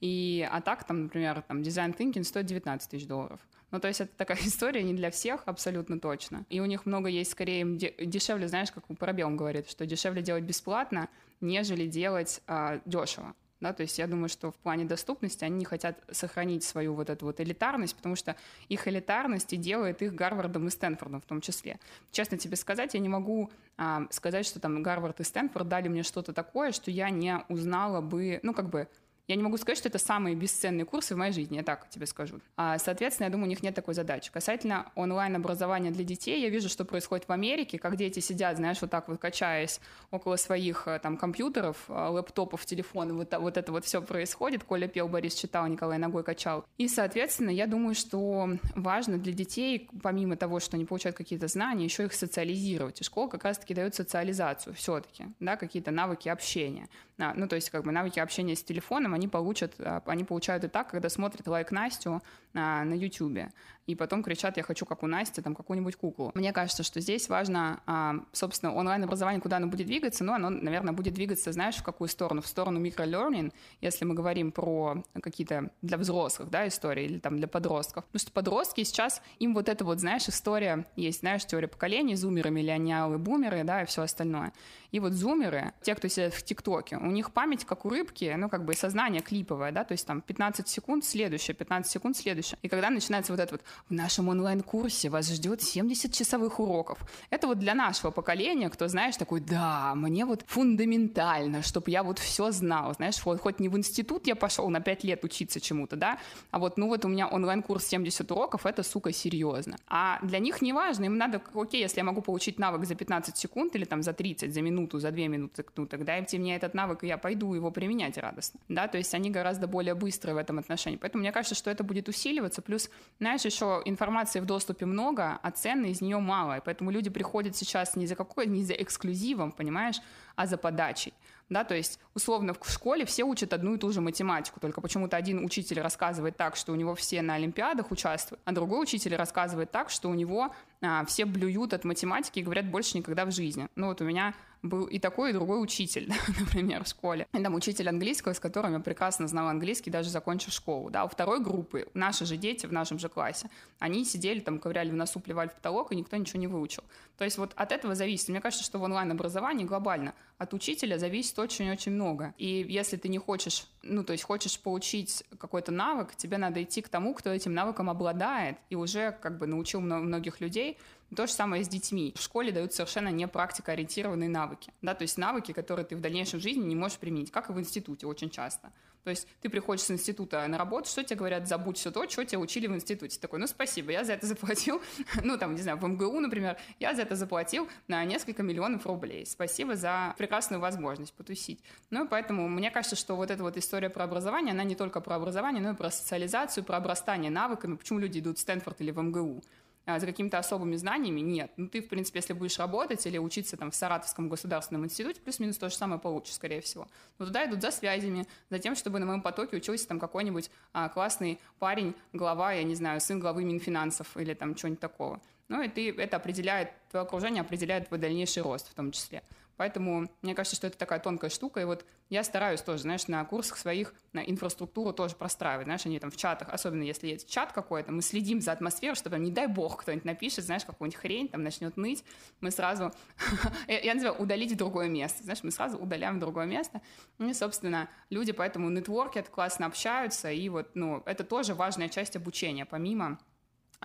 И, 0.00 0.46
а 0.50 0.60
так, 0.60 0.84
там, 0.84 1.04
например, 1.04 1.42
там, 1.42 1.62
дизайн 1.62 1.92
thinking 1.92 2.24
стоит 2.24 2.46
19 2.46 2.90
тысяч 2.90 3.06
долларов. 3.06 3.40
Ну, 3.70 3.80
то 3.80 3.88
есть 3.88 4.00
это 4.00 4.12
такая 4.16 4.38
история 4.44 4.82
не 4.82 4.94
для 4.94 5.10
всех, 5.10 5.42
абсолютно 5.46 5.98
точно. 5.98 6.44
И 6.48 6.60
у 6.60 6.66
них 6.66 6.86
много 6.86 7.08
есть, 7.08 7.32
скорее, 7.32 7.64
дешевле, 7.66 8.48
знаешь, 8.48 8.70
как 8.70 8.86
Парабелм 8.98 9.36
говорит, 9.36 9.68
что 9.68 9.86
дешевле 9.86 10.22
делать 10.22 10.44
бесплатно, 10.44 11.08
нежели 11.40 11.86
делать 11.86 12.42
а, 12.46 12.80
дешево. 12.84 13.34
Да, 13.60 13.72
то 13.72 13.82
есть 13.82 13.98
я 13.98 14.06
думаю, 14.06 14.28
что 14.28 14.50
в 14.50 14.56
плане 14.56 14.84
доступности 14.84 15.44
они 15.44 15.56
не 15.56 15.64
хотят 15.64 15.98
сохранить 16.10 16.62
свою 16.62 16.94
вот 16.94 17.08
эту 17.08 17.24
вот 17.24 17.40
элитарность, 17.40 17.96
потому 17.96 18.14
что 18.14 18.36
их 18.68 18.86
элитарность 18.86 19.52
и 19.54 19.56
делает 19.56 20.02
их 20.02 20.14
Гарвардом 20.14 20.66
и 20.66 20.70
Стэнфордом 20.70 21.22
в 21.22 21.24
том 21.24 21.40
числе. 21.40 21.78
Честно 22.12 22.36
тебе 22.36 22.56
сказать, 22.56 22.92
я 22.92 23.00
не 23.00 23.08
могу 23.08 23.50
а, 23.78 24.06
сказать, 24.10 24.44
что 24.44 24.60
там 24.60 24.82
Гарвард 24.82 25.20
и 25.20 25.24
Стэнфорд 25.24 25.68
дали 25.68 25.88
мне 25.88 26.02
что-то 26.02 26.34
такое, 26.34 26.72
что 26.72 26.90
я 26.90 27.08
не 27.08 27.44
узнала 27.48 28.02
бы, 28.02 28.40
ну 28.42 28.52
как 28.52 28.68
бы 28.68 28.88
я 29.28 29.36
не 29.36 29.42
могу 29.42 29.56
сказать, 29.56 29.78
что 29.78 29.88
это 29.88 29.98
самые 29.98 30.36
бесценные 30.36 30.84
курсы 30.84 31.14
в 31.14 31.18
моей 31.18 31.32
жизни, 31.32 31.56
я 31.56 31.62
так 31.62 31.88
тебе 31.88 32.06
скажу. 32.06 32.40
А, 32.56 32.78
соответственно, 32.78 33.26
я 33.26 33.32
думаю, 33.32 33.46
у 33.46 33.50
них 33.50 33.62
нет 33.62 33.74
такой 33.74 33.94
задачи. 33.94 34.30
Касательно 34.30 34.90
онлайн-образования 34.94 35.90
для 35.90 36.04
детей, 36.04 36.40
я 36.40 36.48
вижу, 36.48 36.68
что 36.68 36.84
происходит 36.84 37.26
в 37.28 37.32
Америке, 37.32 37.78
как 37.78 37.96
дети 37.96 38.20
сидят, 38.20 38.56
знаешь, 38.56 38.80
вот 38.80 38.90
так 38.90 39.08
вот 39.08 39.18
качаясь 39.18 39.80
около 40.10 40.36
своих 40.36 40.86
э, 40.86 41.00
там 41.00 41.16
компьютеров, 41.16 41.76
э, 41.88 42.08
лэптопов, 42.08 42.64
телефонов, 42.64 43.16
вот, 43.16 43.34
вот 43.36 43.56
это 43.56 43.72
вот 43.72 43.84
все 43.84 44.00
происходит. 44.00 44.62
Коля 44.62 44.86
пел, 44.86 45.08
Борис 45.08 45.34
читал, 45.34 45.66
Николай 45.66 45.98
ногой 45.98 46.22
качал. 46.22 46.64
И, 46.78 46.86
соответственно, 46.86 47.50
я 47.50 47.66
думаю, 47.66 47.94
что 47.94 48.48
важно 48.76 49.18
для 49.18 49.32
детей, 49.32 49.88
помимо 50.02 50.36
того, 50.36 50.60
что 50.60 50.76
они 50.76 50.84
получают 50.84 51.16
какие-то 51.16 51.48
знания, 51.48 51.84
еще 51.84 52.04
их 52.04 52.12
социализировать. 52.12 53.00
И 53.00 53.04
школа 53.04 53.28
как 53.28 53.44
раз-таки 53.44 53.74
дает 53.74 53.94
социализацию 53.94 54.74
все-таки, 54.74 55.24
да, 55.40 55.56
какие-то 55.56 55.90
навыки 55.90 56.28
общения. 56.28 56.88
А, 57.18 57.32
ну, 57.34 57.48
то 57.48 57.56
есть, 57.56 57.70
как 57.70 57.84
бы 57.84 57.92
навыки 57.92 58.20
общения 58.20 58.54
с 58.54 58.62
телефоном 58.62 59.15
они 59.16 59.28
получат, 59.28 59.74
а, 59.78 60.02
они 60.06 60.24
получают 60.24 60.64
и 60.64 60.68
так, 60.68 60.90
когда 60.90 61.08
смотрят 61.08 61.46
лайк 61.48 61.72
Настю 61.72 62.22
а, 62.54 62.84
на 62.84 62.94
YouTube, 62.94 63.50
и 63.86 63.94
потом 63.94 64.22
кричат, 64.22 64.56
я 64.56 64.62
хочу, 64.62 64.84
как 64.84 65.02
у 65.02 65.06
Насти, 65.06 65.40
там, 65.40 65.54
какую-нибудь 65.54 65.96
куклу. 65.96 66.32
Мне 66.34 66.52
кажется, 66.52 66.82
что 66.82 67.00
здесь 67.00 67.28
важно, 67.28 67.80
а, 67.86 68.16
собственно, 68.32 68.74
онлайн-образование, 68.74 69.40
куда 69.40 69.58
оно 69.58 69.68
будет 69.68 69.86
двигаться, 69.86 70.24
ну, 70.24 70.32
оно, 70.32 70.50
наверное, 70.50 70.92
будет 70.92 71.14
двигаться, 71.14 71.52
знаешь, 71.52 71.76
в 71.76 71.82
какую 71.82 72.08
сторону? 72.08 72.42
В 72.42 72.46
сторону 72.46 72.80
микролернинг, 72.80 73.54
если 73.80 74.04
мы 74.04 74.14
говорим 74.14 74.50
про 74.50 75.04
какие-то 75.22 75.70
для 75.82 75.98
взрослых, 75.98 76.50
да, 76.50 76.66
истории, 76.66 77.04
или 77.04 77.18
там 77.18 77.36
для 77.36 77.46
подростков. 77.46 78.04
Потому 78.06 78.20
что 78.20 78.32
подростки 78.32 78.82
сейчас, 78.82 79.22
им 79.38 79.54
вот 79.54 79.68
эта 79.68 79.84
вот, 79.84 80.00
знаешь, 80.00 80.28
история, 80.28 80.86
есть, 80.96 81.20
знаешь, 81.20 81.44
теория 81.46 81.68
поколений, 81.68 82.16
зумеры, 82.16 82.50
миллиониалы, 82.50 83.18
бумеры, 83.18 83.62
да, 83.64 83.82
и 83.82 83.86
все 83.86 84.02
остальное. 84.02 84.52
И 84.90 85.00
вот 85.00 85.12
зумеры, 85.12 85.72
те, 85.82 85.94
кто 85.94 86.08
сидят 86.08 86.34
в 86.34 86.42
ТикТоке, 86.42 86.96
у 86.96 87.10
них 87.10 87.32
память, 87.32 87.64
как 87.64 87.84
у 87.84 87.88
рыбки, 87.88 88.34
ну, 88.36 88.48
как 88.48 88.64
бы 88.64 88.74
сознание 88.74 89.22
клиповое, 89.22 89.72
да, 89.72 89.84
то 89.84 89.92
есть 89.92 90.06
там 90.06 90.20
15 90.20 90.68
секунд, 90.68 91.04
следующее, 91.04 91.54
15 91.54 91.90
секунд, 91.90 92.16
следующее. 92.16 92.58
И 92.62 92.68
когда 92.68 92.90
начинается 92.90 93.32
вот 93.32 93.40
это 93.40 93.54
вот, 93.54 93.62
в 93.88 93.92
нашем 93.92 94.28
онлайн-курсе 94.28 95.08
вас 95.08 95.30
ждет 95.30 95.62
70 95.62 96.12
часовых 96.12 96.60
уроков. 96.60 96.98
Это 97.30 97.46
вот 97.46 97.58
для 97.58 97.74
нашего 97.74 98.10
поколения, 98.10 98.70
кто, 98.70 98.88
знаешь, 98.88 99.16
такой, 99.16 99.40
да, 99.40 99.94
мне 99.94 100.24
вот 100.24 100.44
фундаментально, 100.46 101.62
чтобы 101.62 101.90
я 101.90 102.02
вот 102.02 102.18
все 102.18 102.50
знал, 102.50 102.94
знаешь, 102.94 103.24
вот 103.24 103.40
хоть 103.40 103.60
не 103.60 103.68
в 103.68 103.76
институт 103.76 104.26
я 104.26 104.36
пошел 104.36 104.68
на 104.70 104.80
5 104.80 105.04
лет 105.04 105.24
учиться 105.24 105.60
чему-то, 105.60 105.96
да, 105.96 106.18
а 106.50 106.58
вот, 106.58 106.78
ну 106.78 106.88
вот 106.88 107.04
у 107.04 107.08
меня 107.08 107.28
онлайн-курс 107.28 107.86
70 107.86 108.30
уроков, 108.30 108.66
это, 108.66 108.82
сука, 108.82 109.12
серьезно. 109.12 109.76
А 109.88 110.18
для 110.22 110.38
них 110.38 110.62
не 110.62 110.72
важно, 110.72 111.04
им 111.04 111.16
надо, 111.16 111.42
окей, 111.54 111.80
если 111.80 111.98
я 111.98 112.04
могу 112.04 112.22
получить 112.22 112.58
навык 112.58 112.84
за 112.86 112.94
15 112.94 113.36
секунд 113.36 113.74
или 113.74 113.84
там 113.84 114.02
за 114.02 114.12
30, 114.12 114.54
за 114.54 114.62
минуту, 114.62 114.98
за 114.98 115.10
2 115.10 115.26
минуты, 115.26 115.64
ну 115.76 115.86
тогда 115.86 116.16
им 116.16 116.26
мне 116.40 116.56
этот 116.56 116.74
навык, 116.74 117.04
и 117.04 117.06
я 117.06 117.18
пойду 117.18 117.54
его 117.54 117.70
применять 117.70 118.18
радостно, 118.18 118.60
да, 118.68 118.88
то 118.88 118.98
есть 118.98 119.14
они 119.14 119.30
гораздо 119.30 119.66
более 119.66 119.94
быстрые 119.94 120.34
в 120.34 120.38
этом 120.38 120.58
отношении. 120.58 120.96
Поэтому 120.96 121.22
мне 121.22 121.32
кажется, 121.32 121.54
что 121.54 121.70
это 121.70 121.84
будет 121.84 122.08
усиливаться, 122.08 122.62
плюс, 122.62 122.90
знаешь, 123.18 123.44
еще 123.44 123.65
информации 123.84 124.40
в 124.40 124.44
доступе 124.44 124.86
много, 124.86 125.38
а 125.42 125.50
цены 125.50 125.90
из 125.90 126.00
нее 126.00 126.18
мало. 126.18 126.58
И 126.58 126.60
поэтому 126.64 126.90
люди 126.90 127.10
приходят 127.10 127.56
сейчас 127.56 127.96
не 127.96 128.06
за 128.06 128.14
какой, 128.14 128.46
не 128.46 128.64
за 128.64 128.74
эксклюзивом, 128.74 129.52
понимаешь, 129.52 130.00
а 130.34 130.46
за 130.46 130.56
подачей. 130.56 131.12
Да, 131.48 131.62
то 131.62 131.76
есть, 131.76 132.00
условно, 132.14 132.54
в 132.54 132.70
школе 132.70 133.04
все 133.04 133.22
учат 133.22 133.52
одну 133.52 133.74
и 133.74 133.78
ту 133.78 133.92
же 133.92 134.00
математику, 134.00 134.58
только 134.58 134.80
почему-то 134.80 135.16
один 135.16 135.44
учитель 135.44 135.80
рассказывает 135.80 136.36
так, 136.36 136.56
что 136.56 136.72
у 136.72 136.74
него 136.74 136.96
все 136.96 137.22
на 137.22 137.34
олимпиадах 137.34 137.92
участвуют, 137.92 138.40
а 138.44 138.52
другой 138.52 138.82
учитель 138.82 139.14
рассказывает 139.14 139.70
так, 139.70 139.90
что 139.90 140.10
у 140.10 140.14
него 140.14 140.52
а, 140.82 141.04
все 141.04 141.24
блюют 141.24 141.72
от 141.72 141.84
математики 141.84 142.40
и 142.40 142.42
говорят 142.42 142.68
больше 142.68 142.98
никогда 142.98 143.24
в 143.24 143.30
жизни. 143.30 143.68
Ну 143.76 143.86
вот 143.86 144.00
у 144.00 144.04
меня 144.04 144.34
был 144.68 144.84
и 144.84 144.98
такой, 144.98 145.30
и 145.30 145.32
другой 145.32 145.62
учитель, 145.62 146.12
например, 146.40 146.84
в 146.84 146.88
школе. 146.88 147.26
И 147.32 147.42
там 147.42 147.54
учитель 147.54 147.88
английского, 147.88 148.32
с 148.32 148.40
которым 148.40 148.74
я 148.74 148.80
прекрасно 148.80 149.28
знала 149.28 149.50
английский, 149.50 149.90
даже 149.90 150.10
закончив 150.10 150.52
школу. 150.52 150.90
Да, 150.90 151.04
у 151.04 151.08
второй 151.08 151.40
группы, 151.40 151.88
наши 151.94 152.24
же 152.24 152.36
дети 152.36 152.66
в 152.66 152.72
нашем 152.72 152.98
же 152.98 153.08
классе, 153.08 153.48
они 153.78 154.04
сидели 154.04 154.40
там, 154.40 154.58
ковыряли 154.58 154.90
в 154.90 154.94
носу, 154.94 155.20
плевали 155.20 155.48
в 155.48 155.54
потолок, 155.54 155.92
и 155.92 155.96
никто 155.96 156.16
ничего 156.16 156.40
не 156.40 156.46
выучил. 156.46 156.82
То 157.18 157.24
есть 157.24 157.38
вот 157.38 157.52
от 157.56 157.72
этого 157.72 157.94
зависит. 157.94 158.28
Мне 158.28 158.40
кажется, 158.40 158.64
что 158.64 158.78
в 158.78 158.82
онлайн-образовании 158.82 159.64
глобально 159.64 160.14
от 160.38 160.52
учителя 160.52 160.98
зависит 160.98 161.38
очень-очень 161.38 161.92
много. 161.92 162.34
И 162.36 162.66
если 162.68 162.96
ты 162.96 163.08
не 163.08 163.18
хочешь, 163.18 163.66
ну, 163.82 164.04
то 164.04 164.12
есть 164.12 164.24
хочешь 164.24 164.58
получить 164.58 165.24
какой-то 165.38 165.72
навык, 165.72 166.14
тебе 166.16 166.36
надо 166.36 166.62
идти 166.62 166.82
к 166.82 166.88
тому, 166.88 167.14
кто 167.14 167.30
этим 167.30 167.54
навыком 167.54 167.88
обладает 167.88 168.58
и 168.68 168.76
уже 168.76 169.12
как 169.22 169.38
бы 169.38 169.46
научил 169.46 169.80
многих 169.80 170.40
людей, 170.40 170.78
то 171.14 171.26
же 171.26 171.32
самое 171.32 171.62
с 171.62 171.68
детьми. 171.68 172.12
В 172.16 172.20
школе 172.20 172.52
дают 172.52 172.72
совершенно 172.72 173.08
не 173.08 173.28
практикоориентированные 173.28 174.28
навыки. 174.28 174.72
Да, 174.82 174.94
то 174.94 175.02
есть 175.02 175.18
навыки, 175.18 175.52
которые 175.52 175.86
ты 175.86 175.96
в 175.96 176.00
дальнейшем 176.00 176.40
жизни 176.40 176.64
не 176.64 176.74
можешь 176.74 176.98
применить, 176.98 177.30
как 177.30 177.50
и 177.50 177.52
в 177.52 177.60
институте 177.60 178.06
очень 178.06 178.30
часто. 178.30 178.72
То 179.06 179.10
есть 179.10 179.28
ты 179.40 179.48
приходишь 179.48 179.84
с 179.84 179.90
института 179.92 180.44
на 180.48 180.58
работу, 180.58 180.88
что 180.88 181.04
тебе 181.04 181.14
говорят, 181.14 181.46
забудь 181.46 181.78
все 181.78 181.92
то, 181.92 182.08
что 182.08 182.24
тебя 182.24 182.40
учили 182.40 182.66
в 182.66 182.74
институте. 182.74 183.20
Такой, 183.20 183.38
ну 183.38 183.46
спасибо, 183.46 183.92
я 183.92 184.02
за 184.02 184.14
это 184.14 184.26
заплатил, 184.26 184.82
ну 185.22 185.38
там, 185.38 185.54
не 185.54 185.62
знаю, 185.62 185.78
в 185.78 185.86
МГУ, 185.86 186.18
например, 186.18 186.56
я 186.80 186.92
за 186.92 187.02
это 187.02 187.14
заплатил 187.14 187.68
на 187.86 188.04
несколько 188.04 188.42
миллионов 188.42 188.84
рублей. 188.84 189.24
Спасибо 189.24 189.76
за 189.76 190.12
прекрасную 190.18 190.60
возможность 190.60 191.12
потусить. 191.12 191.60
Ну 191.90 192.06
и 192.06 192.08
поэтому 192.08 192.48
мне 192.48 192.72
кажется, 192.72 192.96
что 192.96 193.14
вот 193.14 193.30
эта 193.30 193.44
вот 193.44 193.56
история 193.56 193.90
про 193.90 194.02
образование, 194.02 194.50
она 194.50 194.64
не 194.64 194.74
только 194.74 195.00
про 195.00 195.14
образование, 195.14 195.62
но 195.62 195.70
и 195.70 195.74
про 195.74 195.92
социализацию, 195.92 196.64
про 196.64 196.78
обрастание 196.78 197.30
навыками, 197.30 197.76
почему 197.76 198.00
люди 198.00 198.18
идут 198.18 198.38
в 198.38 198.40
Стэнфорд 198.40 198.80
или 198.80 198.90
в 198.90 199.00
МГУ. 199.00 199.40
А, 199.86 200.00
за 200.00 200.06
какими-то 200.06 200.38
особыми 200.38 200.74
знаниями, 200.74 201.20
нет. 201.20 201.52
Ну, 201.56 201.68
ты, 201.68 201.80
в 201.80 201.88
принципе, 201.88 202.18
если 202.18 202.32
будешь 202.32 202.58
работать 202.58 203.06
или 203.06 203.18
учиться 203.18 203.56
там 203.56 203.70
в 203.70 203.74
Саратовском 203.76 204.28
государственном 204.28 204.84
институте, 204.84 205.20
плюс-минус 205.20 205.58
то 205.58 205.70
же 205.70 205.76
самое 205.76 206.00
получишь, 206.00 206.34
скорее 206.34 206.60
всего. 206.60 206.88
Но 207.20 207.26
туда 207.26 207.46
идут 207.46 207.62
за 207.62 207.70
связями, 207.70 208.26
за 208.50 208.58
тем, 208.58 208.74
чтобы 208.74 208.98
на 208.98 209.06
моем 209.06 209.22
потоке 209.22 209.56
учился 209.56 209.86
там 209.86 210.00
какой-нибудь 210.00 210.50
а, 210.72 210.88
классный 210.88 211.38
парень, 211.60 211.94
глава, 212.12 212.52
я 212.52 212.64
не 212.64 212.74
знаю, 212.74 213.00
сын 213.00 213.20
главы 213.20 213.44
Минфинансов 213.44 214.16
или 214.16 214.34
там 214.34 214.56
что-нибудь 214.56 214.80
такого. 214.80 215.20
Ну, 215.48 215.62
и 215.62 215.68
ты, 215.68 215.92
это 215.92 216.16
определяет, 216.16 216.72
твое 216.90 217.04
окружение 217.04 217.42
определяет 217.42 217.86
твой 217.86 218.00
дальнейший 218.00 218.42
рост 218.42 218.68
в 218.68 218.74
том 218.74 218.90
числе. 218.90 219.22
Поэтому 219.56 220.10
мне 220.22 220.34
кажется, 220.34 220.56
что 220.56 220.66
это 220.66 220.78
такая 220.78 220.98
тонкая 221.00 221.30
штука. 221.30 221.60
И 221.60 221.64
вот 221.64 221.84
я 222.08 222.22
стараюсь 222.22 222.60
тоже, 222.60 222.82
знаешь, 222.82 223.08
на 223.08 223.24
курсах 223.24 223.58
своих 223.58 223.94
на 224.12 224.20
инфраструктуру 224.20 224.92
тоже 224.92 225.16
простраивать. 225.16 225.66
Знаешь, 225.66 225.86
они 225.86 225.98
там 225.98 226.10
в 226.10 226.16
чатах, 226.16 226.48
особенно 226.50 226.82
если 226.82 227.08
есть 227.08 227.28
чат 227.28 227.52
какой-то, 227.52 227.92
мы 227.92 228.02
следим 228.02 228.40
за 228.40 228.52
атмосферой, 228.52 228.94
чтобы, 228.94 229.18
не 229.18 229.30
дай 229.30 229.46
бог, 229.46 229.78
кто-нибудь 229.78 230.04
напишет, 230.04 230.44
знаешь, 230.44 230.64
какую-нибудь 230.64 231.00
хрень, 231.00 231.28
там 231.28 231.42
начнет 231.42 231.76
ныть, 231.76 232.04
мы 232.40 232.50
сразу, 232.50 232.92
я 233.68 233.94
называю, 233.94 234.20
удалить 234.20 234.56
другое 234.56 234.88
место. 234.88 235.22
Знаешь, 235.22 235.42
мы 235.42 235.50
сразу 235.50 235.78
удаляем 235.78 236.20
другое 236.20 236.46
место. 236.46 236.80
И, 237.18 237.32
собственно, 237.32 237.88
люди 238.10 238.32
поэтому 238.32 238.70
нетворки 238.70 239.22
классно 239.22 239.66
общаются, 239.66 240.30
и 240.30 240.48
вот, 240.48 240.70
ну, 240.74 241.02
это 241.06 241.24
тоже 241.24 241.54
важная 241.54 241.88
часть 241.88 242.16
обучения, 242.16 242.64
помимо 242.64 243.18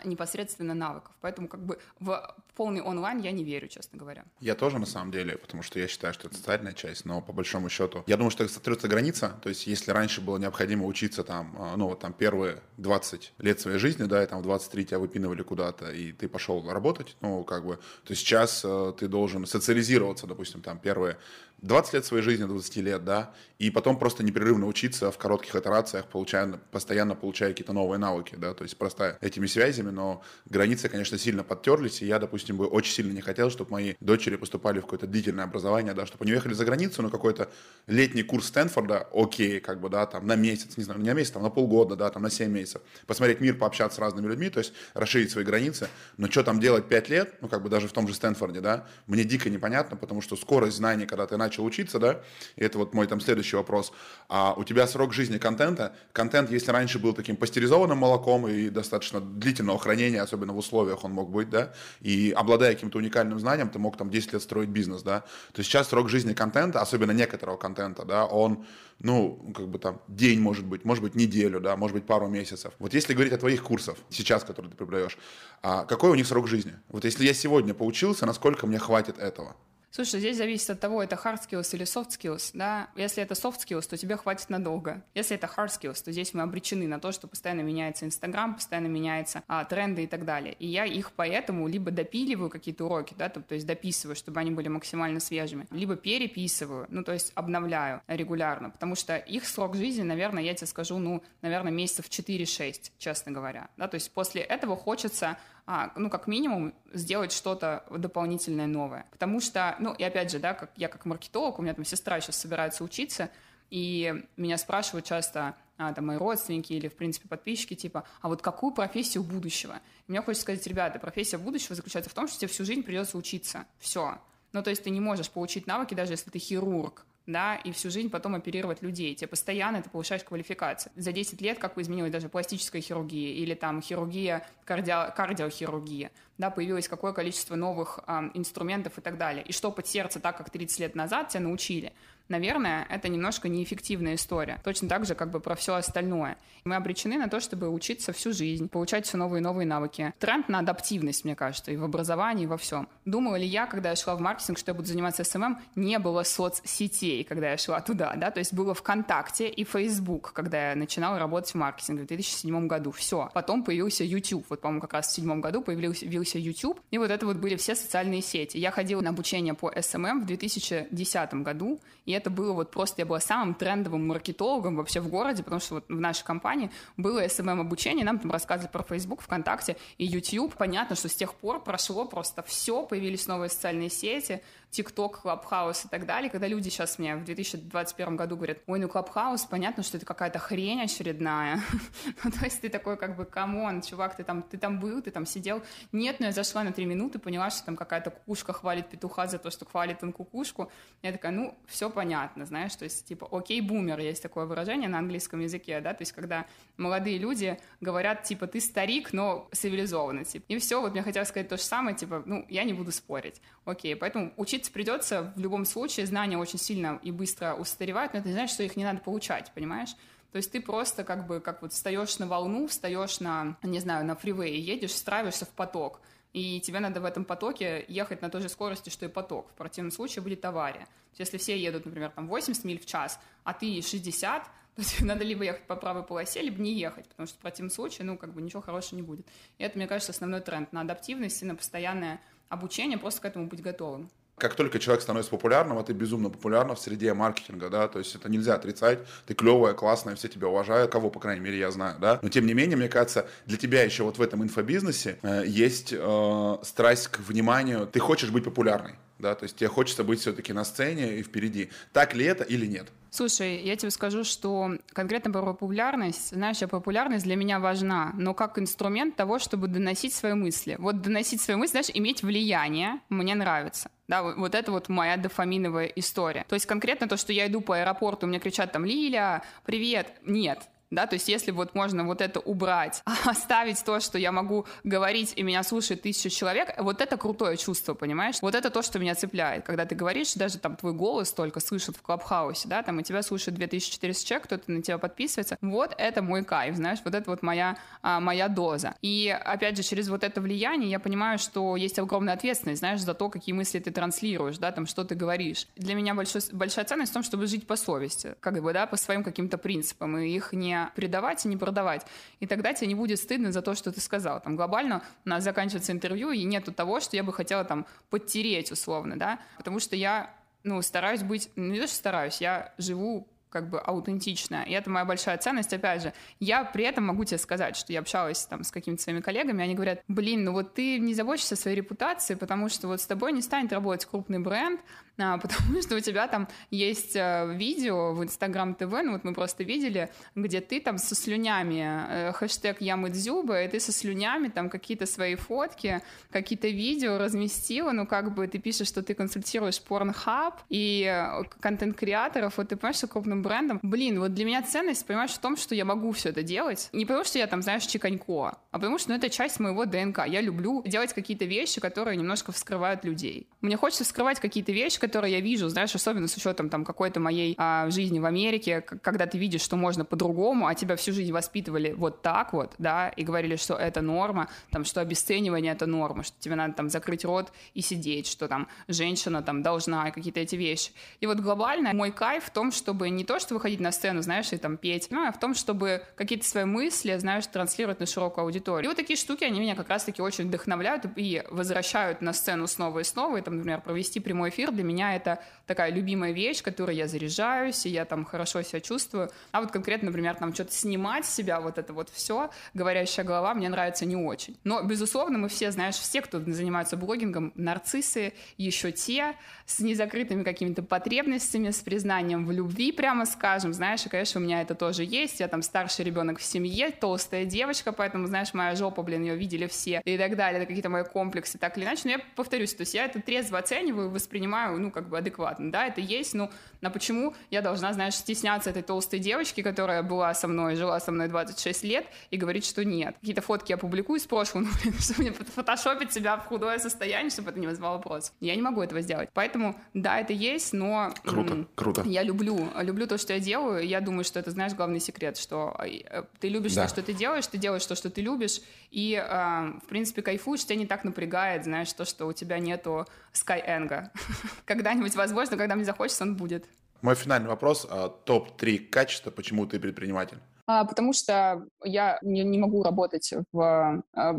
непосредственно 0.04 0.74
навыков. 0.74 1.12
Поэтому 1.22 1.48
как 1.48 1.64
бы 1.64 1.80
в 2.00 2.36
полный 2.56 2.82
онлайн 2.82 3.20
я 3.20 3.32
не 3.32 3.44
верю, 3.44 3.68
честно 3.68 3.98
говоря. 3.98 4.26
Я 4.39 4.56
тоже 4.56 4.80
на 4.80 4.86
самом 4.86 5.12
деле, 5.12 5.38
потому 5.38 5.64
что 5.64 5.80
я 5.80 5.88
считаю, 5.88 6.14
что 6.14 6.28
это 6.28 6.38
социальная 6.38 6.74
часть, 6.74 7.06
но 7.06 7.22
по 7.22 7.34
большому 7.34 7.70
счету, 7.70 8.04
я 8.08 8.18
думаю, 8.18 8.32
что 8.32 8.44
это 8.44 8.54
остается 8.54 8.88
граница. 8.88 9.39
То 9.42 9.50
есть 9.50 9.68
если 9.68 9.92
раньше 9.92 10.22
было 10.22 10.38
необходимо 10.38 10.86
учиться 10.86 11.24
там, 11.24 11.56
а, 11.58 11.76
ну 11.78 11.88
вот 11.88 12.00
там 12.00 12.14
первые 12.14 12.62
20 12.78 13.34
лет 13.39 13.60
своей 13.60 13.78
жизни, 13.78 14.04
да, 14.04 14.24
и 14.24 14.28
там 14.28 14.39
в 14.39 14.44
23 14.44 14.86
тебя 14.86 15.00
выпинывали 15.00 15.42
куда-то, 15.44 15.92
и 15.92 16.12
ты 16.12 16.28
пошел 16.28 16.68
работать, 16.70 17.16
ну 17.22 17.44
как 17.44 17.66
бы, 17.66 17.80
то 18.04 18.16
сейчас 18.16 18.62
э, 18.64 18.94
ты 19.00 19.08
должен 19.08 19.46
социализироваться, 19.46 20.28
допустим, 20.28 20.62
там 20.62 20.80
первые 20.80 21.18
20 21.62 21.93
лет 21.93 22.05
своей 22.05 22.24
жизни, 22.24 22.45
20 22.45 22.78
лет, 22.78 23.03
да, 23.03 23.32
и 23.59 23.70
потом 23.70 23.99
просто 23.99 24.24
непрерывно 24.24 24.66
учиться 24.66 25.12
в 25.12 25.18
коротких 25.18 25.55
итерациях, 25.55 26.07
получая, 26.07 26.59
постоянно 26.72 27.16
получая 27.16 27.49
какие-то 27.49 27.74
новые 27.74 27.99
навыки, 27.99 28.36
да, 28.36 28.55
то 28.55 28.64
есть 28.64 28.76
просто 28.78 29.18
этими 29.22 29.45
связями, 29.45 29.91
но 29.91 30.24
границы, 30.45 30.89
конечно, 30.89 31.20
сильно 31.20 31.43
подтерлись, 31.43 32.01
и 32.01 32.07
я, 32.07 32.18
допустим, 32.18 32.57
бы 32.57 32.66
очень 32.66 32.93
сильно 32.93 33.12
не 33.12 33.22
хотел, 33.22 33.51
чтобы 33.51 33.72
мои 33.72 33.93
дочери 33.99 34.36
поступали 34.38 34.80
в 34.80 34.84
какое-то 34.84 35.05
длительное 35.05 35.43
образование, 35.43 35.93
да, 35.93 36.07
чтобы 36.07 36.24
они 36.24 36.32
уехали 36.32 36.53
за 36.53 36.66
границу 36.66 37.03
на 37.03 37.09
какой-то 37.12 37.49
летний 37.86 38.24
курс 38.24 38.47
Стэнфорда, 38.47 39.07
окей, 39.14 39.59
как 39.59 39.80
бы, 39.80 39.89
да, 39.89 40.07
там, 40.07 40.26
на 40.26 40.36
месяц, 40.36 40.78
не 40.78 40.84
знаю, 40.84 40.99
не 40.99 41.09
на 41.09 41.14
месяц, 41.14 41.32
там, 41.32 41.43
на 41.43 41.51
полгода, 41.51 41.95
да, 41.95 42.09
там, 42.09 42.24
на 42.24 42.32
7 42.32 42.51
месяцев, 42.51 42.82
посмотреть 43.05 43.39
мир, 43.41 43.55
пообщаться 43.55 43.97
с 43.97 43.99
разными 43.99 44.28
людьми, 44.28 44.49
то 44.49 44.59
есть 44.59 44.74
расширить 44.95 45.30
свои 45.30 45.43
границы, 45.43 45.88
но 46.18 46.28
что 46.28 46.43
там 46.43 46.59
делать 46.59 46.88
5 46.88 47.09
лет, 47.09 47.36
ну, 47.41 47.47
как 47.47 47.62
бы 47.62 47.70
даже 47.70 47.88
в 47.88 47.91
том 47.91 48.07
же 48.07 48.16
Стэнфорде, 48.16 48.62
да, 48.62 48.88
мне 49.05 49.24
дико 49.24 49.51
непонятно, 49.51 49.97
потому 49.97 50.22
что 50.22 50.36
скорость 50.36 50.78
знаний, 50.78 51.05
когда 51.05 51.28
ты 51.28 51.38
начал 51.52 51.66
учиться, 51.66 51.99
да, 51.99 52.22
и 52.56 52.64
это 52.64 52.78
вот 52.78 52.93
мой 52.93 53.08
там 53.08 53.20
следующий 53.20 53.58
вопрос, 53.58 53.91
а 54.30 54.54
у 54.54 54.64
тебя 54.64 54.88
срок 54.88 55.14
жизни 55.14 55.38
контента, 55.38 55.93
контент, 56.14 56.49
если 56.49 56.72
раньше 56.72 56.97
был 56.97 57.14
таким 57.14 57.36
пастеризованным 57.36 57.97
молоком 57.97 58.47
и 58.47 58.70
достаточно 58.70 59.20
длительного 59.20 59.78
хранения, 59.78 60.24
особенно 60.24 60.54
в 60.54 60.58
условиях 60.58 61.04
он 61.04 61.12
мог 61.12 61.30
быть, 61.30 61.49
да, 61.49 61.74
и 61.99 62.34
обладая 62.36 62.74
каким-то 62.74 62.99
уникальным 62.99 63.39
знанием, 63.39 63.70
ты 63.70 63.80
мог 63.80 63.97
там 63.97 64.10
10 64.10 64.34
лет 64.34 64.41
строить 64.41 64.70
бизнес, 64.70 65.04
да, 65.04 65.24
то 65.52 65.62
сейчас 65.62 65.89
срок 65.89 66.08
жизни 66.08 66.34
контента, 66.34 66.82
особенно 66.82 67.12
некоторого 67.12 67.58
контента, 67.58 68.06
да, 68.06 68.26
он, 68.26 68.66
ну, 68.99 69.54
как 69.54 69.68
бы 69.68 69.78
там 69.78 69.99
день 70.08 70.39
может 70.39 70.66
быть, 70.66 70.86
может 70.86 71.04
быть 71.04 71.16
неделю, 71.16 71.60
да, 71.60 71.76
может 71.76 71.95
быть 71.95 72.06
пару 72.06 72.28
месяцев. 72.28 72.74
Вот 72.80 72.93
если 72.93 73.14
говорить 73.14 73.34
о 73.34 73.38
твоих 73.38 73.62
курсах 73.62 73.97
сейчас, 74.10 74.43
которые 74.45 74.72
ты 74.72 74.78
преподаешь, 74.78 75.18
а 75.62 75.84
какой 75.84 76.12
у 76.12 76.16
них 76.16 76.28
срок 76.28 76.47
жизни? 76.47 76.74
Вот 76.88 77.04
если 77.04 77.26
я 77.26 77.34
сегодня 77.34 77.74
поучился, 77.74 78.26
насколько 78.26 78.68
мне 78.68 78.80
хватит 78.80 79.20
этого? 79.20 79.56
Слушай, 79.94 80.22
здесь 80.22 80.38
зависит 80.38 80.70
от 80.70 80.80
того, 80.80 81.04
это 81.04 81.18
hard 81.18 81.42
skills 81.46 81.76
или 81.76 81.86
soft 81.86 82.12
skills, 82.12 82.52
да. 82.54 82.88
Если 82.96 83.22
это 83.22 83.34
soft 83.34 83.58
skills, 83.58 83.89
то 83.89 83.98
тебе 83.98 84.16
хватит 84.16 84.50
надолго. 84.50 85.04
Если 85.14 85.36
это 85.36 85.48
hard 85.54 85.68
skills, 85.68 86.02
то 86.02 86.14
здесь 86.14 86.34
мы 86.34 86.44
обречены 86.44 86.88
на 86.88 86.98
то, 86.98 87.12
что 87.12 87.28
постоянно 87.28 87.60
меняется 87.60 88.06
Инстаграм, 88.06 88.56
постоянно 88.56 88.88
меняются 88.88 89.44
а, 89.50 89.66
тренды 89.66 90.04
и 90.04 90.08
так 90.08 90.24
далее. 90.24 90.56
И 90.60 90.66
я 90.66 90.86
их 90.86 91.12
поэтому 91.12 91.68
либо 91.68 91.92
допиливаю 91.92 92.50
какие-то 92.50 92.86
уроки, 92.86 93.14
да, 93.18 93.28
то, 93.28 93.42
то 93.42 93.54
есть 93.54 93.68
дописываю, 93.68 94.16
чтобы 94.16 94.39
они 94.39 94.52
были 94.52 94.70
максимально 94.70 95.20
свежими, 95.20 95.68
либо 95.72 95.98
переписываю, 95.98 96.86
ну, 96.89 97.04
то 97.04 97.12
есть 97.12 97.34
обновляю 97.36 98.02
регулярно, 98.08 98.70
потому 98.70 98.96
что 98.96 99.18
их 99.18 99.46
срок 99.46 99.76
жизни, 99.76 100.04
наверное, 100.04 100.42
я 100.42 100.54
тебе 100.54 100.68
скажу, 100.68 101.00
ну, 101.00 101.22
наверное, 101.42 101.74
месяцев 101.74 102.06
4-6, 102.08 102.92
честно 102.98 103.34
говоря, 103.34 103.68
да, 103.76 103.89
то 103.89 103.96
есть 103.96 104.10
после 104.12 104.42
этого 104.42 104.78
хочется 104.78 105.38
а, 105.66 105.92
ну, 105.96 106.10
как 106.10 106.28
минимум, 106.28 106.74
сделать 106.92 107.32
что-то 107.32 107.86
дополнительное 107.89 108.68
новое. 108.68 109.06
Потому 109.12 109.39
что, 109.39 109.76
ну, 109.82 109.94
и 109.94 110.04
опять 110.04 110.32
же, 110.32 110.40
да, 110.40 110.54
как 110.54 110.72
я 110.78 110.88
как 110.88 111.06
маркетолог, 111.06 111.60
у 111.60 111.62
меня 111.62 111.74
там 111.74 111.84
сестра 111.84 112.22
сейчас 112.22 112.38
собирается 112.38 112.84
учиться, 112.84 113.30
и 113.70 114.24
меня 114.38 114.58
спрашивают 114.58 115.06
часто, 115.06 115.56
а, 115.78 115.94
там, 115.94 116.06
мои 116.06 116.18
родственники 116.18 116.74
или, 116.74 116.88
в 116.88 116.96
принципе, 116.96 117.28
подписчики, 117.28 117.74
типа, 117.74 118.04
а 118.22 118.28
вот 118.28 118.42
какую 118.42 118.74
профессию 118.74 119.24
будущего? 119.24 119.80
И 120.08 120.12
мне 120.12 120.22
хочется 120.22 120.44
сказать, 120.44 120.66
ребята, 120.68 121.00
профессия 121.00 121.38
будущего 121.38 121.76
заключается 121.76 122.10
в 122.10 122.14
том, 122.14 122.28
что 122.28 122.38
тебе 122.38 122.48
всю 122.50 122.64
жизнь 122.66 122.84
придется 122.84 123.18
учиться. 123.18 123.66
Все. 123.80 124.20
Ну, 124.54 124.62
то 124.62 124.70
есть 124.70 124.84
ты 124.84 124.90
не 124.90 125.00
можешь 125.00 125.32
получить 125.32 125.66
навыки, 125.66 125.94
даже 125.94 126.14
если 126.14 126.30
ты 126.30 126.38
хирург, 126.38 127.06
да, 127.28 127.55
и 127.55 127.72
всю 127.72 127.89
жизнь 127.89 128.09
потом 128.09 128.36
оперировать 128.36 128.82
людей. 128.82 129.13
Тебе 129.15 129.28
постоянно 129.28 129.82
ты 129.82 129.89
повышаешь 129.89 130.24
квалификацию. 130.24 130.91
За 130.95 131.11
10 131.11 131.41
лет 131.41 131.59
как 131.59 131.76
бы 131.76 131.82
изменилась 131.82 132.11
даже 132.11 132.30
пластическая 132.30 132.82
хирургия 132.82 133.34
или 133.34 133.53
там 133.53 133.82
хирургия, 133.82 134.45
кардио, 134.65 135.13
кардиохирургия, 135.15 136.11
да, 136.38 136.49
появилось 136.49 136.88
какое 136.88 137.13
количество 137.13 137.55
новых 137.55 137.99
э, 138.07 138.32
инструментов 138.34 138.97
и 138.97 139.01
так 139.01 139.17
далее. 139.17 139.43
И 139.43 139.51
что 139.51 139.72
под 139.72 139.88
сердце 139.88 140.19
так, 140.19 140.38
как 140.38 140.49
30 140.49 140.80
лет 140.80 140.95
назад 140.95 141.30
тебя 141.30 141.41
научили, 141.41 141.93
наверное, 142.32 142.88
это 142.90 143.10
немножко 143.10 143.48
неэффективная 143.50 144.16
история. 144.16 144.60
Точно 144.64 144.88
так 144.88 145.06
же, 145.06 145.14
как 145.14 145.30
бы 145.30 145.40
про 145.40 145.56
все 145.56 145.76
остальное. 145.76 146.38
Мы 146.64 146.76
обречены 146.76 147.18
на 147.18 147.28
то, 147.28 147.40
чтобы 147.40 147.70
учиться 147.70 148.14
всю 148.14 148.34
жизнь, 148.34 148.70
получать 148.70 149.06
все 149.06 149.18
новые 149.18 149.42
и 149.42 149.44
новые 149.44 149.68
навыки. 149.68 150.14
Тренд 150.20 150.50
на 150.50 150.60
адаптивность, 150.60 151.26
мне 151.26 151.36
кажется, 151.36 151.72
и 151.72 151.78
в 151.78 151.84
образовании, 151.84 152.44
и 152.44 152.48
во 152.48 152.58
всем. 152.58 152.88
Думала 153.06 153.36
ли 153.36 153.46
я, 153.46 153.66
когда 153.66 153.90
я 153.90 153.96
шла 153.96 154.16
в 154.16 154.22
маркетинг, 154.22 154.58
что 154.58 154.72
я 154.72 154.76
буду 154.76 154.88
заниматься 154.88 155.24
SMM, 155.24 155.60
не 155.76 156.00
было 156.00 156.24
соцсетей, 156.24 157.24
когда 157.24 157.52
я 157.52 157.58
шла 157.58 157.82
туда, 157.82 158.16
да, 158.16 158.32
то 158.32 158.40
есть 158.40 158.54
было 158.54 158.74
ВКонтакте 158.74 159.50
и 159.50 159.64
Facebook, 159.64 160.34
когда 160.34 160.70
я 160.70 160.76
начинала 160.76 161.20
работать 161.20 161.52
в 161.52 161.56
маркетинге 161.56 162.04
в 162.04 162.08
2007 162.08 162.68
году. 162.68 162.92
Все. 162.92 163.30
Потом 163.34 163.64
появился 163.64 164.04
YouTube. 164.04 164.46
Вот, 164.50 164.62
по-моему, 164.62 164.82
как 164.82 164.94
раз 164.94 165.08
в 165.08 165.12
седьмом 165.12 165.42
году 165.42 165.62
появился, 165.62 166.38
YouTube. 166.38 166.80
И 166.92 166.98
вот 166.98 167.12
это 167.12 167.26
вот 167.26 167.38
были 167.38 167.56
все 167.56 167.76
социальные 167.76 168.22
сети. 168.22 168.58
Я 168.58 168.72
ходила 168.72 169.02
на 169.02 169.10
обучение 169.10 169.54
по 169.54 169.70
SMM 169.72 170.22
в 170.22 170.26
2010 170.26 171.34
году, 171.36 171.80
и 172.06 172.14
было 172.30 172.53
вот 172.53 172.72
просто, 172.72 173.01
я 173.01 173.05
была 173.05 173.19
самым 173.19 173.53
трендовым 173.53 174.07
маркетологом 174.07 174.76
вообще 174.76 174.99
в 174.99 175.07
городе, 175.07 175.43
потому 175.43 175.61
что 175.61 175.76
вот 175.76 175.86
в 175.89 175.99
нашей 175.99 176.24
компании 176.24 176.72
было 176.97 177.26
SMM-обучение, 177.26 178.05
нам 178.05 178.19
там 178.19 178.32
рассказывали 178.32 178.72
про 178.72 178.84
Facebook, 178.84 179.22
ВКонтакте 179.22 179.78
и 179.97 180.05
YouTube. 180.05 180.55
Понятно, 180.55 180.95
что 180.95 181.09
с 181.09 181.15
тех 181.15 181.34
пор 181.34 181.63
прошло 181.63 182.05
просто 182.05 182.43
все, 182.43 182.84
появились 182.84 183.28
новые 183.28 183.49
социальные 183.49 183.89
сети, 183.89 184.41
TikTok, 184.72 185.22
Clubhouse 185.24 185.86
и 185.86 185.89
так 185.89 186.05
далее, 186.05 186.30
когда 186.30 186.47
люди 186.47 186.69
сейчас 186.69 186.97
мне 186.97 187.15
в 187.15 187.26
2021 187.26 188.15
году 188.15 188.38
говорят, 188.38 188.59
ой, 188.67 188.80
ну 188.80 188.88
Clubhouse, 188.88 189.41
понятно, 189.49 189.84
что 189.84 189.97
это 189.97 190.05
какая-то 190.05 190.39
хрень 190.39 190.82
очередная. 190.82 191.61
ну, 192.24 192.32
то 192.32 192.45
есть 192.45 192.61
ты 192.61 192.69
такой 192.69 192.97
как 192.97 193.17
бы, 193.17 193.26
come 193.26 193.58
on, 193.58 193.82
чувак, 193.82 194.15
ты 194.15 194.24
там, 194.24 194.41
ты 194.41 194.57
там 194.57 194.80
был, 194.80 195.01
ты 195.01 195.11
там 195.11 195.26
сидел. 195.26 195.61
Нет, 195.91 196.19
но 196.19 196.28
я 196.28 196.32
зашла 196.32 196.63
на 196.63 196.72
три 196.72 196.86
минуты, 196.86 197.19
поняла, 197.19 197.49
что 197.49 197.65
там 197.65 197.76
какая-то 197.76 198.11
кукушка 198.11 198.53
хвалит 198.53 198.89
петуха 198.89 199.28
за 199.28 199.38
то, 199.38 199.51
что 199.51 199.65
хвалит 199.65 200.03
он 200.03 200.13
кукушку. 200.13 200.72
Я 201.01 201.11
такая, 201.11 201.32
ну, 201.32 201.57
все 201.67 201.89
понятно, 201.89 202.45
знаешь, 202.45 202.76
то 202.76 202.86
есть 202.86 203.05
типа, 203.05 203.28
окей, 203.30 203.59
бумер, 203.61 203.99
есть 203.99 204.24
такое 204.24 204.45
выражение 204.45 204.88
на 204.88 204.99
английском 204.99 205.41
языке, 205.41 205.82
да, 205.82 205.93
то 205.93 206.01
есть 206.01 206.13
когда 206.13 206.45
молодые 206.78 207.17
люди 207.17 207.59
говорят, 207.82 208.24
типа, 208.24 208.47
ты 208.47 208.61
старик, 208.61 209.11
но 209.13 209.49
цивилизованный, 209.51 210.26
типа. 210.26 210.45
И 210.47 210.57
все, 210.59 210.82
вот 210.82 210.93
мне 210.93 211.03
хотелось 211.03 211.30
сказать 211.30 211.49
то 211.49 211.57
же 211.57 211.63
самое, 211.63 211.95
типа, 211.95 212.24
ну, 212.26 212.45
я 212.49 212.63
не 212.63 212.74
буду 212.74 212.91
спорить. 212.91 213.41
Окей, 213.65 213.95
поэтому 213.95 214.34
учить 214.38 214.61
учиться 214.62 214.72
придется 214.72 215.34
в 215.36 215.39
любом 215.39 215.66
случае, 215.66 216.05
знания 216.05 216.38
очень 216.38 216.59
сильно 216.59 216.99
и 217.01 217.12
быстро 217.12 217.55
устаревают, 217.55 218.14
но 218.14 218.20
это 218.20 218.28
не 218.28 218.34
значит, 218.34 218.53
что 218.53 218.64
их 218.64 218.76
не 218.76 218.84
надо 218.84 218.99
получать, 218.99 219.51
понимаешь? 219.53 219.95
То 220.32 220.38
есть 220.38 220.51
ты 220.51 220.62
просто 220.62 221.03
как 221.03 221.28
бы 221.28 221.39
как 221.39 221.62
вот 221.62 221.74
встаешь 221.74 222.20
на 222.20 222.28
волну, 222.28 222.68
встаешь 222.68 223.20
на, 223.20 223.57
не 223.64 223.80
знаю, 223.80 224.05
на 224.05 224.16
фривей, 224.16 224.59
едешь, 224.59 224.95
стравишься 224.95 225.45
в 225.45 225.49
поток. 225.49 225.99
И 226.32 226.62
тебе 226.62 226.80
надо 226.80 227.01
в 227.01 227.05
этом 227.05 227.26
потоке 227.26 227.84
ехать 227.89 228.22
на 228.22 228.30
той 228.30 228.41
же 228.41 228.47
скорости, 228.47 228.89
что 228.89 229.05
и 229.05 229.09
поток. 229.09 229.49
В 229.49 229.55
противном 229.55 229.91
случае 229.91 230.22
будет 230.22 230.45
авария. 230.45 230.86
То 230.86 231.20
есть 231.20 231.34
если 231.34 231.38
все 231.38 231.57
едут, 231.59 231.86
например, 231.86 232.12
там 232.12 232.28
80 232.28 232.64
миль 232.64 232.80
в 232.80 232.86
час, 232.86 233.20
а 233.43 233.53
ты 233.53 233.82
60, 233.82 234.43
то 234.76 234.84
тебе 234.84 235.05
надо 235.05 235.26
либо 235.26 235.43
ехать 235.43 235.68
по 235.68 235.76
правой 235.76 236.03
полосе, 236.03 236.41
либо 236.41 236.62
не 236.62 236.74
ехать, 236.74 237.09
потому 237.09 237.28
что 237.28 237.38
в 237.38 237.41
противном 237.41 237.72
случае, 237.72 238.05
ну, 238.05 238.18
как 238.18 238.34
бы 238.34 238.41
ничего 238.41 238.62
хорошего 238.62 238.95
не 238.95 239.01
будет. 239.01 239.26
И 239.57 239.64
это, 239.64 239.78
мне 239.78 239.88
кажется, 239.88 240.14
основной 240.14 240.39
тренд 240.39 240.72
на 240.72 240.82
адаптивность 240.82 241.41
и 241.41 241.45
на 241.45 241.55
постоянное 241.55 242.22
обучение, 242.47 242.97
просто 242.97 243.22
к 243.22 243.26
этому 243.26 243.47
быть 243.47 243.62
готовым 243.62 244.09
как 244.38 244.56
только 244.56 244.80
человек 244.80 245.04
становится 245.04 245.32
популярным, 245.32 245.78
а 245.78 245.84
ты 245.84 245.94
безумно 245.94 246.30
популярна 246.30 246.76
в 246.76 246.80
среде 246.80 247.14
маркетинга, 247.14 247.70
да, 247.70 247.88
то 247.88 248.00
есть 248.00 248.16
это 248.16 248.30
нельзя 248.30 248.56
отрицать, 248.56 249.00
ты 249.28 249.34
клевая, 249.34 249.74
классная, 249.74 250.16
все 250.16 250.28
тебя 250.28 250.48
уважают, 250.48 250.92
кого, 250.92 251.10
по 251.10 251.20
крайней 251.20 251.42
мере, 251.42 251.60
я 251.60 251.72
знаю, 251.72 251.98
да, 252.00 252.20
но 252.22 252.30
тем 252.30 252.46
не 252.46 252.54
менее, 252.54 252.78
мне 252.78 252.90
кажется, 252.90 253.28
для 253.46 253.58
тебя 253.58 253.84
еще 253.84 254.04
вот 254.04 254.18
в 254.18 254.22
этом 254.22 254.44
инфобизнесе 254.44 255.18
э, 255.22 255.44
есть 255.46 255.94
э, 255.96 256.58
страсть 256.64 257.10
к 257.10 257.20
вниманию, 257.20 257.88
ты 257.88 258.00
хочешь 258.00 258.32
быть 258.32 258.44
популярной, 258.44 258.96
да, 259.22 259.36
то 259.36 259.43
есть 259.43 259.55
тебе 259.55 259.69
хочется 259.69 260.03
быть 260.03 260.19
все-таки 260.19 260.51
на 260.51 260.65
сцене 260.65 261.19
и 261.19 261.24
впереди. 261.24 261.69
Так 261.93 262.13
ли 262.15 262.26
это 262.26 262.43
или 262.43 262.65
нет? 262.65 262.91
Слушай, 263.11 263.61
я 263.61 263.76
тебе 263.76 263.91
скажу, 263.91 264.24
что 264.24 264.78
конкретно 264.93 265.32
про 265.32 265.41
популярность, 265.41 266.30
знаешь, 266.30 266.59
популярность 266.59 267.26
для 267.26 267.36
меня 267.36 267.59
важна, 267.59 268.13
но 268.17 268.34
как 268.34 268.57
инструмент 268.57 269.15
того, 269.17 269.38
чтобы 269.38 269.67
доносить 269.67 270.13
свои 270.13 270.34
мысли. 270.34 270.78
Вот 270.80 271.01
доносить 271.01 271.41
свои 271.41 271.57
мысли, 271.57 271.72
знаешь, 271.72 271.91
иметь 271.93 272.24
влияние 272.24 272.99
мне 273.09 273.36
нравится. 273.36 273.91
Да, 274.07 274.24
вот 274.24 274.55
это 274.55 274.72
вот 274.72 274.89
моя 274.89 275.17
дофаминовая 275.17 275.88
история. 275.88 276.45
То 276.47 276.55
есть 276.55 276.65
конкретно 276.65 277.07
то, 277.07 277.17
что 277.17 277.34
я 277.34 277.47
иду 277.47 277.61
по 277.61 277.78
аэропорту, 277.78 278.28
мне 278.28 278.39
кричат 278.39 278.72
там 278.72 278.86
«Лиля, 278.86 279.43
привет!» 279.65 280.07
Нет, 280.26 280.59
да, 280.92 281.08
то 281.08 281.16
есть 281.16 281.28
если 281.30 281.52
вот 281.52 281.74
можно 281.74 282.06
вот 282.06 282.22
это 282.22 282.39
убрать, 282.39 283.02
оставить 283.26 283.84
то, 283.84 284.00
что 284.00 284.18
я 284.18 284.32
могу 284.32 284.66
говорить, 284.84 285.34
и 285.36 285.44
меня 285.44 285.64
слушает 285.64 286.02
тысяча 286.02 286.30
человек, 286.30 286.76
вот 286.78 287.02
это 287.02 287.18
крутое 287.18 287.58
чувство, 287.58 287.94
понимаешь? 287.94 288.36
Вот 288.42 288.56
это 288.56 288.70
то, 288.70 288.82
что 288.82 289.00
меня 289.00 289.16
цепляет, 289.16 289.66
когда 289.66 289.86
ты 289.86 289.96
говоришь, 289.96 290.34
даже 290.34 290.58
там 290.60 290.76
твой 290.76 290.94
голос 290.94 291.32
только 291.32 291.60
слышат 291.60 291.96
в 291.96 292.02
Клабхаусе, 292.02 292.68
да, 292.68 292.84
там 292.84 293.00
и 293.00 293.04
тебя 293.04 293.24
слушает 293.24 293.56
2400 293.56 294.28
человек, 294.28 294.46
кто-то 294.46 294.72
на 294.72 294.82
тебя 294.82 294.98
подписывается, 294.98 295.58
вот 295.62 295.96
это 295.98 296.22
мой 296.22 296.44
кайф, 296.44 296.76
знаешь, 296.76 297.00
вот 297.04 297.16
это 297.16 297.30
вот 297.30 297.42
моя, 297.42 297.78
а, 298.02 298.20
моя 298.20 298.50
доза. 298.50 298.96
И 299.02 299.30
опять 299.30 299.78
же, 299.78 299.84
через 299.84 300.10
вот 300.10 300.24
это 300.24 300.42
влияние 300.42 300.89
я 300.89 301.00
понимаю, 301.00 301.39
что 301.39 301.78
есть 301.78 301.98
огромная 302.00 302.34
ответственность, 302.34 302.80
знаешь, 302.80 303.00
за 303.00 303.14
то, 303.14 303.30
какие 303.30 303.54
мысли 303.56 303.80
ты 303.80 303.92
транслируешь, 303.92 304.58
да, 304.58 304.72
там, 304.72 304.86
что 304.86 305.06
ты 305.06 305.16
говоришь. 305.16 305.68
Для 305.78 305.96
меня 305.96 306.14
большой, 306.14 306.42
большая 306.52 306.86
ценность 306.86 307.12
в 307.12 307.14
том, 307.14 307.24
чтобы 307.24 307.48
жить 307.48 307.66
по 307.66 307.78
совести, 307.78 308.36
как 308.42 308.62
бы, 308.62 308.74
да, 308.74 308.86
по 308.86 308.98
своим 308.98 309.24
каким-то 309.24 309.58
принципам, 309.58 310.18
и 310.18 310.30
их 310.30 310.54
не 310.54 310.81
предавать 310.96 311.46
и 311.46 311.48
не 311.48 311.58
продавать. 311.58 312.06
И 312.40 312.48
тогда 312.48 312.74
тебе 312.74 312.88
не 312.88 312.96
будет 312.96 313.20
стыдно 313.20 313.52
за 313.52 313.62
то, 313.62 313.76
что 313.76 313.92
ты 313.92 314.02
сказал. 314.02 314.42
Там 314.42 314.56
глобально 314.56 315.04
у 315.26 315.30
нас 315.30 315.44
заканчивается 315.44 315.92
интервью, 315.92 316.32
и 316.32 316.44
нету 316.44 316.72
того, 316.72 317.00
что 317.00 317.16
я 317.16 317.24
бы 317.24 317.34
хотела 317.34 317.64
там 317.64 317.86
подтереть 318.10 318.72
условно, 318.72 319.18
да, 319.18 319.40
потому 319.58 319.80
что 319.80 319.96
я 319.96 320.34
ну, 320.64 320.82
стараюсь 320.82 321.24
быть, 321.24 321.50
ну, 321.56 321.74
не 321.74 321.80
то, 321.80 321.88
что 321.88 321.96
стараюсь, 321.96 322.42
я 322.42 322.74
живу 322.78 323.28
как 323.52 323.70
бы 323.70 323.80
аутентично. 323.80 324.64
И 324.68 324.72
это 324.72 324.89
моя 324.89 325.06
большая 325.06 325.38
ценность. 325.38 325.74
Опять 325.74 326.04
же, 326.04 326.14
я 326.39 326.64
при 326.64 326.86
этом 326.86 327.06
могу 327.06 327.26
тебе 327.26 327.38
сказать, 327.38 327.76
что 327.76 327.93
я 327.93 327.99
общалась 327.99 328.45
там 328.45 328.64
с 328.64 328.72
какими-то 328.72 329.02
своими 329.02 329.20
коллегами, 329.20 329.64
они 329.64 329.76
говорят, 329.76 330.02
блин, 330.08 330.45
ну 330.45 330.54
вот 330.54 330.74
ты 330.74 330.99
не 330.99 331.14
заботишься 331.14 331.56
о 331.56 331.58
своей 331.58 331.78
репутации, 331.78 332.36
потому 332.36 332.70
что 332.70 332.88
вот 332.88 333.02
с 333.02 333.06
тобой 333.06 333.34
не 333.34 333.41
станет 333.41 333.74
работать 333.74 334.06
крупный 334.06 334.39
бренд, 334.39 334.80
а, 335.18 335.38
потому 335.41 335.82
что 335.82 335.95
у 335.95 335.99
тебя 335.99 336.28
там 336.28 336.47
есть 336.70 337.16
а, 337.16 337.45
видео 337.45 338.14
в 338.14 338.24
Инстаграм 338.24 338.74
ТВ, 338.74 338.91
ну 338.91 339.12
вот 339.14 339.24
мы 339.24 339.34
просто 339.34 339.64
видели, 339.64 340.10
где 340.36 340.62
ты 340.62 340.80
там 340.80 340.97
со 340.97 341.16
слюнями, 341.16 341.82
э, 341.82 342.32
хэштег 342.34 342.82
Ямыдзюба, 342.82 343.64
и 343.64 343.68
ты 343.68 343.80
со 343.80 343.91
слюнями 343.91 344.47
там 344.47 344.70
какие-то 344.70 345.06
свои 345.06 345.36
фотки, 345.36 346.02
какие-то 346.32 346.68
видео 346.68 347.18
разместила, 347.18 347.91
ну 347.91 348.08
как 348.08 348.34
бы 348.34 348.47
ты 348.47 348.60
пишешь, 348.60 348.88
что 348.88 349.04
ты 349.04 349.14
консультируешь 349.14 349.82
Pornhub 349.88 350.54
и 350.70 351.06
э, 351.06 351.43
контент-креаторов, 351.60 352.58
вот 352.58 352.70
ты 352.70 352.76
понимаешь, 352.76 352.97
что 352.97 353.08
крупным 353.08 353.41
брендом. 353.42 353.80
Блин, 353.82 354.20
вот 354.20 354.34
для 354.34 354.46
меня 354.46 354.62
ценность, 354.62 355.06
понимаешь, 355.06 355.32
в 355.32 355.39
том, 355.39 355.58
что 355.58 355.76
я 355.76 355.86
могу 355.86 356.12
все 356.12 356.30
это 356.30 356.44
делать. 356.44 356.89
Не 356.94 357.06
потому, 357.06 357.24
что 357.24 357.39
я 357.39 357.48
там, 357.48 357.62
знаешь, 357.62 357.86
чеканько, 357.86 358.58
а 358.72 358.80
потому 358.80 358.98
что 358.98 359.10
ну, 359.10 359.16
это 359.16 359.30
часть 359.30 359.60
моего 359.60 359.86
ДНК. 359.86 360.26
Я 360.28 360.42
люблю 360.42 360.84
делать 360.86 361.14
какие-то 361.14 361.46
вещи, 361.46 361.82
которые 361.82 362.18
немножко 362.18 362.52
вскрывают 362.52 363.04
людей. 363.04 363.48
Мне 363.62 363.78
хочется 363.78 364.04
вскрывать 364.04 364.39
какие-то 364.39 364.72
вещи, 364.72 365.00
которые 365.00 365.34
я 365.34 365.39
вижу, 365.39 365.68
знаешь, 365.70 365.94
особенно 365.94 366.28
с 366.28 366.36
учетом 366.36 366.70
там 366.70 366.86
какой-то 366.86 367.20
моей 367.20 367.56
а, 367.58 367.89
жизни 367.89 368.20
в 368.20 368.26
Америке, 368.26 368.82
когда 368.82 369.26
ты 369.26 369.38
видишь, 369.38 369.62
что 369.62 369.76
можно 369.76 370.06
по-другому, 370.06 370.68
а 370.68 370.76
тебя 370.76 370.96
всю 370.96 371.12
жизнь 371.12 371.32
воспитывали 371.32 371.94
вот 371.94 372.22
так 372.22 372.54
вот, 372.54 372.74
да, 372.78 373.10
и 373.10 373.24
говорили, 373.24 373.56
что 373.56 373.76
это 373.76 374.02
норма, 374.02 374.48
там, 374.70 374.86
что 374.86 375.02
обесценивание 375.02 375.74
это 375.74 375.86
норма, 375.86 376.24
что 376.24 376.36
тебе 376.39 376.56
надо 376.56 376.74
там 376.74 376.89
закрыть 376.89 377.26
рот 377.26 377.52
и 377.74 377.82
сидеть, 377.82 378.28
что 378.28 378.48
там 378.48 378.68
женщина 378.88 379.42
там 379.42 379.62
должна, 379.62 380.12
какие-то 380.12 380.39
эти 380.39 380.56
вещи. 380.56 380.92
И 381.20 381.28
вот 381.28 381.39
глобально 381.39 381.94
мой 381.94 382.12
кайф 382.12 382.46
в 382.46 382.50
том, 382.52 382.72
чтобы 382.72 383.10
не 383.10 383.24
то, 383.32 383.40
что 383.40 383.54
выходить 383.54 383.80
на 383.80 383.94
сцену, 383.94 384.22
знаешь, 384.22 384.52
и 384.52 384.58
там 384.58 384.76
петь, 384.76 385.08
ну, 385.10 385.26
а 385.26 385.32
в 385.32 385.40
том, 385.40 385.56
чтобы 385.56 386.04
какие-то 386.18 386.46
свои 386.46 386.66
мысли, 386.66 387.16
знаешь, 387.18 387.48
транслировать 387.48 388.02
на 388.02 388.06
широкую 388.06 388.44
аудиторию. 388.44 388.84
И 388.84 388.88
вот 388.90 388.98
такие 388.98 389.16
штуки, 389.16 389.46
они 389.46 389.62
меня 389.62 389.74
как 389.74 389.88
раз-таки 389.88 390.22
очень 390.22 390.50
вдохновляют 390.50 391.06
и 391.16 391.42
возвращают 391.50 392.22
на 392.22 392.34
сцену 392.34 392.68
снова 392.68 393.00
и 393.00 393.04
снова. 393.06 393.38
И 393.38 393.42
там, 393.42 393.56
например, 393.56 393.80
провести 393.80 394.20
прямой 394.20 394.50
эфир 394.50 394.72
для 394.72 394.84
меня 394.84 395.16
это 395.16 395.42
такая 395.66 395.94
любимая 395.94 396.34
вещь, 396.34 396.62
которой 396.62 396.98
я 396.98 397.08
заряжаюсь, 397.08 397.86
и 397.86 397.90
я 397.90 398.04
там 398.04 398.26
хорошо 398.26 398.64
себя 398.64 398.82
чувствую. 398.82 399.32
А 399.54 399.62
вот 399.62 399.72
конкретно, 399.72 400.08
например, 400.08 400.36
там 400.36 400.54
что-то 400.54 400.74
снимать 400.74 401.26
себя, 401.26 401.62
вот 401.62 401.78
это 401.78 401.94
вот 401.94 402.10
все, 402.10 402.50
говорящая 402.74 403.26
голова, 403.26 403.54
мне 403.54 403.70
нравится 403.70 404.04
не 404.06 404.18
очень. 404.18 404.58
Но, 404.66 404.84
безусловно, 404.84 405.38
мы 405.38 405.48
все, 405.48 405.72
знаешь, 405.72 405.96
все, 405.96 406.22
кто 406.22 406.42
занимается 406.42 406.98
блогингом, 406.98 407.54
нарциссы, 407.56 408.34
еще 408.58 408.92
те, 408.92 409.36
с 409.66 409.80
незакрытыми 409.80 410.44
какими-то 410.44 410.84
потребностями, 410.84 411.70
с 411.70 411.80
признанием 411.80 412.46
в 412.46 412.52
любви, 412.52 412.92
прямо 412.92 413.20
скажем, 413.26 413.74
знаешь, 413.74 414.05
и, 414.05 414.09
конечно, 414.09 414.41
у 414.41 414.43
меня 414.43 414.61
это 414.61 414.76
тоже 414.76 415.03
есть, 415.03 415.39
я 415.39 415.47
там 415.47 415.61
старший 415.61 416.05
ребенок 416.05 416.39
в 416.39 416.43
семье, 416.43 416.91
толстая 416.91 417.45
девочка, 417.45 417.91
поэтому, 417.91 418.28
знаешь, 418.28 418.53
моя 418.53 418.76
жопа, 418.76 419.03
блин, 419.03 419.24
ее 419.24 419.36
видели 419.36 419.67
все, 419.67 420.01
и 420.05 420.17
так 420.17 420.36
далее, 420.36 420.59
это 420.59 420.67
какие-то 420.67 420.89
мои 420.89 421.03
комплексы, 421.03 421.57
так 421.57 421.78
или 421.78 421.86
иначе, 421.86 422.01
но 422.05 422.11
я 422.11 422.19
повторюсь, 422.36 422.74
то 422.74 422.82
есть 422.82 422.93
я 422.93 423.05
это 423.05 423.22
трезво 423.22 423.57
оцениваю, 423.57 424.09
воспринимаю, 424.09 424.80
ну, 424.80 424.91
как 424.91 425.09
бы 425.09 425.17
адекватно, 425.17 425.72
да, 425.72 425.88
это 425.88 426.01
есть, 426.01 426.34
ну, 426.34 426.49
но 426.82 426.89
почему 426.89 427.34
я 427.49 427.61
должна, 427.61 427.93
знаешь, 427.93 428.15
стесняться 428.15 428.72
этой 428.72 428.82
толстой 428.82 429.19
девочки, 429.19 429.61
которая 429.61 430.03
была 430.03 430.34
со 430.34 430.47
мной, 430.47 430.76
жила 430.76 430.99
со 430.99 431.11
мной 431.11 431.28
26 431.28 431.84
лет, 431.84 432.05
и 432.32 432.38
говорить, 432.38 432.65
что 432.65 432.84
нет. 432.84 433.15
Какие-то 433.19 433.41
фотки 433.41 433.72
я 433.72 433.78
публикую 433.78 434.19
из 434.19 434.26
прошлого, 434.26 434.63
ну, 434.65 434.69
блин, 434.82 434.93
что 434.99 435.22
мне 435.22 435.32
фотошопить 435.32 436.11
себя 436.11 436.38
в 436.38 436.45
худое 436.45 436.80
состояние, 436.80 437.30
чтобы 437.30 437.51
это 437.51 437.59
не 437.59 437.67
вызывало 437.67 437.97
вопрос. 437.97 438.34
Я 438.39 438.55
не 438.55 438.61
могу 438.61 438.82
этого 438.82 439.01
сделать. 439.01 439.30
Поэтому, 439.34 439.76
да, 439.93 440.19
это 440.19 440.34
есть, 440.34 440.74
но... 440.74 441.13
Круто, 441.24 441.65
круто. 441.76 442.01
Я 442.05 442.24
люблю, 442.24 442.69
люблю 442.82 443.07
то, 443.12 443.18
что 443.18 443.34
я 443.34 443.41
делаю. 443.41 443.86
Я 443.86 443.99
думаю, 443.99 444.24
что 444.24 444.39
это, 444.39 444.51
знаешь, 444.51 444.74
главный 444.74 445.01
секрет, 445.01 445.36
что 445.36 445.76
э, 445.84 446.24
ты 446.39 446.47
любишь 446.47 446.76
да. 446.76 446.84
то, 446.84 446.88
что 446.88 447.01
ты 447.01 447.12
делаешь, 447.12 447.45
ты 447.45 447.57
делаешь 447.57 447.86
то, 447.86 447.93
что 447.93 448.09
ты 448.09 448.22
любишь, 448.22 448.62
и, 448.89 449.16
э, 449.16 449.80
в 449.84 449.86
принципе, 449.89 450.22
кайфуешь, 450.22 450.64
тебя 450.64 450.78
не 450.78 450.88
так 450.88 451.03
напрягает, 451.03 451.66
знаешь, 451.66 451.91
то, 451.91 452.05
что 452.05 452.26
у 452.26 452.32
тебя 452.32 452.57
нету 452.59 453.05
Skyeng. 453.34 454.07
Когда-нибудь, 454.66 455.14
возможно, 455.16 455.57
когда 455.57 455.76
мне 455.76 455.84
захочется, 455.84 456.24
он 456.24 456.38
будет. 456.38 456.64
Мой 457.01 457.16
финальный 457.16 457.49
вопрос. 457.49 457.86
А, 457.89 458.07
Топ-3 458.07 458.78
качества, 458.78 459.30
почему 459.30 459.66
ты 459.66 459.78
предприниматель? 459.78 460.38
А, 460.68 460.86
потому 460.86 461.12
что 461.12 461.66
я 461.84 462.18
не, 462.22 462.45
не 462.45 462.59
могу 462.59 462.82
работать 462.82 463.34
в, 463.51 464.03
а, 464.14 464.34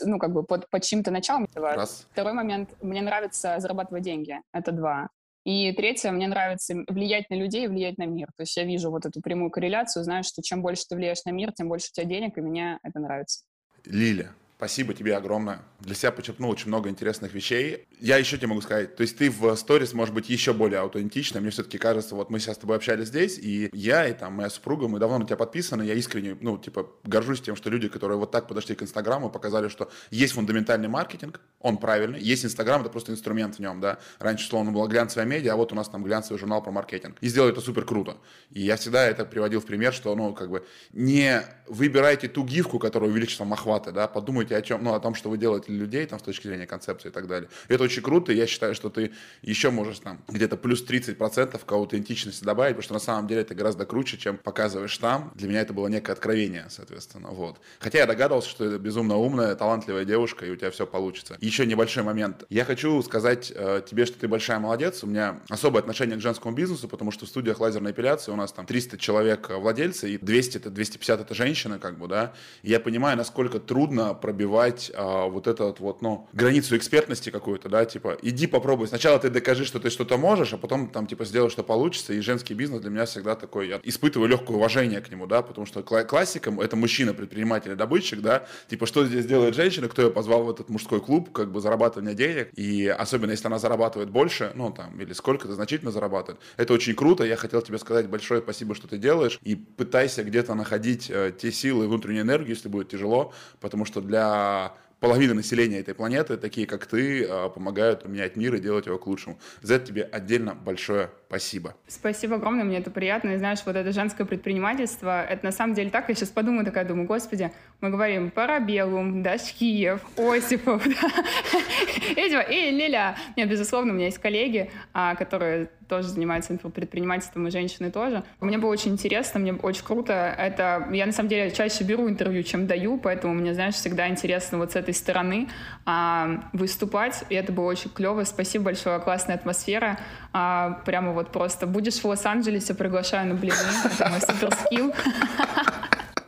ну, 0.00 0.18
как 0.18 0.32
бы 0.32 0.44
под, 0.44 0.70
под 0.70 0.82
чьим-то 0.82 1.10
началом. 1.10 1.46
Раз. 1.52 2.06
Второй 2.12 2.32
момент. 2.32 2.70
Мне 2.80 3.02
нравится 3.02 3.56
зарабатывать 3.58 4.02
деньги. 4.02 4.40
Это 4.50 4.72
два. 4.72 5.10
И 5.44 5.72
третье, 5.72 6.10
мне 6.10 6.26
нравится 6.26 6.74
влиять 6.88 7.28
на 7.30 7.34
людей 7.34 7.64
и 7.64 7.68
влиять 7.68 7.98
на 7.98 8.06
мир. 8.06 8.28
То 8.36 8.42
есть 8.42 8.56
я 8.56 8.64
вижу 8.64 8.90
вот 8.90 9.04
эту 9.04 9.20
прямую 9.20 9.50
корреляцию, 9.50 10.02
знаю, 10.04 10.24
что 10.24 10.42
чем 10.42 10.62
больше 10.62 10.84
ты 10.88 10.96
влияешь 10.96 11.24
на 11.24 11.30
мир, 11.30 11.52
тем 11.52 11.68
больше 11.68 11.88
у 11.90 11.94
тебя 11.94 12.06
денег, 12.06 12.38
и 12.38 12.40
мне 12.40 12.78
это 12.82 12.98
нравится. 12.98 13.44
Лиля, 13.84 14.32
Спасибо 14.56 14.94
тебе 14.94 15.16
огромное. 15.16 15.60
Для 15.80 15.94
себя 15.94 16.12
почерпнул 16.12 16.50
очень 16.50 16.68
много 16.68 16.88
интересных 16.88 17.34
вещей. 17.34 17.86
Я 18.00 18.18
еще 18.18 18.36
тебе 18.36 18.48
могу 18.48 18.60
сказать, 18.60 18.96
то 18.96 19.02
есть 19.02 19.16
ты 19.16 19.30
в 19.30 19.54
сторис 19.56 19.92
можешь 19.92 20.14
быть 20.14 20.28
еще 20.28 20.52
более 20.52 20.80
аутентичным. 20.80 21.42
Мне 21.42 21.50
все-таки 21.50 21.78
кажется, 21.78 22.14
вот 22.14 22.30
мы 22.30 22.38
сейчас 22.38 22.56
с 22.56 22.58
тобой 22.58 22.76
общались 22.76 23.08
здесь, 23.08 23.38
и 23.38 23.70
я, 23.72 24.06
и 24.08 24.12
там 24.12 24.34
моя 24.34 24.50
супруга, 24.50 24.88
мы 24.88 24.98
давно 24.98 25.18
на 25.18 25.26
тебя 25.26 25.36
подписаны, 25.36 25.82
я 25.82 25.94
искренне, 25.94 26.36
ну, 26.40 26.58
типа, 26.58 26.90
горжусь 27.04 27.40
тем, 27.40 27.56
что 27.56 27.70
люди, 27.70 27.88
которые 27.88 28.18
вот 28.18 28.30
так 28.30 28.48
подошли 28.48 28.74
к 28.74 28.82
Инстаграму, 28.82 29.30
показали, 29.30 29.68
что 29.68 29.90
есть 30.10 30.34
фундаментальный 30.34 30.88
маркетинг, 30.88 31.40
он 31.60 31.78
правильный, 31.78 32.20
есть 32.20 32.44
Инстаграм, 32.44 32.80
это 32.80 32.90
просто 32.90 33.12
инструмент 33.12 33.56
в 33.56 33.58
нем, 33.58 33.80
да. 33.80 33.98
Раньше, 34.18 34.48
словно, 34.48 34.72
была 34.72 34.86
глянцевая 34.86 35.26
медиа, 35.26 35.54
а 35.54 35.56
вот 35.56 35.72
у 35.72 35.74
нас 35.74 35.88
там 35.88 36.02
глянцевый 36.02 36.38
журнал 36.38 36.62
про 36.62 36.72
маркетинг. 36.72 37.16
И 37.20 37.28
сделали 37.28 37.52
это 37.52 37.60
супер 37.60 37.84
круто. 37.84 38.16
И 38.50 38.60
я 38.62 38.76
всегда 38.76 39.06
это 39.06 39.24
приводил 39.24 39.60
в 39.60 39.66
пример, 39.66 39.92
что, 39.92 40.14
ну, 40.14 40.34
как 40.34 40.50
бы, 40.50 40.66
не 40.92 41.42
выбирайте 41.68 42.28
ту 42.28 42.44
гифку, 42.44 42.78
которая 42.78 43.10
увеличит 43.10 43.38
вам 43.38 43.52
охваты, 43.52 43.92
да, 43.92 44.08
подумайте 44.08 44.56
о 44.56 44.62
чем, 44.62 44.82
ну, 44.82 44.94
о 44.94 45.00
том, 45.00 45.14
что 45.14 45.30
вы 45.30 45.38
делаете 45.38 45.66
для 45.68 45.78
людей, 45.78 46.06
там, 46.06 46.18
с 46.18 46.22
точки 46.22 46.46
зрения 46.48 46.66
концепции 46.66 47.08
и 47.08 47.12
так 47.12 47.26
далее. 47.26 47.48
И 47.68 47.76
очень 47.84 48.02
круто, 48.02 48.32
я 48.32 48.46
считаю, 48.46 48.74
что 48.74 48.90
ты 48.90 49.12
еще 49.42 49.70
можешь 49.70 49.98
там 50.00 50.22
где-то 50.28 50.56
плюс 50.56 50.84
30% 50.84 51.60
к 51.64 51.72
аутентичности 51.72 52.44
добавить, 52.44 52.76
потому 52.76 52.84
что 52.84 52.94
на 52.94 53.00
самом 53.00 53.28
деле 53.28 53.42
это 53.42 53.54
гораздо 53.54 53.86
круче, 53.86 54.16
чем 54.16 54.38
показываешь 54.38 54.96
там. 54.98 55.32
Для 55.34 55.48
меня 55.48 55.60
это 55.60 55.72
было 55.72 55.88
некое 55.88 56.12
откровение, 56.12 56.66
соответственно, 56.70 57.28
вот. 57.30 57.58
Хотя 57.78 57.98
я 57.98 58.06
догадывался, 58.06 58.48
что 58.48 58.64
это 58.64 58.78
безумно 58.78 59.16
умная, 59.16 59.54
талантливая 59.54 60.04
девушка, 60.04 60.46
и 60.46 60.50
у 60.50 60.56
тебя 60.56 60.70
все 60.70 60.86
получится. 60.86 61.36
Еще 61.40 61.66
небольшой 61.66 62.02
момент. 62.02 62.44
Я 62.50 62.64
хочу 62.64 63.02
сказать 63.02 63.52
э, 63.54 63.82
тебе, 63.88 64.06
что 64.06 64.18
ты 64.18 64.28
большая 64.28 64.58
молодец. 64.58 65.02
У 65.04 65.06
меня 65.06 65.40
особое 65.48 65.80
отношение 65.80 66.16
к 66.16 66.20
женскому 66.20 66.54
бизнесу, 66.54 66.88
потому 66.88 67.10
что 67.10 67.26
в 67.26 67.28
студиях 67.28 67.60
лазерной 67.60 67.92
эпиляции 67.92 68.32
у 68.32 68.36
нас 68.36 68.52
там 68.52 68.66
300 68.66 68.98
человек 68.98 69.50
владельцы, 69.50 70.14
и 70.14 70.18
200 70.18 70.58
это 70.58 70.70
250 70.70 71.20
это 71.20 71.34
женщины, 71.34 71.78
как 71.78 71.98
бы, 71.98 72.08
да. 72.08 72.32
И 72.62 72.70
я 72.70 72.80
понимаю, 72.80 73.16
насколько 73.16 73.58
трудно 73.60 74.14
пробивать 74.14 74.90
а, 74.94 75.26
вот 75.26 75.46
этот 75.46 75.80
вот, 75.80 76.02
ну, 76.02 76.28
границу 76.32 76.76
экспертности 76.76 77.30
какую-то, 77.30 77.68
да, 77.74 77.84
типа, 77.84 78.16
иди 78.22 78.46
попробуй. 78.46 78.86
Сначала 78.86 79.18
ты 79.18 79.30
докажи, 79.30 79.64
что 79.64 79.80
ты 79.80 79.90
что-то 79.90 80.16
можешь, 80.16 80.52
а 80.52 80.58
потом 80.58 80.88
там, 80.88 81.08
типа, 81.08 81.24
сделай, 81.24 81.50
что 81.50 81.64
получится. 81.64 82.12
И 82.12 82.20
женский 82.20 82.54
бизнес 82.54 82.80
для 82.80 82.90
меня 82.90 83.04
всегда 83.04 83.34
такой, 83.34 83.68
я 83.68 83.80
испытываю 83.82 84.28
легкое 84.28 84.56
уважение 84.56 85.00
к 85.00 85.10
нему, 85.10 85.26
да, 85.26 85.42
потому 85.42 85.66
что 85.66 85.82
классиком 85.82 86.60
это 86.60 86.76
мужчина, 86.76 87.14
предприниматель 87.14 87.74
добытчик, 87.74 88.20
да, 88.20 88.46
типа, 88.68 88.86
что 88.86 89.04
здесь 89.04 89.26
делает 89.26 89.56
женщина, 89.56 89.88
кто 89.88 90.02
ее 90.02 90.10
позвал 90.10 90.44
в 90.44 90.50
этот 90.50 90.68
мужской 90.68 91.00
клуб, 91.00 91.32
как 91.32 91.50
бы 91.50 91.60
зарабатывание 91.60 92.14
денег, 92.14 92.50
и 92.54 92.86
особенно 92.86 93.32
если 93.32 93.48
она 93.48 93.58
зарабатывает 93.58 94.10
больше, 94.10 94.52
ну, 94.54 94.70
там, 94.70 95.00
или 95.00 95.12
сколько-то 95.12 95.54
значительно 95.54 95.90
зарабатывает, 95.90 96.40
это 96.56 96.74
очень 96.74 96.94
круто, 96.94 97.24
я 97.24 97.34
хотел 97.34 97.60
тебе 97.60 97.78
сказать 97.78 98.08
большое 98.08 98.40
спасибо, 98.40 98.76
что 98.76 98.86
ты 98.86 98.98
делаешь, 98.98 99.40
и 99.42 99.56
пытайся 99.56 100.22
где-то 100.22 100.54
находить 100.54 101.10
э, 101.10 101.32
те 101.36 101.50
силы 101.50 101.88
внутреннюю 101.88 102.22
энергию, 102.22 102.50
если 102.50 102.68
будет 102.68 102.88
тяжело, 102.88 103.32
потому 103.58 103.84
что 103.84 104.00
для 104.00 104.74
половина 105.04 105.34
населения 105.34 105.80
этой 105.80 105.94
планеты, 105.94 106.36
такие 106.36 106.66
как 106.66 106.86
ты, 106.86 107.24
а, 107.24 107.48
помогают 107.50 108.06
менять 108.08 108.36
мир 108.36 108.54
и 108.54 108.60
делать 108.60 108.86
его 108.86 108.98
к 108.98 109.06
лучшему. 109.06 109.38
За 109.60 109.74
это 109.74 109.86
тебе 109.86 110.02
отдельно 110.02 110.54
большое 110.54 111.10
спасибо. 111.34 111.74
Спасибо 111.88 112.36
огромное, 112.36 112.64
мне 112.64 112.78
это 112.78 112.92
приятно. 112.92 113.30
И 113.30 113.38
знаешь, 113.38 113.58
вот 113.66 113.74
это 113.74 113.90
женское 113.90 114.24
предпринимательство, 114.24 115.24
это 115.24 115.44
на 115.44 115.50
самом 115.50 115.74
деле 115.74 115.90
так. 115.90 116.08
Я 116.08 116.14
сейчас 116.14 116.28
подумаю, 116.28 116.64
такая 116.64 116.84
думаю, 116.84 117.08
господи, 117.08 117.50
мы 117.80 117.90
говорим 117.90 118.30
Парабеллум, 118.30 119.24
Дашкиев, 119.24 120.00
Осипов, 120.16 120.86
и 122.16 122.70
Лиля. 122.70 123.16
Нет, 123.36 123.48
безусловно, 123.48 123.92
у 123.92 123.96
меня 123.96 124.06
есть 124.06 124.18
коллеги, 124.18 124.70
а, 124.92 125.16
которые 125.16 125.70
тоже 125.88 126.08
занимаются 126.08 126.56
предпринимательством, 126.56 127.46
и 127.46 127.50
женщины 127.50 127.90
тоже. 127.90 128.24
Мне 128.40 128.58
было 128.58 128.70
очень 128.70 128.92
интересно, 128.92 129.40
мне 129.40 129.52
очень 129.52 129.84
круто. 129.84 130.34
Это 130.38 130.88
я 130.92 131.04
на 131.04 131.12
самом 131.12 131.28
деле 131.28 131.50
чаще 131.50 131.84
беру 131.84 132.08
интервью, 132.08 132.42
чем 132.42 132.66
даю, 132.66 132.96
поэтому 132.96 133.34
мне, 133.34 133.54
знаешь, 133.54 133.74
всегда 133.74 134.08
интересно 134.08 134.58
вот 134.58 134.72
с 134.72 134.76
этой 134.76 134.94
стороны 134.94 135.48
а, 135.84 136.48
выступать, 136.52 137.24
и 137.28 137.34
это 137.34 137.52
было 137.52 137.66
очень 137.66 137.90
клево. 137.90 138.24
Спасибо 138.24 138.66
большое, 138.66 138.98
классная 139.00 139.34
атмосфера. 139.34 139.98
А, 140.36 140.82
прямо 140.84 141.12
вот 141.12 141.30
просто 141.30 141.64
будешь 141.64 142.00
в 142.00 142.04
Лос-Анджелесе, 142.04 142.74
приглашаю 142.74 143.28
на 143.28 143.34
блины. 143.34 143.54
Это 143.84 144.08
мой 144.10 144.20
супер 144.20 144.52
скилл. 144.52 144.92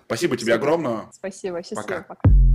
Спасибо 0.06 0.36
тебе 0.36 0.54
огромное. 0.54 1.06
Спасибо, 1.10 1.60
счастливо, 1.62 1.82
пока. 1.82 2.02
пока. 2.02 2.45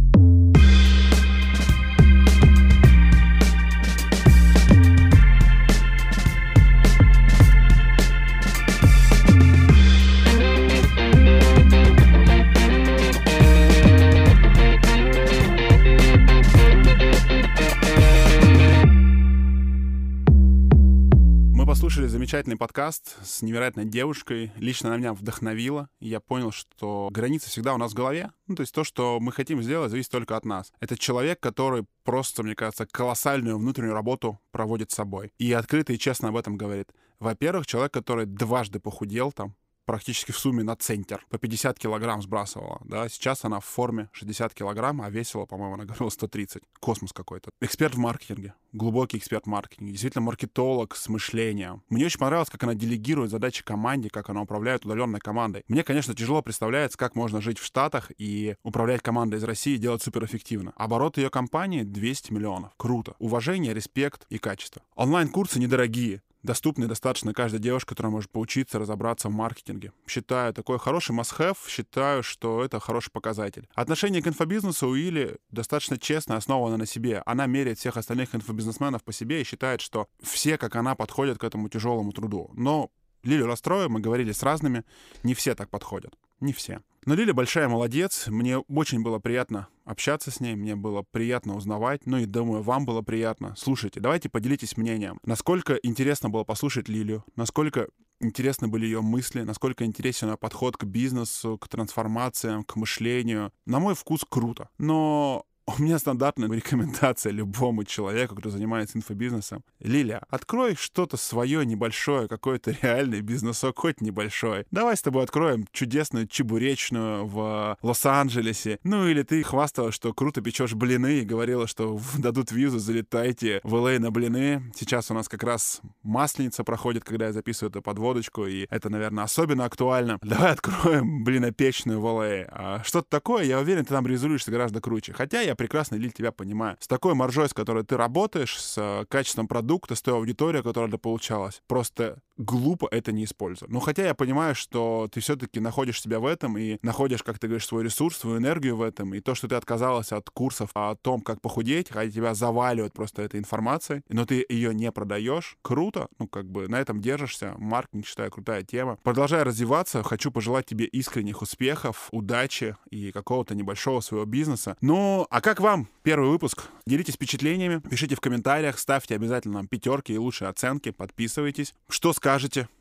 Послушали 21.92 22.08
замечательный 22.08 22.56
подкаст 22.56 23.18
с 23.22 23.42
невероятной 23.42 23.84
девушкой. 23.84 24.54
Лично 24.56 24.92
на 24.92 24.96
меня 24.96 25.14
вдохновило. 25.14 25.90
И 26.00 26.08
я 26.08 26.22
понял, 26.22 26.54
что 26.54 27.10
границы 27.12 27.50
всегда 27.50 27.74
у 27.74 27.78
нас 27.78 27.92
в 27.92 27.96
голове. 27.96 28.32
Ну, 28.48 28.56
то 28.56 28.62
есть 28.62 28.74
то, 28.74 28.86
что 28.86 29.20
мы 29.20 29.34
хотим 29.34 29.62
сделать, 29.62 29.92
зависит 29.92 30.10
только 30.10 30.38
от 30.38 30.46
нас. 30.46 30.72
Это 30.80 30.98
человек, 30.98 31.42
который 31.42 31.84
просто, 32.06 32.44
мне 32.44 32.56
кажется, 32.56 32.86
колоссальную 32.86 33.58
внутреннюю 33.58 33.94
работу 33.94 34.40
проводит 34.52 34.90
с 34.92 34.96
собой. 34.96 35.34
И 35.38 35.52
открыто 35.52 35.92
и 35.92 35.98
честно 35.98 36.30
об 36.30 36.38
этом 36.38 36.56
говорит. 36.56 36.94
Во-первых, 37.20 37.68
человек, 37.68 37.92
который 37.92 38.26
дважды 38.26 38.80
похудел 38.80 39.34
там, 39.34 39.54
практически 39.86 40.32
в 40.32 40.38
сумме 40.38 40.64
на 40.64 40.76
центр. 40.76 41.26
По 41.30 41.38
50 41.38 41.80
килограмм 41.80 42.22
сбрасывала, 42.22 42.82
да. 42.86 43.08
Сейчас 43.10 43.46
она 43.46 43.60
в 43.60 43.66
форме 43.66 44.10
60 44.14 44.54
килограмм, 44.54 45.02
а 45.02 45.10
весила, 45.10 45.46
по-моему, 45.46 45.76
она 45.76 45.86
говорила 45.86 46.10
130. 46.10 46.64
Космос 46.80 47.14
какой-то. 47.14 47.52
Эксперт 47.62 47.96
в 47.96 47.98
маркетинге. 47.98 48.54
Глубокий 48.74 49.18
эксперт 49.18 49.46
в 49.46 49.50
маркетинге. 49.50 49.92
Действительно 49.92 50.24
маркетолог 50.24 50.96
с 50.96 51.10
мышлением. 51.10 51.84
Мне 51.90 52.06
очень 52.06 52.20
понравилось, 52.20 52.50
как 52.50 52.64
она 52.64 52.74
делегирует 52.74 53.32
задачи 53.32 53.64
команде, 53.64 54.10
как 54.10 54.30
она 54.30 54.42
управляет 54.42 54.86
удаленной 54.86 55.20
командой. 55.20 55.64
Мне, 55.68 55.84
конечно, 55.84 56.16
тяжело 56.16 56.42
представляется, 56.42 56.98
как 56.98 57.16
можно 57.16 57.42
жить 57.42 57.60
в 57.60 57.66
Штатах 57.66 58.12
и 58.18 58.56
управлять 58.64 59.02
командой 59.02 59.36
из 59.36 59.44
России 59.44 59.76
и 59.76 59.78
делать 59.78 60.02
суперэффективно. 60.02 60.74
Оборот 60.76 61.18
ее 61.18 61.30
компании 61.30 61.84
200 61.84 62.32
миллионов. 62.32 62.72
Круто. 62.78 63.16
Уважение, 63.20 63.74
респект 63.74 64.26
и 64.30 64.38
качество. 64.38 64.82
Онлайн-курсы 64.96 65.60
недорогие 65.60 66.22
доступный 66.44 66.88
достаточно 66.88 67.34
каждой 67.34 67.60
девушке, 67.60 67.90
которая 67.90 68.12
может 68.12 68.32
поучиться 68.32 68.80
разобраться 68.80 69.30
в 69.30 69.32
маркетинге. 69.32 69.94
Считаю, 70.08 70.54
такой 70.54 70.80
хороший 70.80 71.16
must-have, 71.16 71.58
считаю, 71.68 72.24
что 72.24 72.64
это 72.64 72.80
хороший 72.80 73.12
показатель. 73.12 73.68
Отношение 73.74 74.22
к 74.22 74.28
инфобизнесу 74.28 74.88
у 74.88 74.96
Или 74.96 75.38
достаточно 75.50 75.98
честно, 75.98 76.38
основано 76.38 76.78
на 76.78 76.86
себе. 76.86 77.22
Она 77.26 77.46
меряет 77.46 77.80
всех 77.80 77.98
остальных 77.98 78.36
инфобизнесменов 78.36 79.04
по 79.04 79.14
себе 79.14 79.42
и 79.42 79.46
считает, 79.46 79.82
что 79.82 80.08
все, 80.22 80.58
как 80.58 80.76
она, 80.76 80.96
подходят 80.96 81.38
к 81.38 81.44
этому 81.44 81.70
тяжелому 81.70 82.12
труду. 82.12 82.52
Но 82.54 82.92
Лилю 83.24 83.46
расстрою, 83.46 83.90
мы 83.90 84.00
говорили 84.00 84.32
с 84.32 84.44
разными, 84.44 84.84
не 85.24 85.34
все 85.34 85.56
так 85.56 85.70
подходят. 85.70 86.14
Не 86.40 86.54
все. 86.54 86.82
Но 87.06 87.16
Лиля 87.16 87.34
большая 87.34 87.68
молодец. 87.68 88.28
Мне 88.28 88.60
очень 88.60 89.02
было 89.02 89.20
приятно 89.20 89.68
общаться 89.86 90.30
с 90.30 90.40
ней, 90.40 90.56
мне 90.56 90.76
было 90.76 91.04
приятно 91.10 91.56
узнавать. 91.56 92.06
Ну 92.06 92.18
и 92.18 92.26
думаю, 92.26 92.62
вам 92.62 92.86
было 92.86 93.02
приятно. 93.02 93.56
Слушайте, 93.58 94.00
давайте 94.00 94.30
поделитесь 94.30 94.78
мнением. 94.78 95.20
Насколько 95.26 95.76
интересно 95.76 96.30
было 96.30 96.44
послушать 96.44 96.88
Лилию, 96.88 97.24
насколько 97.36 97.88
интересны 98.20 98.68
были 98.68 98.86
ее 98.86 99.02
мысли, 99.02 99.42
насколько 99.42 99.84
интересен 99.84 100.30
ее 100.30 100.38
подход 100.38 100.78
к 100.78 100.84
бизнесу, 100.84 101.58
к 101.58 101.68
трансформациям, 101.68 102.64
к 102.64 102.76
мышлению. 102.76 103.52
На 103.66 103.80
мой 103.80 103.96
вкус 103.96 104.24
круто. 104.30 104.70
Но 104.78 105.46
у 105.78 105.82
меня 105.82 106.00
стандартная 106.00 106.50
рекомендация 106.52 107.32
любому 107.32 107.84
человеку, 107.84 108.36
кто 108.36 108.50
занимается 108.50 108.98
инфобизнесом. 108.98 109.64
Лиля, 109.80 110.24
открой 110.30 110.76
что-то 110.76 111.18
свое 111.18 111.66
небольшое, 111.66 112.28
какой-то 112.28 112.72
реальный 112.82 113.22
бизнесок, 113.22 113.80
хоть 113.80 114.02
небольшой. 114.02 114.66
Давай 114.72 114.98
с 114.98 115.02
тобой 115.02 115.24
откроем 115.24 115.68
чудесную 115.72 116.28
чебуречную 116.28 117.26
в 117.26 117.78
Лос-Анджелесе. 117.82 118.80
Ну 118.84 119.08
или 119.08 119.24
ты 119.24 119.44
хвасталась, 119.44 119.96
что 119.96 120.14
круто 120.14 120.42
печешь 120.42 120.74
блины 120.74 121.20
и 121.20 121.26
говорила, 121.26 121.68
что 121.68 122.00
дадут 122.18 122.52
визу, 122.52 122.80
залетайте 122.80 123.62
в 123.64 123.76
Л.А. 123.76 124.00
на 124.00 124.12
блины. 124.12 124.72
Сейчас 124.76 125.12
у 125.12 125.14
нас 125.14 125.30
как 125.30 125.44
раз 125.44 125.82
масленица 126.04 126.64
проходит, 126.64 127.04
когда 127.04 127.28
я 127.28 127.34
записываю 127.34 127.70
эту 127.70 127.82
подводочку, 127.82 128.46
и 128.46 128.68
это, 128.70 128.90
наверное, 128.90 129.24
особенно 129.24 129.66
актуально. 129.66 130.20
Давай 130.22 130.52
откроем 130.52 131.24
блинопечную 131.24 132.00
в 132.00 132.06
Л.А. 132.06 132.48
А 132.52 132.84
что-то 132.84 133.10
такое, 133.10 133.44
я 133.44 133.60
уверен, 133.60 133.86
ты 133.86 133.90
там 133.90 134.08
резулишься 134.08 134.52
гораздо 134.52 134.82
круче. 134.82 135.14
Хотя 135.14 135.42
я 135.42 135.56
прекрасно, 135.62 135.96
Лиль, 135.96 136.12
тебя 136.12 136.32
понимаю. 136.32 136.76
С 136.80 136.88
такой 136.88 137.14
маржой, 137.14 137.48
с 137.48 137.54
которой 137.54 137.84
ты 137.84 137.96
работаешь, 137.96 138.60
с 138.60 138.80
э, 138.80 139.06
качеством 139.08 139.48
продукта, 139.48 139.94
с 139.94 140.02
той 140.02 140.16
аудиторией, 140.16 140.64
которая 140.64 140.90
получалась, 140.98 141.62
просто 141.68 142.18
глупо 142.42 142.88
это 142.92 143.12
не 143.12 143.26
использовать. 143.26 143.72
Ну, 143.72 143.80
хотя 143.80 144.04
я 144.06 144.14
понимаю, 144.14 144.56
что 144.56 145.08
ты 145.12 145.20
все-таки 145.20 145.60
находишь 145.60 146.02
себя 146.02 146.20
в 146.20 146.26
этом 146.26 146.58
и 146.58 146.78
находишь, 146.82 147.24
как 147.24 147.40
ты 147.40 147.48
говоришь, 147.48 147.68
свой 147.68 147.84
ресурс, 147.84 148.18
свою 148.18 148.38
энергию 148.38 148.76
в 148.76 148.82
этом, 148.82 149.14
и 149.14 149.20
то, 149.20 149.36
что 149.36 149.48
ты 149.48 149.56
отказалась 149.56 150.12
от 150.12 150.30
курсов 150.30 150.72
о 150.74 150.96
том, 150.96 151.22
как 151.22 151.42
похудеть, 151.42 151.90
хотя 151.90 152.12
тебя 152.12 152.34
заваливают 152.34 152.94
просто 152.94 153.22
этой 153.22 153.40
информацией, 153.40 154.02
но 154.10 154.26
ты 154.26 154.46
ее 154.50 154.74
не 154.74 154.92
продаешь, 154.92 155.58
круто, 155.62 156.08
ну, 156.20 156.28
как 156.28 156.50
бы 156.50 156.68
на 156.68 156.80
этом 156.80 157.00
держишься, 157.00 157.56
маркетинг, 157.58 158.08
считаю, 158.08 158.32
крутая 158.32 158.64
тема. 158.64 158.98
Продолжай 159.04 159.44
развиваться, 159.44 160.04
хочу 160.04 160.32
пожелать 160.32 160.66
тебе 160.66 160.86
искренних 160.86 161.42
успехов, 161.42 162.10
удачи 162.12 162.76
и 162.90 163.12
какого-то 163.12 163.56
небольшого 163.56 164.02
своего 164.02 164.26
бизнеса. 164.26 164.78
Ну, 164.82 165.28
а 165.30 165.42
как 165.42 165.60
вам 165.60 165.88
первый 166.04 166.30
выпуск? 166.30 166.64
Делитесь 166.86 167.16
впечатлениями, 167.16 167.80
пишите 167.80 168.16
в 168.16 168.20
комментариях, 168.20 168.80
ставьте 168.80 169.16
обязательно 169.16 169.56
нам 169.56 169.68
пятерки 169.68 170.14
и 170.14 170.18
лучшие 170.18 170.50
оценки, 170.50 170.92
подписывайтесь. 170.92 171.74
Что 171.88 172.14
скажете? 172.14 172.31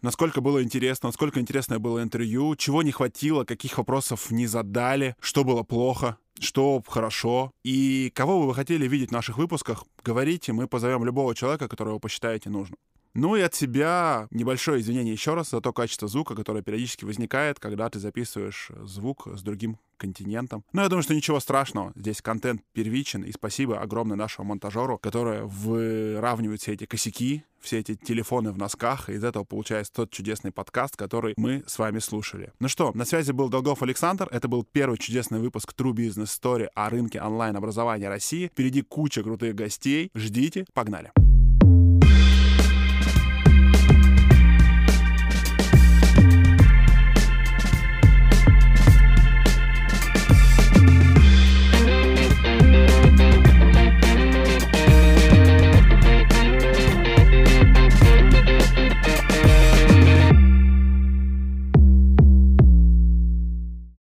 Насколько 0.03 0.41
было 0.41 0.63
интересно? 0.63 1.09
Насколько 1.09 1.41
интересное 1.41 1.79
было 1.79 2.03
интервью? 2.03 2.57
Чего 2.57 2.83
не 2.83 2.93
хватило? 2.93 3.45
Каких 3.45 3.79
вопросов 3.79 4.31
не 4.31 4.47
задали? 4.47 5.17
Что 5.21 5.45
было 5.45 5.63
плохо? 5.63 6.17
что 6.43 6.83
хорошо, 6.87 7.53
и 7.63 8.11
кого 8.15 8.41
бы 8.41 8.47
вы 8.47 8.55
хотели 8.55 8.89
видеть 8.89 9.11
в 9.11 9.13
наших 9.13 9.37
выпусках, 9.37 9.85
говорите, 10.03 10.53
мы 10.53 10.67
позовем 10.67 11.05
любого 11.05 11.35
человека, 11.35 11.69
которого 11.69 11.99
посчитаете 11.99 12.49
нужным. 12.49 12.79
Ну 13.13 13.37
и 13.37 13.41
от 13.41 13.55
себя 13.55 14.29
небольшое 14.31 14.81
извинение 14.81 15.13
еще 15.13 15.35
раз 15.35 15.51
за 15.51 15.61
то 15.61 15.73
качество 15.73 16.09
звука, 16.09 16.35
которое 16.35 16.63
периодически 16.63 17.05
возникает, 17.05 17.59
когда 17.59 17.91
ты 17.91 17.99
записываешь 17.99 18.71
звук 18.85 19.27
с 19.35 19.43
другим 19.43 19.79
континентом. 20.01 20.65
Но 20.73 20.83
я 20.83 20.89
думаю, 20.89 21.03
что 21.03 21.15
ничего 21.15 21.39
страшного. 21.39 21.93
Здесь 21.95 22.23
контент 22.23 22.63
первичен. 22.73 23.23
И 23.23 23.33
спасибо 23.33 23.81
огромное 23.81 24.17
нашему 24.17 24.49
монтажеру, 24.49 24.99
который 24.99 25.43
выравнивает 25.45 26.63
все 26.63 26.73
эти 26.73 26.87
косяки, 26.87 27.45
все 27.61 27.79
эти 27.79 27.95
телефоны 27.95 28.53
в 28.53 28.59
носках, 28.59 29.11
и 29.11 29.13
из 29.13 29.23
этого 29.23 29.45
получается 29.45 29.93
тот 29.93 30.11
чудесный 30.11 30.51
подкаст, 30.51 30.97
который 30.97 31.35
мы 31.37 31.63
с 31.67 31.79
вами 31.79 31.99
слушали. 31.99 32.53
Ну 32.59 32.69
что, 32.69 32.91
на 32.95 33.05
связи 33.05 33.33
был 33.33 33.51
Долгов 33.51 33.83
Александр. 33.83 34.29
Это 34.31 34.49
был 34.49 34.65
первый 34.65 34.99
чудесный 34.99 35.41
выпуск 35.41 35.75
True 35.77 35.93
Business 35.93 36.41
Story 36.41 36.69
о 36.75 36.89
рынке 36.89 37.21
онлайн-образования 37.21 38.09
России. 38.09 38.49
Впереди 38.49 38.81
куча 38.83 39.23
крутых 39.23 39.55
гостей. 39.55 40.11
Ждите, 40.15 40.65
погнали! 40.73 41.13